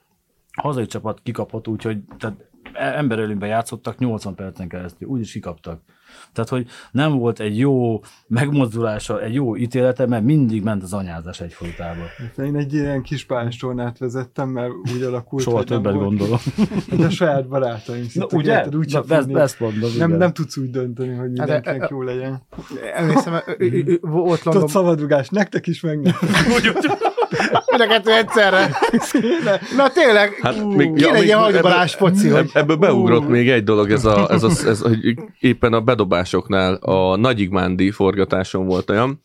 hazai 0.62 0.86
csapat 0.86 1.20
kikapott, 1.24 1.68
úgyhogy 1.68 1.98
tehát 2.18 2.36
emberölőben 2.74 3.50
játszottak 3.50 3.98
80 4.00 4.36
percen 4.36 4.68
keresztül, 4.68 5.08
úgyis 5.08 5.32
kikaptak. 5.32 5.82
Tehát, 6.34 6.50
hogy 6.50 6.68
nem 6.92 7.18
volt 7.18 7.40
egy 7.40 7.58
jó 7.58 8.02
megmozdulása, 8.28 9.22
egy 9.22 9.34
jó 9.34 9.56
ítélete, 9.58 10.06
mert 10.06 10.24
mindig 10.24 10.64
ment 10.64 10.84
az 10.84 10.94
anyázás 10.94 11.42
egyfolytában. 11.42 12.06
Én 12.38 12.56
egy 12.56 12.74
ilyen 12.74 13.02
kis 13.02 13.26
pályástornát 13.26 13.98
vezettem, 13.98 14.50
mert 14.50 14.72
úgy 14.96 15.02
alakult, 15.02 15.44
Soha 15.44 15.58
hogy 15.58 15.66
többet 15.66 15.94
volt- 15.94 16.06
gondolom. 16.06 16.38
a 17.08 17.10
saját 17.10 17.48
barátaim 17.48 18.06
Na, 18.14 18.26
ugye? 18.32 18.52
érted, 18.58 18.76
úgy 18.76 18.94
Na, 18.94 19.02
tudni. 19.02 19.40
ezt 19.40 19.60
mondom, 19.60 19.80
nem, 19.98 20.08
igen. 20.08 20.20
nem 20.20 20.34
tudsz 20.34 20.58
úgy 20.58 20.70
dönteni, 20.70 21.10
hogy 21.16 21.18
Hát, 21.20 21.48
mindenkinek 21.48 21.82
e- 21.82 21.88
jó 21.92 22.02
legyen. 22.02 22.42
Emlékszem, 22.96 23.34
volt 24.02 24.40
Tudod, 24.42 24.44
London, 24.54 24.68
szabadrugás, 24.68 25.30
nektek 25.30 25.68
is 25.68 25.82
meg 25.82 26.00
nem. 26.02 26.14
Mind 27.78 27.90
a 27.90 27.94
kettő 27.94 28.12
egyszerre. 28.12 28.70
Na 29.76 29.90
tényleg, 29.90 30.38
Hát 30.42 30.66
még- 30.66 31.00
ja, 31.00 31.06
kéne 31.12 31.18
egy 31.18 31.52
még 31.54 31.62
Balázs 31.62 31.94
foci, 31.96 32.28
hogy 32.30 32.40
Ebb- 32.40 32.50
Ebből 32.54 32.76
beugrott 32.76 33.28
még 33.28 33.50
egy 33.50 33.64
dolog, 33.64 33.92
ez, 33.92 34.06
a, 34.06 34.28
ez, 34.32 34.44
a, 34.44 34.50
ez 34.68 34.82
hogy 34.82 35.16
éppen 35.40 35.74
a 35.74 35.82
bedobásoknál 35.82 36.74
a 36.74 37.16
Nagyigmándi 37.16 37.92
forgatáson 37.92 38.66
volt 38.66 38.90
olyan, 38.90 39.22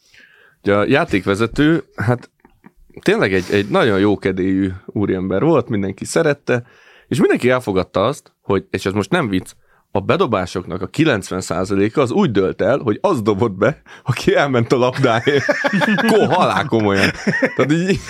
hogy 0.63 0.73
a 0.73 0.85
játékvezető, 0.85 1.83
hát 1.97 2.31
tényleg 3.03 3.33
egy, 3.35 3.45
egy 3.51 3.69
nagyon 3.69 3.99
jókedélyű 3.99 4.71
úriember 4.87 5.43
volt, 5.43 5.69
mindenki 5.69 6.05
szerette, 6.05 6.63
és 7.09 7.19
mindenki 7.19 7.51
elfogadta 7.51 8.05
azt, 8.05 8.33
hogy, 8.43 8.65
és 8.71 8.87
ez 8.87 8.93
most 8.93 9.11
nem 9.11 9.29
vicc, 9.29 9.51
a 9.99 10.01
bedobásoknak 10.01 10.83
a 10.83 10.89
90%-a 10.89 12.01
az 12.01 12.11
úgy 12.11 12.31
dölt 12.31 12.63
el, 12.63 12.79
hogy 12.79 12.99
az 13.01 13.23
dobott 13.23 13.53
be, 13.53 13.83
aki 14.05 14.35
elment 14.35 14.73
a 14.73 14.77
labdáért. 14.77 15.45
Ko, 16.13 16.25
halál 16.25 16.65
komolyan. 16.65 17.11
Tehát 17.57 17.73
így, 17.73 18.01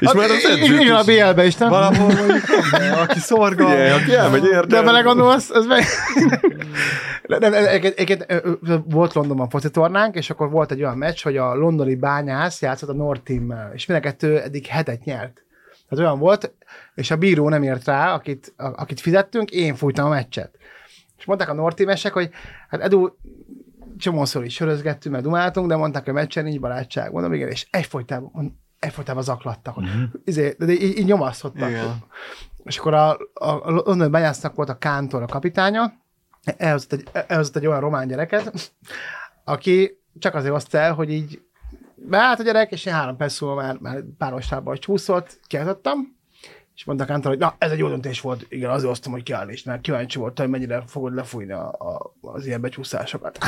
és 0.00 0.12
már 0.12 0.30
az 0.30 0.44
edzők 0.44 0.80
Igen, 0.80 0.94
a 0.94 1.00
is- 1.00 1.06
BL-be 1.06 1.44
is, 1.44 1.56
nem? 1.56 1.68
Valahol 1.68 2.06
mondjuk, 2.20 2.44
aki 2.96 3.18
szorgal. 3.18 3.66
Ugye, 3.66 3.94
aki 3.94 4.14
elmegy 4.14 4.44
érte. 4.44 4.66
De 4.66 4.82
belegondolsz, 4.82 5.50
ez 5.50 5.66
meg... 5.66 5.84
Nem, 7.26 7.38
nem, 7.40 7.54
egyébként- 7.54 8.26
volt 8.84 9.12
Londonban 9.12 9.48
foci 9.48 9.70
tornánk, 9.70 10.14
és 10.14 10.30
akkor 10.30 10.50
volt 10.50 10.70
egy 10.70 10.82
olyan 10.82 10.96
meccs, 10.98 11.22
hogy 11.22 11.36
a 11.36 11.54
londoni 11.54 11.94
bányász 11.94 12.62
játszott 12.62 12.88
a 12.88 12.92
North 12.92 13.22
Team-mel, 13.22 13.70
és 13.74 13.86
mind 13.86 14.00
a 14.00 14.02
kettő 14.02 14.40
eddig 14.40 14.66
hetet 14.66 15.04
nyert. 15.04 15.42
Tehát 15.88 16.06
olyan 16.06 16.18
volt, 16.18 16.52
és 16.94 17.10
a 17.10 17.16
bíró 17.16 17.48
nem 17.48 17.62
ért 17.62 17.84
rá, 17.84 18.14
akit, 18.14 18.54
akit 18.56 19.00
fizettünk, 19.00 19.50
én 19.50 19.74
fújtam 19.74 20.06
a 20.06 20.08
meccset. 20.08 20.50
És 21.22 21.28
mondták 21.28 21.48
a 21.48 21.54
nortimesek, 21.54 22.12
hogy 22.12 22.30
hát 22.68 22.80
Edu, 22.80 23.08
csomószor 23.98 24.44
is 24.44 24.54
sörözgettünk, 24.54 25.14
mert 25.14 25.26
dumáltunk, 25.26 25.68
de 25.68 25.76
mondták, 25.76 26.04
hogy 26.04 26.12
meccsen 26.12 26.44
nincs 26.44 26.60
barátság. 26.60 27.12
Mondom, 27.12 27.32
igen, 27.32 27.48
és 27.48 27.66
egyfolytában, 27.70 28.60
egyfolytában 28.78 29.22
zaklattak. 29.22 29.76
Uh-huh. 29.76 30.02
Izé, 30.24 30.54
de 30.58 30.72
így, 30.72 30.98
így 30.98 31.04
nyomasztottak. 31.04 31.68
Igen. 31.68 32.04
És 32.64 32.78
akkor 32.78 32.94
a, 32.94 33.10
a, 33.34 33.66
a 33.66 33.70
London 33.70 34.10
Bányásznak 34.10 34.54
volt 34.54 34.68
a 34.68 34.78
Kántor 34.78 35.22
a 35.22 35.26
kapitánya, 35.26 35.92
elhozott 36.56 36.92
egy, 36.92 37.08
elhozott 37.26 37.56
egy 37.56 37.66
olyan 37.66 37.80
román 37.80 38.06
gyereket, 38.06 38.72
aki 39.44 40.00
csak 40.18 40.34
azért 40.34 40.52
hozta 40.52 40.78
el, 40.78 40.94
hogy 40.94 41.10
így 41.10 41.42
beállt 41.94 42.40
a 42.40 42.42
gyerek, 42.42 42.72
és 42.72 42.86
én 42.86 42.92
három 42.92 43.16
perc 43.16 43.40
múlva 43.40 43.62
már, 43.62 43.78
már 43.78 44.04
párostából 44.18 44.78
csúszott, 44.78 45.40
kiáltottam, 45.46 46.20
és 46.76 46.84
mondta 46.84 47.04
Kántor, 47.04 47.30
hogy 47.30 47.40
na, 47.40 47.54
ez 47.58 47.70
egy 47.70 47.78
jó 47.78 47.88
döntés 47.88 48.20
volt, 48.20 48.46
igen, 48.48 48.70
azért 48.70 48.88
hoztam, 48.88 49.12
hogy 49.12 49.22
kiállni, 49.22 49.52
és 49.52 49.62
mert 49.62 49.80
kíváncsi 49.80 50.18
voltam, 50.18 50.44
hogy 50.44 50.54
mennyire 50.58 50.82
fogod 50.86 51.14
lefújni 51.14 51.52
a, 51.52 51.68
a, 51.68 52.14
az 52.20 52.46
ilyen 52.46 52.60
becsúszásokat. 52.60 53.38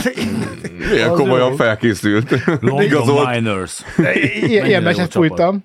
Milyen 0.90 1.10
Az 1.10 1.18
komolyan 1.18 1.48
jó. 1.48 1.54
felkészült. 1.54 2.30
London 2.46 2.82
Igazolt. 2.82 3.30
Miners. 3.30 3.82
ilyen, 4.40 4.66
ilyen 4.66 4.82
meccset 4.82 5.12
fújtam. 5.12 5.64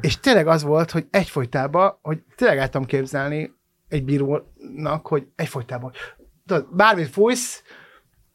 És 0.00 0.20
tényleg 0.20 0.46
az 0.46 0.62
volt, 0.62 0.90
hogy 0.90 1.06
egyfolytában, 1.10 1.98
hogy 2.02 2.18
tényleg 2.36 2.58
el 2.58 2.68
tudom 2.68 2.86
képzelni 2.86 3.52
egy 3.88 4.04
bírónak, 4.04 5.06
hogy 5.06 5.26
egyfolytában, 5.36 5.92
tudod, 6.46 6.66
bármit 6.70 7.08
fújsz, 7.08 7.62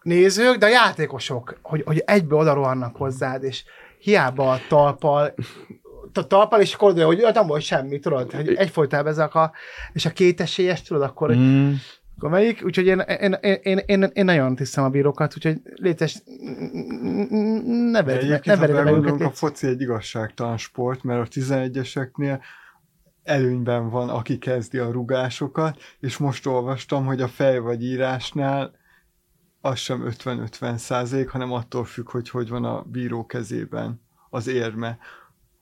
nézők, 0.02 0.58
de 0.58 0.66
a 0.66 0.70
játékosok, 0.70 1.60
hogy, 1.62 1.84
hogy 1.86 2.04
egybe 2.06 2.36
oda 2.36 2.54
rohannak 2.54 2.96
hozzád, 2.96 3.44
és 3.44 3.64
hiába 4.00 4.52
a 4.52 4.60
talpal, 4.68 5.34
a 6.18 6.28
talpal 6.28 6.62
és 6.62 6.74
akkor 6.74 7.04
hogy 7.04 7.26
nem 7.34 7.48
volt 7.48 7.62
semmi, 7.62 8.00
tudod, 8.00 8.32
hogy 8.32 8.54
egyfolytában 8.54 9.12
ezek 9.12 9.36
a, 9.36 9.52
és 9.94 10.06
a 10.06 10.10
két 10.10 10.42
esélyes, 10.42 10.82
tudod, 10.82 11.04
akkor, 11.04 11.36
Mm. 11.36 11.74
akkor 12.18 12.30
melyik, 12.30 12.62
úgyhogy 12.66 12.86
én, 12.86 13.00
én, 13.00 13.38
én, 13.42 13.60
én, 13.64 13.78
én, 13.86 14.10
én 14.14 14.26
nagyon 14.26 14.56
tisztem 14.56 14.84
a 14.84 14.90
bírókat, 14.90 15.34
úgyhogy 15.36 15.62
létes, 15.76 16.22
ne 17.92 18.04
vered, 18.04 18.24
egyébként, 18.24 18.60
ne 18.60 18.68
vered 18.68 18.84
meg 18.84 19.14
őket. 19.14 19.28
a 19.28 19.32
foci 19.32 19.68
egy 19.68 19.82
igazságtalan 19.82 20.58
sport, 20.58 21.04
mert 21.04 21.22
a 21.22 21.40
11-eseknél 21.40 22.40
előnyben 23.24 23.90
van, 23.90 24.10
aki 24.10 24.38
kezdi 24.38 24.78
a 24.78 24.92
rugásokat, 24.92 25.78
és 26.00 26.18
most 26.18 26.46
olvastam, 26.46 27.06
hogy 27.06 27.22
a 27.22 27.28
fej 27.28 27.60
vagy 27.60 27.84
írásnál 27.84 28.76
az 29.62 29.78
sem 29.78 30.14
50-50 30.24 30.76
százalék, 30.76 31.30
hanem 31.30 31.52
attól 31.52 31.86
függ, 31.86 32.10
hogy 32.10 32.30
hogy 32.30 32.50
van 32.50 32.64
a 32.64 32.82
bíró 32.82 33.26
kezében 33.26 34.02
az 34.30 34.48
érme. 34.48 34.98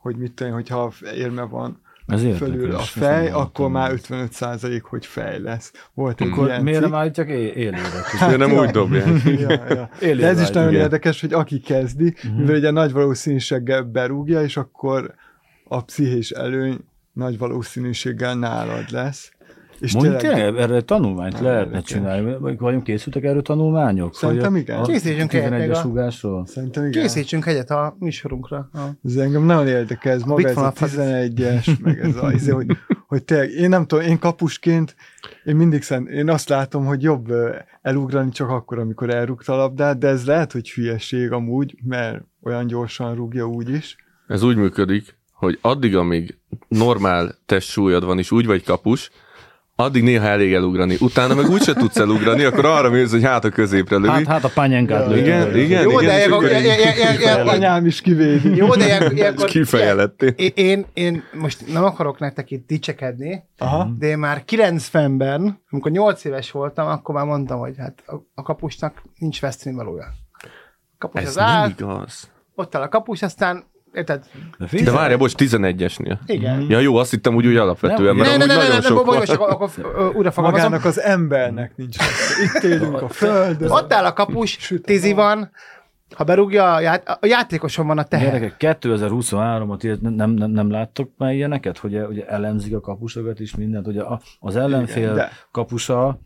Hogy 0.06 0.18
mit 0.18 0.32
tudom, 0.32 0.52
én, 0.52 0.58
hogyha 0.58 0.94
érme 1.16 1.42
van 1.42 1.82
érdekes. 2.08 2.38
fölül 2.38 2.76
a 2.76 2.80
fej, 2.80 3.32
akkor 3.32 3.70
már 3.70 3.92
55 3.92 4.32
százalék, 4.32 4.84
hogy 4.84 5.06
fej 5.06 5.40
lesz. 5.40 5.72
Volt 5.94 6.22
egy 6.22 6.28
Akkor 6.28 6.48
ilyen 6.48 6.64
miért 6.64 6.80
cikk. 6.80 6.90
nem 6.90 7.00
állítják 7.00 7.30
é- 7.30 7.56
élőre? 7.56 8.04
De 8.20 8.38
nem 8.38 8.52
úgy 8.52 8.70
dobják. 8.70 9.24
ja, 9.48 9.50
ja. 9.50 9.90
De 10.00 10.28
ez 10.28 10.42
is 10.42 10.50
nagyon 10.50 10.70
igen. 10.70 10.82
érdekes, 10.82 11.22
hogy 11.22 11.34
aki 11.34 11.60
kezdi, 11.60 12.08
uh-huh. 12.08 12.38
mivel 12.38 12.56
ugye 12.56 12.72
nagy 12.72 12.92
valószínűséggel 12.92 13.84
berúgja, 13.84 14.42
és 14.42 14.58
akkor 14.58 15.14
a 15.68 15.84
pszichés 15.84 16.32
előny 16.32 16.78
nagy 17.14 17.38
valószínűséggel 17.38 18.36
nálad 18.36 18.92
lesz. 18.92 19.32
És 19.80 19.94
Mondjuk 19.94 20.16
tényleg 20.18 20.56
erre 20.58 20.82
tanulmányt 20.82 21.40
lehetne 21.40 21.60
érdekes. 21.66 21.84
csinálni. 21.84 22.38
Vagy 22.40 22.58
vagyunk 22.60 22.84
készültek 22.84 23.24
erről 23.24 23.42
tanulmányok? 23.42 24.16
Szerintem 24.16 24.56
igen. 24.56 24.78
a 24.80 24.82
Készítsünk 24.86 25.32
11-es 25.32 25.76
a- 25.78 25.82
rugásról? 25.82 26.46
Szerintem 26.46 26.86
igen. 26.86 27.02
Készítsünk 27.02 27.46
egyet 27.46 27.70
a 27.70 27.96
műsorunkra. 28.00 28.70
A... 28.74 28.80
Ez 29.04 29.16
engem 29.16 29.44
nagyon 29.44 29.68
érdekel, 29.68 30.14
ez 30.14 30.22
maga 30.22 30.36
Mit 30.36 30.46
ez 30.46 30.56
van 30.56 30.64
a 30.64 30.68
a 30.68 30.72
fasz? 30.72 30.96
11-es, 30.98 31.80
meg 31.82 32.00
ez 32.00 32.16
a, 32.16 32.32
izé, 32.32 32.52
hogy, 32.52 32.66
hogy 33.08 33.24
tényleg, 33.24 33.50
én 33.52 33.70
nem 33.70 33.86
tudom, 33.86 34.06
én 34.06 34.20
kapusként, 34.20 34.96
én 35.46 35.56
mindig 35.56 35.82
szent, 35.82 36.10
én 36.10 36.30
azt 36.30 36.50
látom, 36.50 36.86
hogy 36.86 37.02
jobb 37.02 37.34
elugrani 37.82 38.30
csak 38.32 38.50
akkor, 38.50 38.80
amikor 38.80 39.10
elrúgta 39.10 39.54
a 39.54 39.58
labdát, 39.58 39.98
de 39.98 40.08
ez 40.08 40.26
lehet, 40.26 40.52
hogy 40.52 40.70
hülyeség 40.72 41.32
amúgy, 41.32 41.76
mert 41.84 42.22
olyan 42.44 42.68
gyorsan 42.68 43.16
rúgja 43.16 43.46
úgy 43.48 43.70
is. 43.70 43.96
Ez 44.28 44.44
úgy 44.44 44.56
működik, 44.56 45.18
hogy 45.34 45.58
addig, 45.62 45.96
amíg 45.96 46.38
normál 46.68 47.36
testsúlyod 47.46 48.06
van, 48.06 48.18
és 48.18 48.32
úgy 48.32 48.46
vagy 48.46 48.64
kapus, 48.64 49.12
addig 49.76 50.04
néha 50.04 50.26
elég 50.28 50.54
elugrani. 50.54 50.96
Utána 51.00 51.34
meg 51.34 51.50
úgyse 51.50 51.74
tudsz 51.74 51.98
elugrani, 51.98 52.44
akkor 52.44 52.66
arra 52.66 52.90
mész, 52.90 53.12
hogy 53.12 53.24
hát 53.24 53.44
a 53.46 53.50
középre 53.50 53.96
lövi. 53.96 54.08
Hát, 54.10 54.28
hát 54.28 54.44
a 54.44 54.50
pányenkát 54.54 55.02
Ja, 55.04 55.10
lőjük. 55.10 55.26
igen, 55.26 55.58
igen. 55.58 55.82
Jó, 55.82 56.00
de 56.00 56.04
ilyenkor- 56.18 56.50
ilyen- 56.50 56.64
ilyen- 56.64 57.20
ilyen- 57.20 57.48
Anyám 57.48 57.86
is 57.86 58.02
kivédi. 58.02 58.56
Jó, 58.56 58.76
de 58.76 58.86
ilyen- 58.86 59.12
ilyenkor... 59.16 59.46
Kifejelettél. 59.48 60.30
Én, 60.30 60.52
én, 60.56 60.86
én 60.94 61.24
most 61.34 61.74
nem 61.74 61.84
akarok 61.84 62.20
nektek 62.20 62.52
itt 62.52 62.68
dicsekedni, 62.68 63.44
Aha. 63.58 63.90
de 64.00 64.08
én 64.08 64.18
már 64.18 64.44
90-ben, 64.52 65.62
amikor 65.70 65.92
8 65.92 66.24
éves 66.26 66.52
voltam, 66.52 66.88
akkor 66.88 67.16
már 67.16 67.26
mondtam, 67.26 67.60
hogy 67.60 67.76
hát 67.78 68.04
a, 68.36 68.42
kapusnak 68.42 69.02
nincs 69.18 69.42
veszteni 69.42 69.76
valója. 69.76 70.06
Kapus 70.98 71.22
Ez 71.22 71.28
az 71.28 71.36
nem 71.36 71.46
áll, 71.46 71.70
igaz. 71.78 72.30
ott 72.56 72.76
áll 72.76 72.82
a 72.82 72.88
kapus, 72.90 73.22
aztán, 73.22 73.64
érted? 73.96 74.24
De 74.84 74.92
várja, 74.92 75.18
bocs, 75.18 75.34
11-esnél. 75.38 76.18
Igen. 76.26 76.66
Ja 76.70 76.80
jó, 76.80 76.96
azt 76.96 77.12
hittem 77.12 77.36
úgy, 77.36 77.48
úgy 77.48 77.56
alapvetően, 77.56 78.16
mert 78.16 78.38
Ne, 78.38 78.46
nagyon 78.46 78.82
sok 78.82 79.08
akkor 79.08 79.70
újra 80.16 80.32
fogalmazom. 80.32 80.42
Magának 80.44 80.86
az 80.86 81.00
embernek 81.00 81.76
nincs. 81.76 81.98
Itt 82.44 82.64
élünk 82.64 83.02
a 83.02 83.08
földön. 83.08 83.72
Ott 83.72 83.94
áll 83.94 84.06
a 84.06 84.14
kapus, 84.14 84.70
nap. 84.70 85.16
van, 85.16 85.52
ha 86.16 86.24
berúgja, 86.24 86.74
a, 86.74 86.80
ját, 86.80 87.08
a 87.22 87.26
játékoson 87.26 87.88
van 87.88 87.98
a 87.98 88.04
teher. 88.04 88.26
Gyerekek, 88.26 88.78
2023-at 88.82 89.80
ilyet 89.82 90.02
nem, 90.02 90.30
nem, 90.30 90.52
nem 90.52 90.72
láttok 90.72 91.12
már 91.18 91.34
ilyeneket, 91.34 91.78
hogy 91.78 91.98
ugye 92.10 92.28
elemzik 92.28 92.76
a 92.76 92.80
kapusokat 92.80 93.40
is 93.40 93.56
mindent, 93.56 93.86
hogy 93.86 93.98
a, 93.98 94.22
az 94.40 94.56
ellenfél 94.56 95.04
Igen, 95.04 95.16
de- 95.16 95.32
kapusa, 95.52 96.20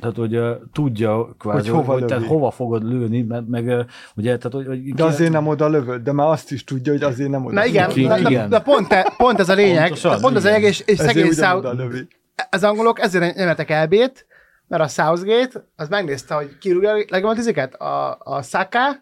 tehát 0.00 0.16
hogy 0.16 0.36
uh, 0.36 0.50
tudja 0.72 1.34
kvázi, 1.38 1.68
Hogy 1.68 1.78
hova 1.78 1.92
hogy 1.92 2.04
tehát 2.04 2.26
hova 2.26 2.50
fogod 2.50 2.84
lőni, 2.84 3.22
meg, 3.22 3.48
meg 3.48 3.64
uh, 3.66 3.80
ugye, 4.16 4.36
tehát 4.36 4.52
hogy, 4.52 4.66
hogy 4.66 4.94
De 4.94 5.04
azért 5.04 5.32
nem 5.32 5.46
oda 5.46 5.68
lövöd, 5.68 6.02
de 6.02 6.12
már 6.12 6.26
azt 6.28 6.52
is 6.52 6.64
tudja, 6.64 6.92
hogy 6.92 7.02
azért 7.02 7.30
nem 7.30 7.44
oda 7.44 7.54
Na 7.54 7.64
igen, 7.64 7.88
Ki- 7.88 8.06
na, 8.06 8.16
na, 8.18 8.28
igen. 8.30 8.48
na 8.48 8.60
pont, 8.60 8.88
te, 8.88 9.12
pont 9.16 9.38
ez 9.38 9.48
a 9.48 9.54
lényeg, 9.54 9.86
Pontosan, 9.86 10.20
pont 10.20 10.36
ez 10.36 10.44
a 10.44 10.48
lényeg, 10.48 10.62
és, 10.62 10.82
és 10.86 10.98
szegény 10.98 11.32
lövi. 11.76 12.06
az 12.50 12.64
angolok 12.64 13.00
ezért 13.00 13.34
nem 13.36 13.48
értek 13.48 13.70
elbét, 13.70 14.26
mert 14.68 14.82
a 14.82 14.88
Southgate, 14.88 15.64
az 15.76 15.88
megnézte, 15.88 16.34
hogy 16.34 16.58
kirúgja 16.58 16.92
legjobban 16.92 17.34
tiziket, 17.34 17.74
a, 17.74 18.18
a 18.20 18.42
Saka, 18.42 18.98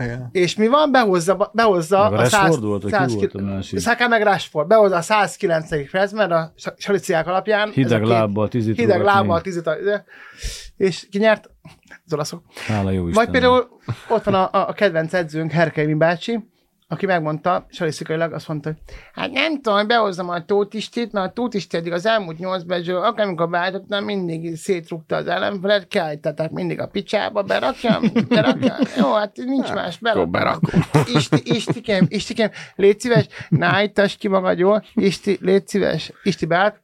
Igen. 0.00 0.28
és 0.32 0.56
mi 0.56 0.66
van? 0.66 0.90
Behozza, 0.92 1.50
behozza 1.52 2.02
Meg 2.10 2.12
a 2.12 2.22
Rashford 2.22 2.62
volt, 2.62 2.82
vagy 2.82 3.06
ki 3.06 3.14
volt 3.14 3.34
a 3.34 3.40
másik? 3.40 3.80
Saka 3.80 4.08
meg 4.08 4.22
Rashford, 4.22 4.66
behozza 4.66 4.96
a 4.96 5.00
109. 5.00 5.90
percben 5.90 6.30
a 6.32 6.52
saliciák 6.76 7.26
alapján. 7.26 7.70
Hideg 7.70 8.02
a 8.02 8.06
lábbal 8.06 8.48
tizit 8.48 8.76
Hideg 8.76 9.02
lábbal 9.02 9.40
tizit, 9.40 9.66
a- 9.66 9.76
és 10.76 11.06
ki 11.10 11.18
nyert? 11.18 11.50
Az 12.04 12.12
olaszok. 12.12 12.42
Hála 12.66 12.90
jó 12.90 13.10
Vagy 13.10 13.30
például 13.30 13.68
ott 14.08 14.24
van 14.24 14.34
a, 14.34 14.50
a, 14.52 14.68
a 14.68 14.72
kedvenc 14.72 15.12
edzőnk, 15.12 15.50
Herkei 15.50 15.94
bácsi, 15.94 16.49
aki 16.92 17.06
megmondta, 17.06 17.66
statisztikailag 17.70 18.32
azt 18.32 18.48
mondta, 18.48 18.68
hogy 18.68 18.78
hát 19.12 19.30
nem 19.30 19.54
tudom, 19.54 19.78
hogy 19.78 19.86
behozzam 19.86 20.28
a 20.28 20.44
tótistét, 20.44 21.12
mert 21.12 21.26
a 21.26 21.32
tótisti 21.32 21.76
eddig 21.76 21.92
az 21.92 22.06
elmúlt 22.06 22.38
nyolc 22.38 22.64
meccsből, 22.66 23.02
akár 23.02 23.26
amikor 23.26 23.48
beállítottam, 23.48 24.04
mindig 24.04 24.56
szétrúgta 24.56 25.16
az 25.16 25.26
ellenfelet, 25.26 25.88
kiállították 25.88 26.50
mindig 26.50 26.80
a 26.80 26.86
picsába, 26.86 27.42
berakjam, 27.42 28.02
berakjam. 28.28 28.76
Jó, 28.96 29.12
hát 29.12 29.36
nincs 29.36 29.72
más, 29.72 29.98
berakom. 29.98 30.30
berakom. 30.30 30.80
Isti, 31.14 31.42
Istikem, 31.44 32.06
Istikem, 32.08 32.50
légy 32.76 33.00
szíves, 33.00 33.26
ne 33.48 33.66
állítass 33.66 34.16
ki 34.16 34.28
magad 34.28 34.58
jól, 34.58 34.84
Isti, 34.94 35.38
légy 35.40 35.68
szíves, 35.68 36.12
Isti 36.22 36.46
beállt, 36.46 36.80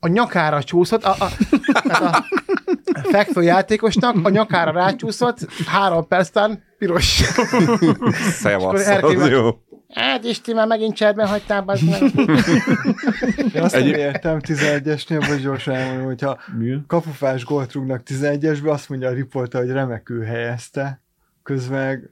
a 0.00 0.08
nyakára 0.08 0.62
csúszott, 0.62 1.04
a, 1.04 1.14
a, 1.18 1.28
tehát 1.88 2.14
a 2.14 2.24
fekvő 3.02 3.42
játékosnak 3.42 4.16
a 4.22 4.28
nyakára 4.28 4.70
rácsúszott, 4.70 5.38
három 5.66 6.06
percen 6.08 6.62
piros. 6.78 7.22
Szevasz, 8.12 8.88
az 8.88 9.28
jó. 9.28 9.48
Hát 9.94 10.24
Isti, 10.24 10.52
már 10.52 10.66
megint 10.66 10.94
cserben 10.96 11.26
hagytál, 11.26 11.62
bazd 11.62 11.82
meg. 11.90 12.02
Én 13.54 13.62
azt 13.62 13.74
nem 13.74 13.82
Egy- 13.82 13.86
értem 13.88 14.38
11-esnél, 14.40 15.24
vagy 15.28 15.40
gyorsan 15.42 15.74
elmondom, 15.74 16.06
hogyha 16.06 16.38
Mi? 16.58 16.76
kapufás 16.86 17.44
gólt 17.44 17.72
rúgnak 17.72 18.02
11-esbe, 18.06 18.70
azt 18.70 18.88
mondja 18.88 19.08
a 19.08 19.12
riporter, 19.12 19.60
hogy 19.60 19.70
remekül 19.70 20.24
helyezte, 20.24 21.00
közben 21.42 22.10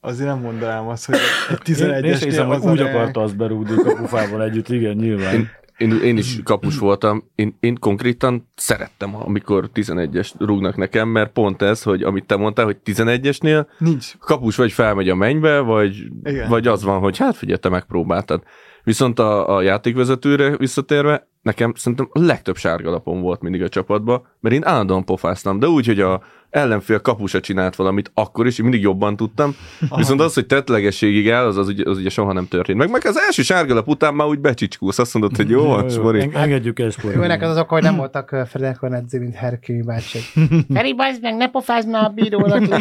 azért 0.00 0.28
nem 0.28 0.38
mondanám 0.38 0.88
azt, 0.88 1.06
hogy 1.06 1.16
egy 1.50 1.80
Én, 1.80 1.86
én 2.04 2.14
sem 2.16 2.28
hiszem, 2.28 2.46
11-esnél 2.46 2.46
hogy 2.46 2.56
az 2.56 2.64
úgy 2.70 2.80
akarta 2.80 3.22
azt 3.22 3.36
berúgni 3.36 3.72
a 3.76 3.82
kapufával 3.82 4.42
együtt, 4.42 4.68
igen, 4.68 4.96
nyilván. 4.96 5.34
Én, 5.34 5.50
én, 5.78 6.00
én 6.02 6.16
is 6.16 6.38
kapus 6.42 6.78
voltam, 6.78 7.30
én, 7.34 7.56
én 7.60 7.76
konkrétan 7.80 8.48
szerettem, 8.54 9.14
amikor 9.14 9.70
11-es 9.74 10.32
rúgnak 10.38 10.76
nekem, 10.76 11.08
mert 11.08 11.32
pont 11.32 11.62
ez, 11.62 11.82
hogy 11.82 12.02
amit 12.02 12.26
te 12.26 12.36
mondtál, 12.36 12.64
hogy 12.64 12.76
11-esnél 12.84 13.66
Nincs. 13.78 14.18
kapus 14.18 14.56
vagy 14.56 14.72
felmegy 14.72 15.08
a 15.08 15.14
mennybe, 15.14 15.58
vagy, 15.58 16.04
Igen. 16.24 16.48
vagy 16.48 16.66
az 16.66 16.82
van, 16.82 17.00
hogy 17.00 17.16
hát 17.16 17.36
figyelj, 17.36 17.58
te 17.58 17.68
megpróbáltad. 17.68 18.42
Viszont 18.84 19.18
a, 19.18 19.56
a 19.56 19.62
játékvezetőre 19.62 20.56
visszatérve, 20.56 21.28
nekem 21.42 21.72
szerintem 21.74 22.08
a 22.12 22.20
legtöbb 22.20 22.56
sárga 22.56 22.90
lapom 22.90 23.20
volt 23.20 23.40
mindig 23.40 23.62
a 23.62 23.68
csapatban, 23.68 24.26
mert 24.40 24.54
én 24.54 24.64
állandóan 24.64 25.04
pofáztam, 25.04 25.58
de 25.58 25.68
úgy, 25.68 25.86
hogy 25.86 26.00
a 26.00 26.22
ellenfél 26.56 27.00
kapusa 27.00 27.40
csinált 27.40 27.76
valamit 27.76 28.10
akkor 28.14 28.46
is, 28.46 28.58
én 28.58 28.64
mindig 28.64 28.82
jobban 28.82 29.16
tudtam. 29.16 29.56
Viszont 29.96 30.20
az, 30.20 30.34
hogy 30.34 30.46
tettlegességig 30.46 31.28
el, 31.28 31.46
az, 31.46 31.56
az, 31.56 31.68
ugye, 31.68 31.90
az 31.90 31.98
ugye 31.98 32.08
soha 32.08 32.32
nem 32.32 32.48
történt. 32.48 32.78
Meg, 32.78 32.90
meg 32.90 33.06
az 33.06 33.18
első 33.18 33.42
sárgalap 33.42 33.88
után 33.88 34.14
már 34.14 34.26
úgy 34.26 34.38
becsicskulsz, 34.38 34.98
azt 34.98 35.14
mondod, 35.14 35.36
hogy 35.36 35.50
jó, 35.50 35.64
van, 35.64 35.88
Spori. 35.88 36.20
Eng- 36.20 36.36
Engedjük 36.36 36.78
el, 36.78 36.90
Spori. 36.90 37.16
Őnek 37.16 37.42
az 37.42 37.50
az 37.50 37.58
oka, 37.58 37.74
hogy 37.74 37.82
nem 37.82 37.96
voltak 37.96 38.36
Fredek 38.48 38.78
edző, 38.82 39.18
mint 39.18 39.34
Herkői 39.34 39.82
bácsi. 39.82 40.18
Feri, 40.74 40.94
bazd 40.94 41.22
meg, 41.22 41.36
ne 41.36 41.50
pofázd 41.50 41.88
már 41.88 42.04
a 42.04 42.08
bírónak. 42.08 42.62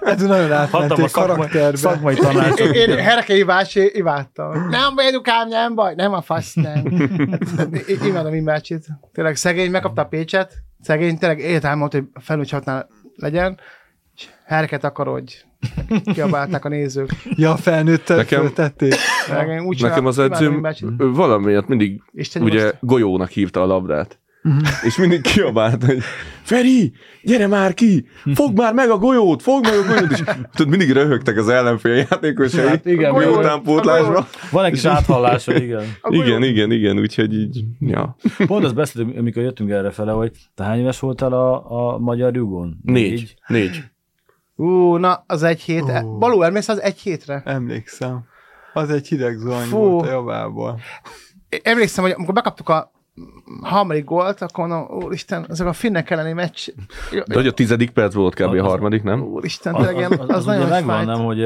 Ez 0.00 0.22
nagyon 0.22 0.52
átmentél 0.52 1.08
karakterbe. 1.10 1.76
szakmai 1.76 2.14
tanácsok. 2.14 2.74
Én, 2.74 2.96
Herkei 2.96 3.42
bácsi 3.42 3.90
imádtam. 3.92 4.68
Nem 4.68 4.94
Edukám, 4.96 5.48
nem 5.48 5.74
baj. 5.74 5.94
Nem 5.94 6.12
a 6.12 6.20
fasz, 6.20 6.54
nem. 6.54 6.82
Hát, 7.56 7.68
imádom 8.04 8.34
én 8.34 8.44
bácsit. 8.44 8.86
Tényleg 9.12 9.36
szegény, 9.36 9.70
megkapta 9.70 10.02
a 10.02 10.06
Pécset. 10.06 10.67
Szegény, 10.80 11.18
tényleg 11.18 11.38
életem 11.38 11.78
volt, 11.78 11.92
hogy 11.92 12.04
felúgyhatnál 12.20 12.88
legyen. 13.14 13.60
És 14.16 14.28
Herket 14.44 14.84
akar, 14.84 15.06
hogy 15.06 15.44
kiabálták 16.04 16.64
a 16.64 16.68
nézők. 16.68 17.10
Ja, 17.24 17.56
felnőttet 17.56 18.16
Nekem- 18.16 18.40
föltették. 18.40 18.94
Szegény, 19.26 19.58
úgy 19.58 19.82
Nekem 19.82 20.06
az 20.06 20.18
edzőm 20.18 20.66
valamiért 20.96 21.66
mindig 21.68 22.02
Isten 22.12 22.42
ugye 22.42 22.62
most- 22.62 22.76
golyónak 22.80 23.28
hívta 23.30 23.62
a 23.62 23.66
labdát. 23.66 24.18
És 24.84 24.96
mindig 24.96 25.20
kiabált, 25.20 25.84
hogy 25.84 25.98
Feri, 26.42 26.92
gyere 27.22 27.46
már 27.46 27.74
ki! 27.74 28.06
Fogd 28.34 28.56
már 28.56 28.74
meg 28.74 28.90
a 28.90 28.98
golyót! 28.98 29.42
Fogd 29.42 29.64
meg 29.64 29.78
a 29.78 29.82
golyót! 29.86 30.10
És 30.10 30.22
tudod, 30.54 30.68
mindig 30.68 30.90
röhögtek 30.92 31.36
az 31.36 31.48
ellenfél 31.48 31.94
játékosai. 31.94 32.66
Hát 32.66 32.86
igen, 32.86 33.10
A 33.10 33.12
golyó- 33.14 33.38
utánpótlásban. 33.38 34.26
Van 34.50 34.64
egy 34.64 34.72
kis 34.72 34.84
áthallása, 34.84 35.54
igen. 35.56 35.84
Igen, 36.08 36.42
igen, 36.42 36.70
igen, 36.72 36.98
úgyhogy 36.98 37.34
így, 37.34 37.64
ja. 37.80 38.16
Pont 38.46 38.64
azt 38.64 38.74
beszéltünk, 38.74 39.18
amikor 39.18 39.42
jöttünk 39.42 39.70
erre 39.70 39.90
fele, 39.90 40.12
hogy 40.12 40.32
te 40.54 40.64
hány 40.64 40.78
éves 40.78 40.98
voltál 40.98 41.32
a, 41.32 41.70
a 41.94 41.98
magyar 41.98 42.34
jugón? 42.34 42.78
Négy. 42.82 43.34
Négy. 43.46 43.82
Ú, 44.56 44.96
na, 44.96 45.24
az 45.26 45.42
egy 45.42 45.60
hét. 45.60 45.82
Ó. 46.04 46.18
Balú, 46.18 46.42
elmész 46.42 46.68
az 46.68 46.80
egy 46.82 46.98
hétre? 46.98 47.42
Emlékszem. 47.44 48.24
Az 48.72 48.90
egy 48.90 49.06
hideg 49.08 49.36
zuhany 49.36 49.66
Fú. 49.66 49.76
volt 49.78 50.06
a 50.06 50.10
javából. 50.10 50.80
Emlékszem, 51.62 52.04
hogy 52.04 52.12
amikor 52.16 52.34
bekaptuk 52.34 52.68
a 52.68 52.92
harmadik 53.62 54.04
gólt, 54.04 54.42
akkor 54.42 54.66
mondom, 54.66 55.02
úristen, 55.04 55.46
ezek 55.48 55.66
a 55.66 55.72
finnek 55.72 56.10
elleni 56.10 56.32
meccs. 56.32 56.68
De 57.26 57.34
hogy 57.34 57.46
a 57.46 57.52
tizedik 57.52 57.90
perc 57.90 58.14
volt 58.14 58.34
kb. 58.34 58.40
a 58.42 58.50
Az- 58.50 58.60
harmadik, 58.60 59.02
nem? 59.02 59.22
Úristen, 59.22 59.74
tényleg 59.74 59.96
az, 59.96 60.18
az, 60.18 60.28
az, 60.28 60.46
ugye 60.46 60.52
nagyon 60.54 60.68
megvan, 60.68 60.94
fájt. 60.94 61.06
nem, 61.06 61.24
hogy, 61.24 61.44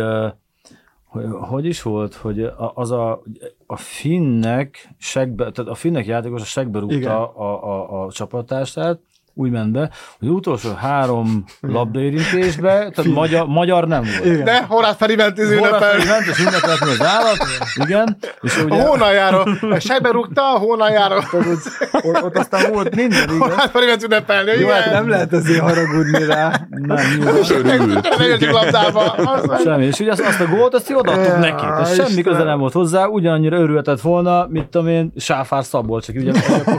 hogy, 1.05 1.25
hogy 1.41 1.65
is 1.67 1.83
volt, 1.83 2.15
hogy 2.15 2.43
a- 2.43 2.73
az 2.75 2.91
a, 2.91 3.23
a 3.67 3.77
finnek 3.77 4.89
segbe, 4.99 5.51
tehát 5.51 5.71
a 5.71 5.75
finnek 5.75 6.07
játékos 6.07 6.41
a 6.41 6.45
segbe 6.45 6.79
rúgta 6.79 7.33
a, 7.35 7.65
a, 7.65 8.05
a 8.05 8.13
csapattársát, 8.13 9.01
úgy 9.35 9.51
ment 9.51 9.73
be, 9.73 9.91
hogy 10.19 10.29
az 10.29 10.35
utolsó 10.35 10.73
három 10.75 11.45
labdaérintésbe, 11.61 12.71
tehát 12.73 13.05
magyar, 13.05 13.47
magyar 13.47 13.87
nem 13.87 14.03
volt. 14.03 14.25
Igen. 14.25 14.45
De 14.45 14.65
Horát 14.69 14.97
Feri 14.97 15.15
ment 15.15 15.39
az 15.39 15.49
Horváth 15.49 15.67
ünnepel. 15.69 15.91
Feri 15.91 16.09
ment, 16.09 16.27
és 16.27 16.39
ünnepelt 16.39 16.81
az 16.81 17.03
állat, 17.07 17.37
igen, 17.75 18.17
és 18.41 18.57
A 18.57 18.63
ugye 18.63 18.83
hónaljára. 18.87 19.43
A 19.71 19.79
sejbe 19.79 20.11
rúgta 20.11 20.55
a 20.55 20.59
hónaljára. 20.59 21.17
ott, 22.03 22.23
ott 22.23 22.39
aztán 22.39 22.73
volt 22.73 22.95
minden, 22.95 23.23
igen. 23.25 23.39
Horát 23.39 23.71
Feri 23.71 23.87
ment 23.87 24.03
ünnepelni. 24.03 24.51
Jó, 24.61 24.69
hát 24.69 24.81
igen. 24.81 24.93
nem 24.93 25.09
lehet 25.09 25.33
azért 25.33 25.61
haragudni 25.61 26.25
rá. 26.25 26.61
Nem, 26.71 26.97
nyilván. 27.19 28.03
Labdába. 28.53 29.01
Az- 29.13 29.63
Semmi. 29.63 29.85
És 29.85 29.99
ugye 30.01 30.11
azt, 30.11 30.21
azt 30.21 30.41
a 30.41 30.47
gólt, 30.47 30.75
azt 30.75 30.91
odaadtuk 30.91 31.39
neki. 31.39 31.61
Tehát 31.63 31.95
semmi 31.95 32.23
köze 32.23 32.43
nem 32.43 32.59
volt 32.59 32.73
hozzá, 32.73 33.07
ugyanannyira 33.07 33.57
örülhetett 33.57 34.01
volna, 34.01 34.47
mint 34.49 34.69
tudom 34.69 34.89
én, 34.89 35.13
Sáfár 35.17 35.65
Szabolcs, 35.65 36.09
aki 36.09 36.19
ugye 36.19 36.33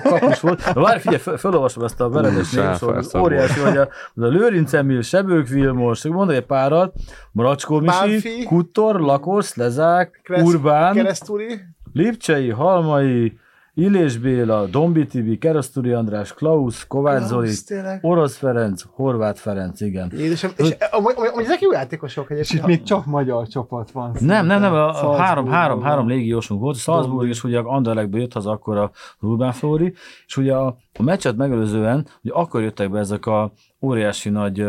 kapus 0.04 0.39
volt. 0.39 0.74
De 0.74 0.80
várj, 0.80 0.99
figyelj, 0.99 1.20
fel, 1.22 1.38
felolvasom 1.38 1.84
ezt 1.84 2.01
a 2.01 2.10
veredes 2.10 2.43
Népszót, 2.52 2.96
az 2.96 3.08
Szabolcs. 3.08 3.32
óriási, 3.34 3.60
hogy 3.60 3.78
a, 3.78 3.82
a 4.16 4.26
Lőrinc 4.28 4.74
Emil, 4.74 5.02
Sebők 5.02 5.48
Vilmos, 5.48 6.04
mondok 6.04 6.36
egy 6.36 6.46
párat, 6.46 6.94
Maracskó 7.32 7.80
Misi. 7.80 8.44
Kuttor, 8.44 9.00
Lakos, 9.00 9.56
Lezák, 9.56 10.22
Kereszt- 10.24 10.48
Urbán, 10.48 10.94
Keresztúri. 10.94 11.60
Lipcsei, 11.94 12.50
Halmai, 12.50 13.38
Illés 13.76 14.17
Béla, 14.17 14.65
Dombi 14.65 15.05
Tibi, 15.05 15.38
Keresztúri 15.38 15.91
András, 15.91 16.34
Klaus, 16.34 16.88
Kovács 16.88 17.24
Zoli. 17.24 17.51
Orosz 18.01 18.38
Ferenc, 18.38 18.84
Horváth 18.91 19.39
Ferenc, 19.39 19.82
igen. 19.82 20.11
Jézusom, 20.15 20.51
és 20.57 20.76
amúgy, 20.91 21.13
ezek 21.38 21.61
jó 21.61 21.71
játékosok 21.71 22.30
És 22.30 22.38
itt 22.38 22.39
egyébként. 22.39 22.65
még 22.65 22.84
csak 22.84 23.05
magyar 23.05 23.47
csapat 23.47 23.91
van. 23.91 24.15
Nem, 24.19 24.45
nem, 24.45 24.61
nem, 24.61 24.74
a, 24.74 25.15
három, 25.15 25.47
három, 25.47 25.82
három 25.82 26.07
légiósunk 26.07 26.61
volt, 26.61 26.78
Salzburg, 26.78 27.28
és 27.28 27.43
ugye 27.43 27.59
Anderlechtbe 27.59 28.17
jött 28.17 28.34
haza 28.34 28.51
akkor 28.51 28.78
a 28.78 28.91
Urbán 29.19 29.51
Flóri, 29.51 29.93
és 30.26 30.38
ugye 30.38 30.53
a, 30.55 30.78
a 30.99 31.03
meccset 31.03 31.36
megelőzően, 31.36 32.07
ugye 32.24 32.34
akkor 32.34 32.61
jöttek 32.61 32.91
be 32.91 32.99
ezek 32.99 33.26
a 33.26 33.51
óriási 33.82 34.30
nagy 34.30 34.59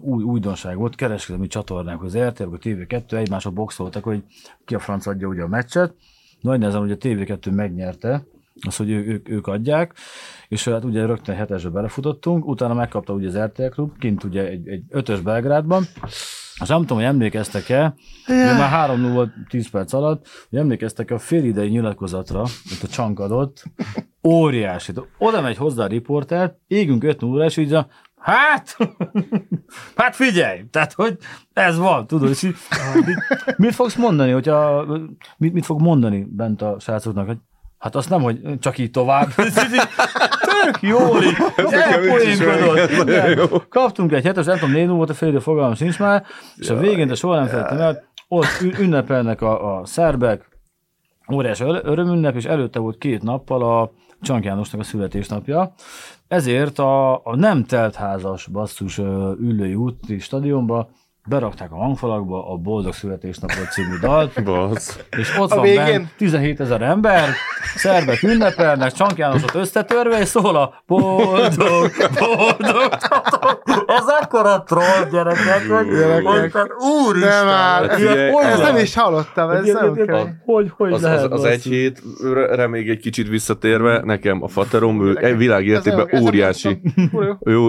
új, 0.00 0.22
újdonság 0.22 0.76
volt, 0.76 0.94
kereskedelmi 0.94 1.46
csatornák, 1.46 2.02
az 2.02 2.18
RTL, 2.18 2.42
a 2.42 2.58
TV2 2.58 3.12
egymásra 3.12 3.50
boxoltak, 3.50 4.04
hogy 4.04 4.24
ki 4.64 4.74
a 4.74 4.78
franc 4.78 5.06
adja 5.06 5.28
ugye 5.28 5.42
a 5.42 5.48
meccset. 5.48 5.94
Nagy 6.46 6.58
nehezen, 6.58 6.80
hogy 6.80 6.90
a 6.90 6.96
TV2 6.96 7.54
megnyerte, 7.54 8.26
az, 8.66 8.76
hogy 8.76 8.90
ő, 8.90 9.06
ők, 9.06 9.28
ők 9.28 9.46
adják, 9.46 9.94
és 10.48 10.64
hát 10.64 10.84
ugye 10.84 11.06
rögtön 11.06 11.34
hetesbe 11.34 11.70
belefutottunk, 11.70 12.46
utána 12.46 12.74
megkapta 12.74 13.12
ugye 13.12 13.28
az 13.28 13.38
RTL 13.38 13.66
klub, 13.66 13.98
kint 13.98 14.24
ugye 14.24 14.48
egy, 14.48 14.68
egy 14.68 14.82
ötös 14.88 15.20
Belgrádban, 15.20 15.82
és 16.60 16.68
nem 16.68 16.80
tudom, 16.80 16.98
hogy 16.98 17.06
emlékeztek-e, 17.06 17.94
yeah. 18.26 18.58
már 18.58 18.90
3-0 18.90 19.10
volt 19.12 19.30
10 19.48 19.70
perc 19.70 19.92
alatt, 19.92 20.28
hogy 20.50 20.58
emlékeztek 20.58 21.10
a 21.10 21.18
félidei 21.18 21.68
nyilatkozatra, 21.68 22.38
amit 22.38 22.82
a 22.82 22.86
Csank 22.86 23.20
adott, 23.20 23.62
óriási. 24.26 24.92
Oda 25.18 25.40
megy 25.40 25.56
hozzá 25.56 25.84
a 25.84 25.86
riporter, 25.86 26.56
égünk 26.66 27.04
5 27.04 27.20
0 27.20 27.44
és 27.44 27.56
így 27.56 27.72
a, 27.72 27.86
hát, 28.20 28.76
hát 29.96 30.16
figyelj, 30.16 30.64
tehát, 30.70 30.92
hogy 30.92 31.16
ez 31.52 31.78
van, 31.78 32.06
tudod, 32.06 32.28
és 32.28 32.42
így, 32.42 32.56
így, 32.96 33.16
mit 33.56 33.74
fogsz 33.74 33.96
mondani, 33.96 34.30
hogyha, 34.30 34.86
mit, 35.36 35.52
mit 35.52 35.64
fog 35.64 35.80
mondani 35.80 36.26
bent 36.28 36.62
a 36.62 36.76
srácoknak, 36.78 37.26
hogy 37.26 37.38
Hát 37.78 37.94
azt 37.94 38.10
nem, 38.10 38.22
hogy 38.22 38.58
csak 38.58 38.78
így 38.78 38.90
tovább. 38.90 39.28
Tök 39.34 40.80
jól 40.80 41.22
így. 41.22 41.36
elpoénkodott. 41.70 43.68
Kaptunk 43.68 44.12
egy 44.12 44.24
hetes, 44.24 44.44
nem 44.44 44.58
tudom, 44.58 44.74
négy 44.74 44.88
volt 44.88 45.10
a 45.10 45.14
fél 45.14 45.28
idő, 45.28 45.38
fogalmam 45.38 45.74
sincs 45.74 45.98
már, 45.98 46.24
és 46.56 46.70
a 46.70 46.76
végén, 46.76 47.06
de 47.06 47.14
soha 47.14 47.34
nem 47.34 47.46
felejtem 47.46 47.80
el, 47.80 48.02
ott 48.28 48.78
ünnepelnek 48.78 49.40
a, 49.40 49.78
a 49.78 49.86
szerbek, 49.86 50.55
óriási 51.32 51.64
ör- 51.64 51.84
örömünnep, 51.84 52.36
és 52.36 52.44
előtte 52.44 52.78
volt 52.78 52.98
két 52.98 53.22
nappal 53.22 53.62
a 53.80 53.90
Csank 54.20 54.44
Jánosnak 54.44 54.80
a 54.80 54.84
születésnapja. 54.84 55.72
Ezért 56.28 56.78
a, 56.78 57.14
a 57.14 57.36
nem 57.36 57.64
teltházas 57.64 58.46
basszus 58.46 58.98
ülői 59.38 59.74
úti 59.74 60.18
stadionba 60.18 60.88
berakták 61.28 61.72
a 61.72 61.76
hangfalakba 61.76 62.52
a 62.52 62.56
Boldog 62.56 62.92
Születésnapot 62.92 63.70
című 63.72 63.98
dalt, 64.00 64.42
Basz. 64.44 64.98
és 65.18 65.36
ott 65.38 65.50
A 65.50 65.54
van 65.54 65.64
végén? 65.64 65.84
bent 65.84 66.08
17 66.16 66.60
ezer 66.60 66.82
ember, 66.82 67.28
szerbek 67.76 68.22
ünnepelnek, 68.22 68.92
Csank 68.92 69.16
Jánosot 69.18 69.54
összetörve, 69.54 70.18
és 70.20 70.28
szól 70.28 70.56
a 70.56 70.82
boldog, 70.86 71.90
boldog. 72.18 72.96
Ez 73.86 74.04
akkora 74.20 74.62
troll 74.62 75.08
gyerekek, 75.10 75.68
hogy 75.68 75.86
Gyerekek. 75.88 76.52
hogy- 76.52 76.70
úristen. 77.06 77.44
Nem. 77.44 77.46
Hát 77.46 77.98
Ilyet 77.98 78.10
figyelj, 78.10 78.30
hogy 78.30 78.44
Ez 78.44 78.58
lehet? 78.58 78.72
nem 78.72 78.82
is 78.82 78.94
hallottam, 78.94 79.50
ez 79.50 79.66
nem. 79.72 80.40
Hogy, 80.44 80.70
hogy 80.76 80.92
Az, 80.92 81.02
lehet? 81.02 81.24
az, 81.24 81.30
az 81.30 81.44
egy 81.44 81.62
hétre 81.62 82.66
még 82.66 82.88
egy 82.88 82.98
kicsit 83.00 83.28
visszatérve, 83.28 84.00
nekem 84.04 84.42
a 84.42 84.48
faterom, 84.48 85.06
ő 85.06 85.36
világértékben 85.36 86.22
óriási, 86.22 86.80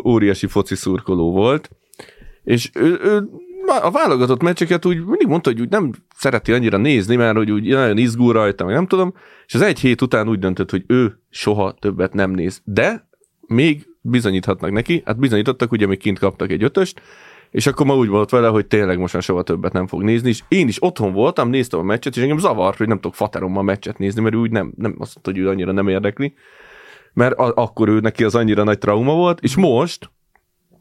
óriási 0.06 0.48
foci 0.48 0.76
szurkoló 0.76 1.32
volt, 1.32 1.70
és 2.44 2.70
ő, 2.74 3.00
ő 3.04 3.24
a 3.68 3.92
válogatott 3.92 4.42
meccseket 4.42 4.86
úgy 4.86 5.06
mindig 5.06 5.28
mondta, 5.28 5.50
hogy 5.50 5.62
úgy 5.62 5.70
nem 5.70 5.92
szereti 6.16 6.54
annyira 6.54 6.78
nézni, 6.78 7.16
mert 7.16 7.38
hogy 7.38 7.52
úgy 7.52 7.68
nagyon 7.68 7.98
izgul 7.98 8.34
rajta, 8.34 8.66
meg 8.66 8.74
nem 8.74 8.88
tudom, 8.88 9.14
és 9.46 9.54
az 9.54 9.62
egy 9.62 9.80
hét 9.80 10.02
után 10.02 10.30
úgy 10.30 10.40
döntött, 10.40 10.72
hogy 10.72 10.84
ő 10.88 11.20
soha 11.30 11.72
többet 11.72 12.14
nem 12.14 12.32
néz. 12.32 12.62
De 12.64 13.08
még 13.48 13.88
bizonyíthatnak 14.02 14.72
neki, 14.72 15.02
hát 15.06 15.20
bizonyítottak, 15.20 15.72
ugye 15.72 15.88
még 15.88 15.98
kint 15.98 16.20
kaptak 16.20 16.52
egy 16.52 16.64
ötöst, 16.64 17.02
és 17.52 17.68
akkor 17.68 17.86
ma 17.86 17.96
úgy 17.96 18.08
volt 18.08 18.30
vele, 18.30 18.48
hogy 18.48 18.68
tényleg 18.68 19.00
most 19.00 19.14
már 19.14 19.24
soha 19.24 19.42
többet 19.42 19.74
nem 19.74 19.88
fog 19.88 20.04
nézni, 20.04 20.30
és 20.30 20.44
én 20.48 20.68
is 20.68 20.84
otthon 20.84 21.14
voltam, 21.14 21.50
néztem 21.50 21.80
a 21.80 21.84
meccset, 21.84 22.16
és 22.16 22.22
engem 22.22 22.38
zavart, 22.38 22.78
hogy 22.78 22.88
nem 22.88 23.00
tudok 23.00 23.16
faterommal 23.16 23.64
meccset 23.64 23.98
nézni, 23.98 24.22
mert 24.22 24.36
ő 24.36 24.38
úgy 24.38 24.52
nem, 24.52 24.74
nem 24.78 24.96
azt 25.00 25.14
mondta, 25.14 25.32
hogy 25.32 25.40
ő 25.40 25.50
annyira 25.50 25.72
nem 25.72 25.88
érdekli, 25.88 26.34
mert 27.14 27.38
a, 27.38 27.54
akkor 27.56 27.88
ő 27.88 28.00
neki 28.00 28.24
az 28.24 28.36
annyira 28.36 28.64
nagy 28.64 28.78
trauma 28.78 29.14
volt, 29.14 29.40
és 29.40 29.56
most, 29.56 30.12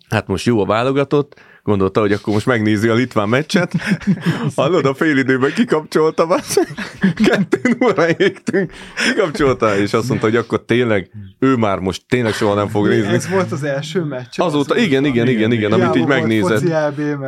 hát 0.09 0.27
most 0.27 0.47
jó 0.47 0.61
a 0.61 0.67
válogatott, 0.67 1.41
gondolta, 1.67 2.01
hogy 2.01 2.13
akkor 2.13 2.33
most 2.33 2.47
megnézi 2.47 2.89
a 2.89 2.95
litván 2.95 3.29
meccset. 3.29 3.73
Hallod, 4.57 4.87
a 4.87 4.95
fél 4.95 5.17
időben 5.17 5.53
kikapcsolta, 5.55 6.27
azt 6.27 6.67
kettőn 7.15 7.77
óra 7.85 8.09
égtünk, 8.09 8.73
kikapcsolta, 9.09 9.77
és 9.77 9.93
azt 9.93 10.09
mondta, 10.09 10.27
hogy 10.27 10.37
akkor 10.37 10.65
tényleg, 10.65 11.11
ő 11.39 11.57
már 11.57 11.79
most 11.79 12.03
tényleg 12.09 12.33
soha 12.33 12.55
nem 12.55 12.69
fog 12.69 12.89
nézni. 12.89 13.13
Ez 13.13 13.29
volt 13.29 13.53
az 13.53 13.63
első 13.63 14.05
meccs. 14.05 14.35
Azóta, 14.37 14.77
igen, 14.77 15.05
igen, 15.05 15.29
igen, 15.29 15.53
igen, 15.53 15.73
amit 15.73 15.97
így 15.97 16.07
megnézett. 16.07 16.63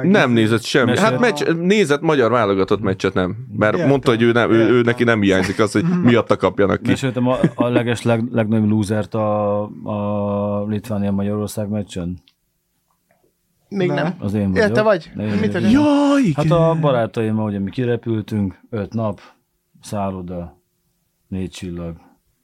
Nem 0.02 0.30
nézett 0.30 0.62
semmi. 0.62 0.98
Hát 0.98 1.18
meccs, 1.18 1.44
nézett 1.44 2.00
magyar 2.00 2.30
válogatott 2.30 2.80
meccset 2.80 3.14
nem. 3.14 3.36
Mert 3.56 3.74
Értem, 3.74 3.88
mondta, 3.88 4.10
hogy 4.10 4.22
ő, 4.22 4.32
nem, 4.32 4.52
ő, 4.52 4.68
ő 4.70 4.80
neki 4.80 5.04
nem 5.04 5.20
hiányzik 5.20 5.60
az, 5.60 5.72
hogy 5.72 5.84
miatta 6.10 6.36
kapjanak 6.36 6.82
ki. 6.82 6.88
Meséltem 6.90 7.28
a, 7.28 7.38
a 7.54 7.68
leges 7.68 8.02
leg, 8.02 8.24
legnagyobb 8.32 8.68
lúzert 8.68 9.14
a, 9.14 9.62
a 9.84 10.64
Litvánia-Magyarország 10.68 11.68
meccsen? 11.68 12.18
Még 13.68 13.88
Ne. 13.88 13.94
nem. 14.02 14.14
Az 14.18 14.34
én 14.34 14.50
vagyok. 14.52 14.68
Érte 14.68 14.82
vagy? 14.82 15.10
Én 15.18 15.26
Mit 15.26 15.52
vagyok. 15.52 15.62
vagy? 15.62 15.70
Jaj, 15.72 16.32
Hát 16.34 16.50
a 16.50 16.76
barátaimmal, 16.80 17.44
ugye 17.44 17.58
mi 17.58 17.70
kirepültünk, 17.70 18.60
öt 18.70 18.92
nap, 18.94 19.20
szálloda, 19.80 20.62
négy 21.28 21.50
csillag, 21.50 21.96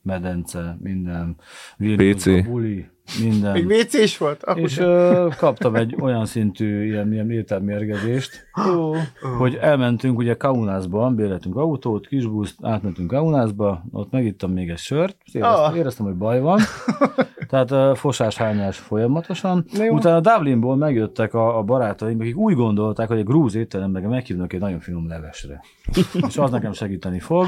medence, 0.03 0.77
minden, 0.81 1.37
Vilniusba, 1.77 2.33
PC. 2.41 2.45
buli, 2.47 2.87
minden. 3.21 3.53
Még 3.53 3.67
WC 3.67 3.95
is 3.95 4.19
volt? 4.19 4.43
Akkor 4.43 4.63
És 4.63 4.79
ö, 4.79 5.29
kaptam 5.39 5.75
egy 5.75 5.97
olyan 6.01 6.27
szintű 6.27 6.85
ilyen, 6.85 7.13
ilyen 7.13 7.31
ételmérgezést, 7.31 8.47
hogy 9.39 9.55
elmentünk 9.55 10.19
ugye 10.19 10.35
Kaunasba, 10.35 11.11
bérletünk 11.11 11.57
autót, 11.57 12.07
kisbuszt, 12.07 12.55
átmentünk 12.63 13.11
Kaunasba, 13.11 13.85
ott 13.93 14.11
megittam 14.11 14.53
még 14.53 14.71
egy 14.71 14.79
sört, 14.79 15.17
éreztem, 15.33 15.65
Ah. 15.65 15.77
éreztem 15.77 16.07
hogy 16.07 16.15
baj 16.15 16.41
van, 16.41 16.61
tehát 17.49 17.71
ö, 17.71 17.93
fosás-hányás 17.95 18.79
folyamatosan. 18.79 19.65
Utána 19.91 20.21
Dublinból 20.21 20.77
megjöttek 20.77 21.35
a, 21.35 21.59
a 21.59 21.63
barátaim, 21.63 22.21
akik 22.21 22.37
úgy 22.37 22.55
gondolták, 22.55 23.09
hogy 23.09 23.19
egy 23.19 23.25
grúz 23.25 23.55
étteremben 23.55 24.03
meghívnak 24.03 24.53
egy 24.53 24.61
nagyon 24.61 24.81
finom 24.81 25.09
levesre. 25.09 25.61
És 26.29 26.37
az 26.37 26.51
nekem 26.51 26.73
segíteni 26.73 27.19
fog. 27.19 27.47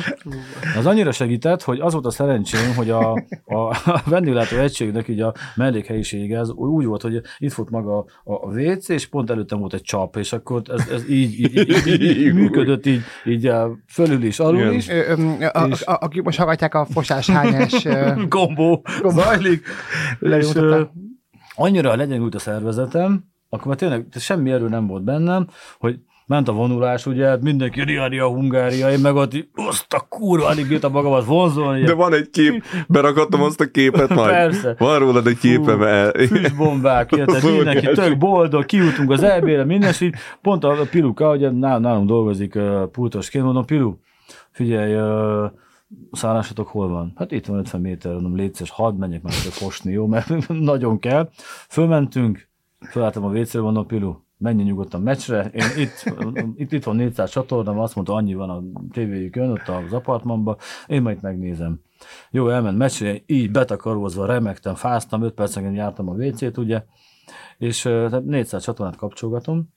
Az 0.79 0.87
annyira 0.87 1.13
segített, 1.13 1.63
hogy 1.63 1.81
az 1.81 1.93
volt 1.93 2.07
a 2.07 2.11
szerencsém, 2.11 2.75
hogy 2.75 2.91
a, 2.91 3.13
a, 3.45 3.55
a 3.55 4.03
vendéglátó 4.07 4.57
egységnek 4.57 5.09
így 5.09 5.21
a 5.21 5.35
mellékhelyisége 5.55 6.41
az 6.41 6.51
úgy 6.51 6.85
volt, 6.85 7.03
hogy 7.03 7.21
itt 7.39 7.53
volt 7.53 7.71
maga 7.71 8.05
a, 8.25 8.33
WC, 8.61 8.89
és 8.89 9.07
pont 9.07 9.31
előttem 9.31 9.59
volt 9.59 9.75
egy 9.75 9.83
csap, 9.83 10.17
és 10.17 10.33
akkor 10.33 10.63
ez, 10.69 10.89
ez 10.89 11.09
így, 11.11 11.41
így, 11.41 11.57
így, 11.57 11.87
így, 11.87 12.03
így 12.21 12.35
működött, 12.35 12.87
így, 12.87 13.01
így 13.25 13.47
eh, 13.47 13.65
fölül 13.89 14.23
is, 14.23 14.39
alul 14.39 14.61
Igen. 14.61 14.73
is. 14.73 14.89
Ö, 14.89 15.15
ö, 15.41 15.45
a- 15.53 15.67
És- 15.71 15.83
a- 15.83 15.99
Akik 16.01 16.23
most 16.23 16.39
hallgatják 16.39 16.75
a 16.75 16.85
fosás 16.85 17.31
hányás 17.31 17.85
ö, 17.85 18.13
Gombó 18.29 18.85
zajlik. 19.09 19.67
És 20.21 20.53
annyira 21.55 21.97
legyenült 21.97 22.35
a 22.35 22.39
szervezetem, 22.39 23.25
akkor 23.49 23.67
már 23.67 23.77
tényleg 23.77 24.07
semmi 24.19 24.51
erő 24.51 24.69
nem 24.69 24.87
volt 24.87 25.05
bennem, 25.05 25.47
hogy 25.79 25.99
ment 26.27 26.49
a 26.49 26.53
vonulás, 26.53 27.07
ugye, 27.07 27.27
hát 27.27 27.43
mindenki 27.43 27.83
Riaria, 27.83 28.29
Hungária, 28.29 28.91
én 28.91 28.99
meg 28.99 29.15
ott 29.15 29.49
azt 29.55 29.93
a 29.93 30.07
kurva, 30.09 30.47
alig 30.47 30.69
bírtam 30.69 30.93
magamat 30.93 31.25
vonzolni. 31.25 31.83
De 31.83 31.95
van 31.95 32.13
egy 32.13 32.31
kép, 32.31 32.65
berakadtam 32.89 33.43
azt 33.43 33.61
a 33.61 33.71
képet 33.71 34.09
majd. 34.15 34.31
Persze. 34.31 34.75
Van 34.79 34.99
rólad 34.99 35.27
egy 35.27 35.39
képem 35.39 35.83
el. 35.83 36.13
Füstbombák, 36.13 37.13
érted? 37.13 37.43
Mindenki 37.43 37.87
tök 37.87 38.19
boldog, 38.19 38.65
kijutunk 38.67 39.11
az 39.11 39.23
elbére, 39.23 39.65
minden, 39.65 39.93
így 40.01 40.15
pont 40.43 40.65
a 40.65 40.77
Piluka, 40.91 41.31
ugye 41.31 41.51
nál- 41.51 41.81
nálunk 41.81 42.09
dolgozik 42.09 42.55
uh, 42.55 42.83
pultosként, 42.83 43.45
mondom, 43.45 43.65
Pilu, 43.65 43.95
figyelj, 44.51 44.95
uh, 44.95 45.51
szállásatok 46.13 46.69
hol 46.69 46.89
van? 46.89 47.13
Hát 47.17 47.33
itt 47.33 47.47
van 47.47 47.59
50 47.59 47.81
méter, 47.81 48.13
mondom, 48.13 48.37
létszes, 48.37 48.71
hadd 48.71 48.95
menjek 48.95 49.23
már 49.23 49.33
fosni, 49.33 49.93
jó, 49.93 50.07
mert 50.07 50.49
nagyon 50.49 50.99
kell. 50.99 51.29
Fölmentünk, 51.69 52.49
fölálltam 52.91 53.25
a 53.25 53.29
WC-re, 53.31 53.61
mondom, 53.61 53.87
Pilu, 53.87 54.15
menj 54.39 54.63
nyugodtan 54.63 55.03
meccsre. 55.03 55.51
Én 55.53 55.65
itt, 55.77 56.15
itt, 56.57 56.73
itt 56.73 56.85
van 56.85 56.97
400 56.97 57.31
csatornám, 57.31 57.79
azt 57.79 57.95
mondta, 57.95 58.15
annyi 58.15 58.35
van 58.35 58.51
a 58.51 58.63
tévéjükön, 58.93 59.51
ott 59.51 59.69
az 59.69 59.93
apartmanban, 59.93 60.57
én 60.87 61.03
majd 61.03 61.19
megnézem. 61.23 61.81
Jó, 62.31 62.49
elment 62.49 62.79
meccsre, 62.79 63.23
így 63.27 63.51
betakarózva, 63.51 64.27
remektem, 64.27 64.75
fáztam, 64.75 65.23
5 65.23 65.35
percen 65.35 65.75
jártam 65.75 66.09
a 66.09 66.13
WC-t, 66.13 66.59
ugye, 66.59 66.85
és 67.59 67.83
tehát 67.83 68.25
400 68.25 68.63
csatornát 68.63 68.97
kapcsolgatom, 68.97 69.69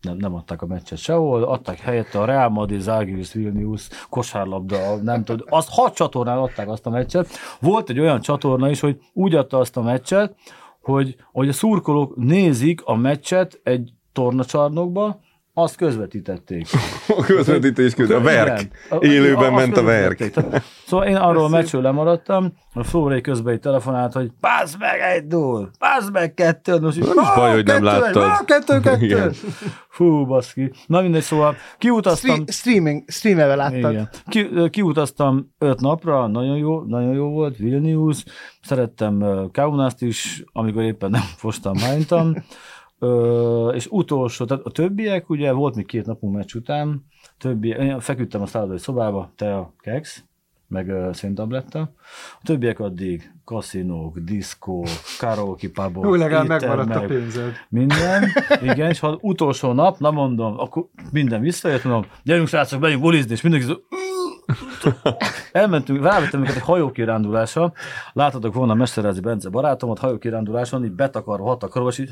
nem, 0.00 0.16
nem 0.16 0.34
adták 0.34 0.62
a 0.62 0.66
meccset 0.66 0.98
sehol, 0.98 1.42
adták 1.42 1.78
helyette 1.78 2.20
a 2.20 2.24
Real 2.24 2.48
Madrid, 2.48 2.80
Zalgiris, 2.80 3.32
Vilnius, 3.32 3.88
kosárlabda, 4.08 4.96
nem 4.96 5.24
tudom, 5.24 5.46
azt 5.50 5.68
hat 5.70 5.94
csatornán 5.94 6.38
adták 6.38 6.68
azt 6.68 6.86
a 6.86 6.90
meccset. 6.90 7.28
Volt 7.60 7.90
egy 7.90 8.00
olyan 8.00 8.20
csatorna 8.20 8.70
is, 8.70 8.80
hogy 8.80 9.00
úgy 9.12 9.34
adta 9.34 9.58
azt 9.58 9.76
a 9.76 9.82
meccset, 9.82 10.34
hogy, 10.84 11.16
hogy 11.32 11.48
a 11.48 11.52
szurkolók 11.52 12.16
nézik 12.16 12.84
a 12.84 12.94
meccset 12.94 13.60
egy 13.62 13.92
tornacsarnokba, 14.12 15.20
azt 15.56 15.76
közvetítették. 15.76 16.66
A 17.18 17.22
közvetítés 17.22 17.94
közben. 17.94 18.16
A 18.16 18.22
verk. 18.22 18.68
A- 18.90 18.96
Élőben 19.04 19.44
azt 19.44 19.54
ment 19.54 19.76
a 19.76 19.82
verk. 19.82 20.30
Tehát- 20.30 20.62
Szóval 20.86 21.06
én 21.06 21.16
arról 21.16 21.44
a 21.44 21.48
meccsről 21.48 21.82
lemaradtam, 21.82 22.52
a 22.72 22.84
Flórai 22.84 23.20
közben 23.20 23.54
egy 23.54 23.60
telefonált, 23.60 24.12
hogy 24.12 24.30
pász 24.40 24.76
meg 24.78 25.00
egy 25.14 25.26
dúl, 25.26 25.70
pász 25.78 26.08
meg 26.12 26.34
kettő, 26.34 26.78
most 26.80 26.96
így, 26.96 27.04
Nem 27.04 27.24
is 27.24 27.28
baj, 27.34 27.52
hogy 27.52 27.64
nem 27.64 27.82
kettő, 27.82 28.00
láttad. 28.00 28.22
ah, 28.22 28.44
Kettő, 28.44 28.80
kettő. 28.90 29.04
Igen. 29.04 29.32
Fú, 29.88 30.26
baszki. 30.26 30.72
Na 30.86 31.00
mindegy, 31.00 31.22
szóval 31.22 31.56
kiutaztam. 31.78 32.34
stre- 32.34 32.52
streaming, 32.52 33.02
streamelve 33.10 33.54
láttad. 33.54 33.90
Igen. 33.92 34.08
Ki, 34.26 34.48
kiutaztam 34.70 35.54
öt 35.58 35.80
napra, 35.80 36.26
nagyon 36.26 36.56
jó, 36.56 36.82
nagyon 36.82 37.14
jó 37.14 37.28
volt, 37.28 37.56
Vilnius, 37.56 38.24
szerettem 38.62 39.24
Kaunaszt 39.52 40.02
is, 40.02 40.44
amikor 40.52 40.82
éppen 40.82 41.10
nem 41.10 41.24
fostam, 41.44 41.76
hánytam, 41.76 42.44
Ö, 43.04 43.68
és 43.68 43.86
utolsó, 43.90 44.44
tehát 44.44 44.64
a 44.64 44.70
többiek, 44.70 45.30
ugye 45.30 45.52
volt 45.52 45.74
még 45.74 45.86
két 45.86 46.06
napunk 46.06 46.34
meccs 46.34 46.54
után, 46.54 47.04
többi, 47.38 47.68
én 47.68 48.00
feküdtem 48.00 48.42
a 48.42 48.46
szállodai 48.46 48.78
szobába, 48.78 49.32
te 49.36 49.56
a 49.56 49.72
keks, 49.80 50.24
meg 50.68 50.88
uh, 50.88 51.12
széntabletta. 51.12 51.80
A 52.40 52.42
többiek 52.42 52.80
addig 52.80 53.32
kaszinók, 53.44 54.18
diszkó, 54.18 54.86
karaoke 55.18 55.68
pubok, 55.68 56.06
Úgy 56.06 56.18
legalább 56.18 56.46
megmaradt 56.46 56.94
a 56.94 57.00
pénzed. 57.00 57.52
minden, 57.68 58.24
igen, 58.62 58.88
és 58.88 58.98
ha 58.98 59.18
utolsó 59.20 59.72
nap, 59.72 59.98
na 59.98 60.10
mondom, 60.10 60.58
akkor 60.58 60.86
minden 61.12 61.40
visszajött, 61.40 61.84
mondom, 61.84 62.06
gyerünk 62.22 62.48
srácok, 62.48 62.80
megyünk 62.80 63.02
bulizni, 63.02 63.32
és 63.32 63.42
mindenki 63.42 63.66
szó, 63.66 63.74
Elmentünk, 65.52 66.02
rávettem 66.02 66.42
őket 66.42 66.54
egy 66.54 66.62
hajókirándulásra, 66.62 67.72
láthatok 68.12 68.54
volna 68.54 68.74
Mesterázi 68.74 69.20
Bence 69.20 69.48
barátomat, 69.48 69.98
hajókiránduláson, 69.98 70.84
így 70.84 70.92
betakarva, 70.92 71.46
hatakarva, 71.46 71.88
és 71.88 71.98
így 71.98 72.10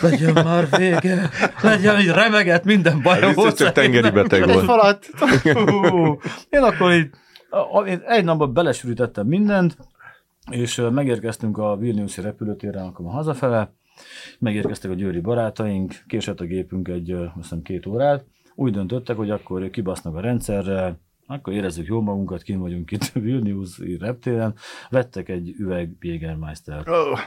legyen 0.00 0.32
már 0.32 0.68
vége, 0.76 1.30
legyen, 1.62 2.00
így 2.00 2.08
remegett, 2.10 2.64
minden 2.64 3.02
baj 3.02 3.18
Biztos 3.18 3.34
volt. 3.34 3.56
csak 3.56 3.72
tengeri 3.72 4.10
beteg 4.10 4.44
volt. 4.46 4.64
falat. 4.64 5.06
Hú, 5.52 6.18
Én 6.48 6.62
akkor 6.62 6.92
így, 6.92 7.10
a- 7.50 7.78
a- 7.78 7.86
én 7.86 8.02
egy 8.06 8.24
napban 8.24 8.52
belesűrítettem 8.52 9.26
mindent, 9.26 9.76
és 10.50 10.82
megérkeztünk 10.90 11.58
a 11.58 11.76
Vilniuszi 11.76 12.20
repülőtérre, 12.20 12.80
akkor 12.80 13.10
hazafele, 13.10 13.72
megérkeztek 14.38 14.90
a 14.90 14.94
győri 14.94 15.20
barátaink, 15.20 15.94
késett 16.06 16.40
a 16.40 16.44
gépünk 16.44 16.88
egy, 16.88 17.10
azt 17.10 17.32
hiszem, 17.34 17.62
két 17.62 17.86
órát, 17.86 18.24
úgy 18.54 18.72
döntöttek, 18.72 19.16
hogy 19.16 19.30
akkor 19.30 19.70
kibasznak 19.70 20.14
a 20.16 20.20
rendszerrel, 20.20 21.00
akkor 21.26 21.52
érezzük 21.52 21.86
jól 21.86 22.02
magunkat, 22.02 22.42
kint 22.42 22.60
vagyunk 22.60 22.90
itt 22.90 23.12
Vilniuszi 23.12 23.96
reptéren, 24.00 24.54
vettek 24.90 25.28
egy 25.28 25.54
üveg 25.58 25.90
Jägermeister. 26.00 26.88
Oh. 26.88 27.18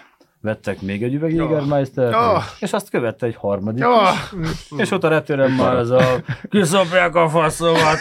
Vettek 0.45 0.81
még 0.81 1.03
egy 1.03 1.13
üveg 1.13 1.33
Jägermeister, 1.33 2.13
Oh. 2.13 2.43
és 2.59 2.73
azt 2.73 2.89
követte 2.89 3.25
egy 3.25 3.35
harmadik 3.35 3.85
Oh. 3.85 4.07
is. 4.41 4.49
És 4.77 4.91
ott 4.91 5.03
a 5.03 5.07
reptéren 5.07 5.51
már 5.51 5.75
ez 5.75 5.89
a 5.89 6.01
kiszopják 6.49 7.15
a 7.15 7.29
faszomat, 7.29 7.99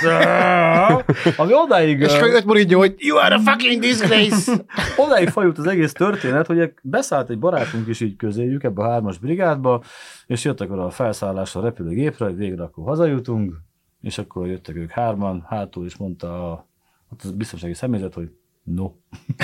ami 1.37 1.53
odáig, 1.55 2.01
És 2.01 2.13
jött 2.13 2.45
Mourinho, 2.45 2.79
hogy 2.79 2.95
you 2.99 3.19
are 3.19 3.35
a 3.35 3.39
fucking 3.39 3.81
disgrace. 3.81 4.53
odáig 4.97 5.29
fajult 5.29 5.59
az 5.59 5.67
egész 5.67 5.93
történet, 5.93 6.47
hogy 6.47 6.73
beszállt 6.83 7.31
egy 7.31 7.39
barátunk 7.39 7.89
is 7.89 8.01
így 8.01 8.17
közéjük 8.17 8.63
ebbe 8.65 8.83
a 8.83 8.91
hármas 8.91 9.19
brigádba, 9.19 9.83
és 10.27 10.45
jöttek 10.45 10.71
oda 10.73 10.85
a 10.85 10.91
felszállásra 10.91 11.61
a 11.61 11.65
repülőgépre, 11.65 12.25
hogy 12.25 12.37
végre 12.37 12.63
akkor 12.63 12.85
hazajutunk, 12.85 13.55
és 14.01 14.19
akkor 14.19 14.47
jöttek 14.47 14.77
ők 14.77 14.91
hárman, 14.91 15.47
hátul 15.49 15.87
is 15.87 15.97
mondta 15.97 16.53
a, 16.53 16.69
ott 17.13 17.21
az 17.23 17.31
biztonsági 17.33 17.75
személyzet, 17.75 18.15
hogy 18.15 18.31
no. 18.65 18.91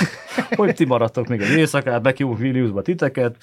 hogy 0.57 0.75
ti 0.75 0.85
maradtok 0.85 1.27
még 1.29 1.41
egy 1.41 1.59
éjszakát, 1.59 2.03
bekívunk 2.03 2.39
Vilniusba 2.39 2.83
titeket, 2.83 3.37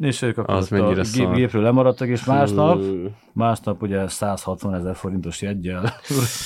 és 0.00 0.22
ők 0.22 0.38
akkor 0.38 0.54
Az 0.54 0.72
a 0.72 1.02
gép, 1.14 1.32
gépről 1.34 1.62
lemaradtak, 1.62 2.08
és 2.08 2.24
másnap, 2.24 2.82
másnap 3.32 3.82
ugye 3.82 4.08
160 4.08 4.74
ezer 4.74 4.96
forintos 4.96 5.42
jeggyel 5.42 5.82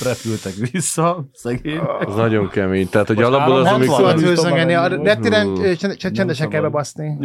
repültek 0.04 0.52
vissza, 0.70 1.28
szegény. 1.32 1.78
Az 2.06 2.14
nagyon 2.14 2.48
kemény. 2.48 2.88
Tehát, 2.88 3.06
hogy 3.06 3.16
Most 3.16 3.28
alapból 3.28 3.56
az, 3.56 3.66
amikor... 3.66 4.14
Csend- 4.14 5.96
csend- 5.96 6.14
csendesen 6.14 6.48
kell 6.48 6.60
bebaszni. 6.60 7.18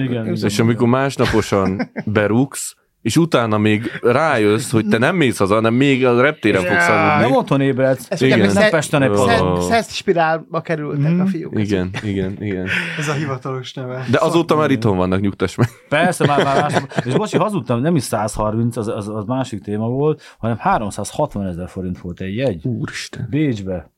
És 0.43 0.59
amikor 0.59 0.87
másnaposan 0.87 1.91
berúgsz, 2.05 2.75
és 3.05 3.17
utána 3.17 3.57
még 3.57 3.91
rájössz, 4.01 4.71
hogy 4.71 4.87
te 4.87 4.97
nem 4.97 5.15
mész 5.15 5.37
haza, 5.37 5.53
hanem 5.53 5.73
még 5.73 6.05
a 6.05 6.21
reptéren 6.21 6.61
Ja. 6.63 6.69
fogsz 6.71 6.87
Nem 6.87 7.17
aludni. 7.17 7.37
otthon 7.37 7.61
ébredsz, 7.61 8.05
Ezt 8.09 8.21
Igen. 8.21 8.39
nem 8.39 8.69
Pesten. 8.69 9.15
Szent, 9.15 9.61
Szent 9.61 9.89
spirálba 9.89 10.61
kerültek 10.61 11.11
Mm. 11.11 11.19
a 11.19 11.25
fiúk. 11.25 11.59
Igen, 11.59 11.89
igen, 12.03 12.35
igen. 12.39 12.67
Ez 12.99 13.07
a 13.07 13.13
hivatalos 13.13 13.73
neve. 13.73 14.05
De 14.11 14.17
azóta 14.21 14.55
már 14.55 14.71
itthon 14.71 14.97
vannak, 14.97 15.21
nyugtass 15.21 15.55
meg. 15.55 15.67
Persze, 15.89 16.25
már, 16.25 16.43
már 16.43 16.61
más. 16.61 16.73
És 17.05 17.13
bocsi, 17.13 17.37
hazudtam, 17.37 17.81
nem 17.81 17.95
is 17.95 18.03
130, 18.03 18.77
az, 18.77 18.87
az, 18.87 19.07
az 19.07 19.25
másik 19.25 19.61
téma 19.61 19.87
volt, 19.87 20.35
hanem 20.37 20.57
360 20.57 21.47
ezer 21.47 21.69
forint 21.69 21.99
volt 21.99 22.21
egy 22.21 22.35
jegy. 22.35 22.65
Úristen. 22.67 23.27
Bécsbe. 23.29 23.93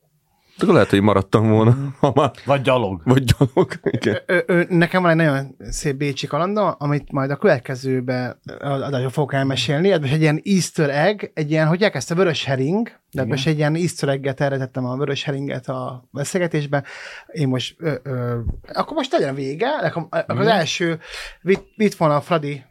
Akkor 0.60 0.74
lehet, 0.74 0.90
hogy 0.90 1.00
maradtam 1.00 1.48
volna, 1.50 1.76
ha 2.00 2.12
már 2.14 2.30
Vagy 2.44 2.62
gyalog. 2.62 3.00
vagy 3.04 3.24
gyalog. 3.24 3.72
Igen. 3.82 4.16
Ö, 4.26 4.38
ö, 4.46 4.62
nekem 4.68 5.02
van 5.02 5.10
egy 5.10 5.16
nagyon 5.26 5.56
szép 5.58 5.96
bécsi 5.96 6.26
kalandom, 6.26 6.74
amit 6.78 7.12
majd 7.12 7.30
a 7.30 7.36
következőbe 7.36 8.38
adásban 8.60 9.10
fogok 9.10 9.34
elmesélni. 9.34 9.90
Ez 9.92 10.00
egy 10.02 10.20
ilyen 10.20 10.40
easter 10.44 10.90
egg, 10.90 11.22
egy 11.34 11.50
ilyen, 11.50 11.66
hogy 11.66 11.82
elkezdte 11.82 12.14
vörös 12.14 12.44
hering, 12.44 12.90
de 13.10 13.24
most 13.24 13.46
egy 13.46 13.56
ilyen 13.58 13.74
easter 13.74 14.08
egget 14.08 14.40
elretettem 14.40 14.84
a 14.86 14.96
vörös 14.96 15.22
heringet 15.24 15.68
a 15.68 16.08
beszélgetésben. 16.10 16.84
Én 17.32 17.48
most, 17.48 17.74
ö, 17.78 17.94
ö, 18.02 18.38
akkor 18.72 18.96
most 18.96 19.12
legyen 19.12 19.34
vége, 19.34 19.68
akkor, 19.68 20.06
akkor 20.10 20.40
az 20.40 20.46
első 20.46 20.98
vitt, 21.40 21.66
vitt 21.76 21.94
volna 21.94 22.16
a 22.16 22.20
Fradi 22.20 22.64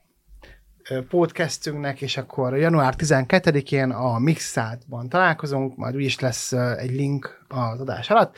podcastünknek, 1.10 2.02
és 2.02 2.18
akkor 2.18 2.58
január 2.58 2.94
12-én 2.98 3.90
a 3.90 4.20
Mixádban 4.20 5.10
találkozunk, 5.10 5.78
majd 5.78 5.96
úgyis 5.96 6.20
lesz 6.20 6.52
egy 6.52 6.92
link 6.92 7.46
az 7.48 7.80
adás 7.80 8.10
alatt. 8.10 8.38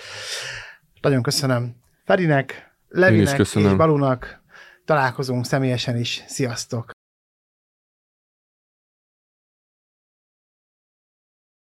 Nagyon 1.01 1.21
köszönöm 1.21 1.75
Ferinek, 2.05 2.73
Levinek 2.89 3.39
és 3.39 3.75
Balunak. 3.75 4.41
Találkozunk 4.85 5.45
személyesen 5.45 5.97
is. 5.97 6.23
Sziasztok! 6.27 6.91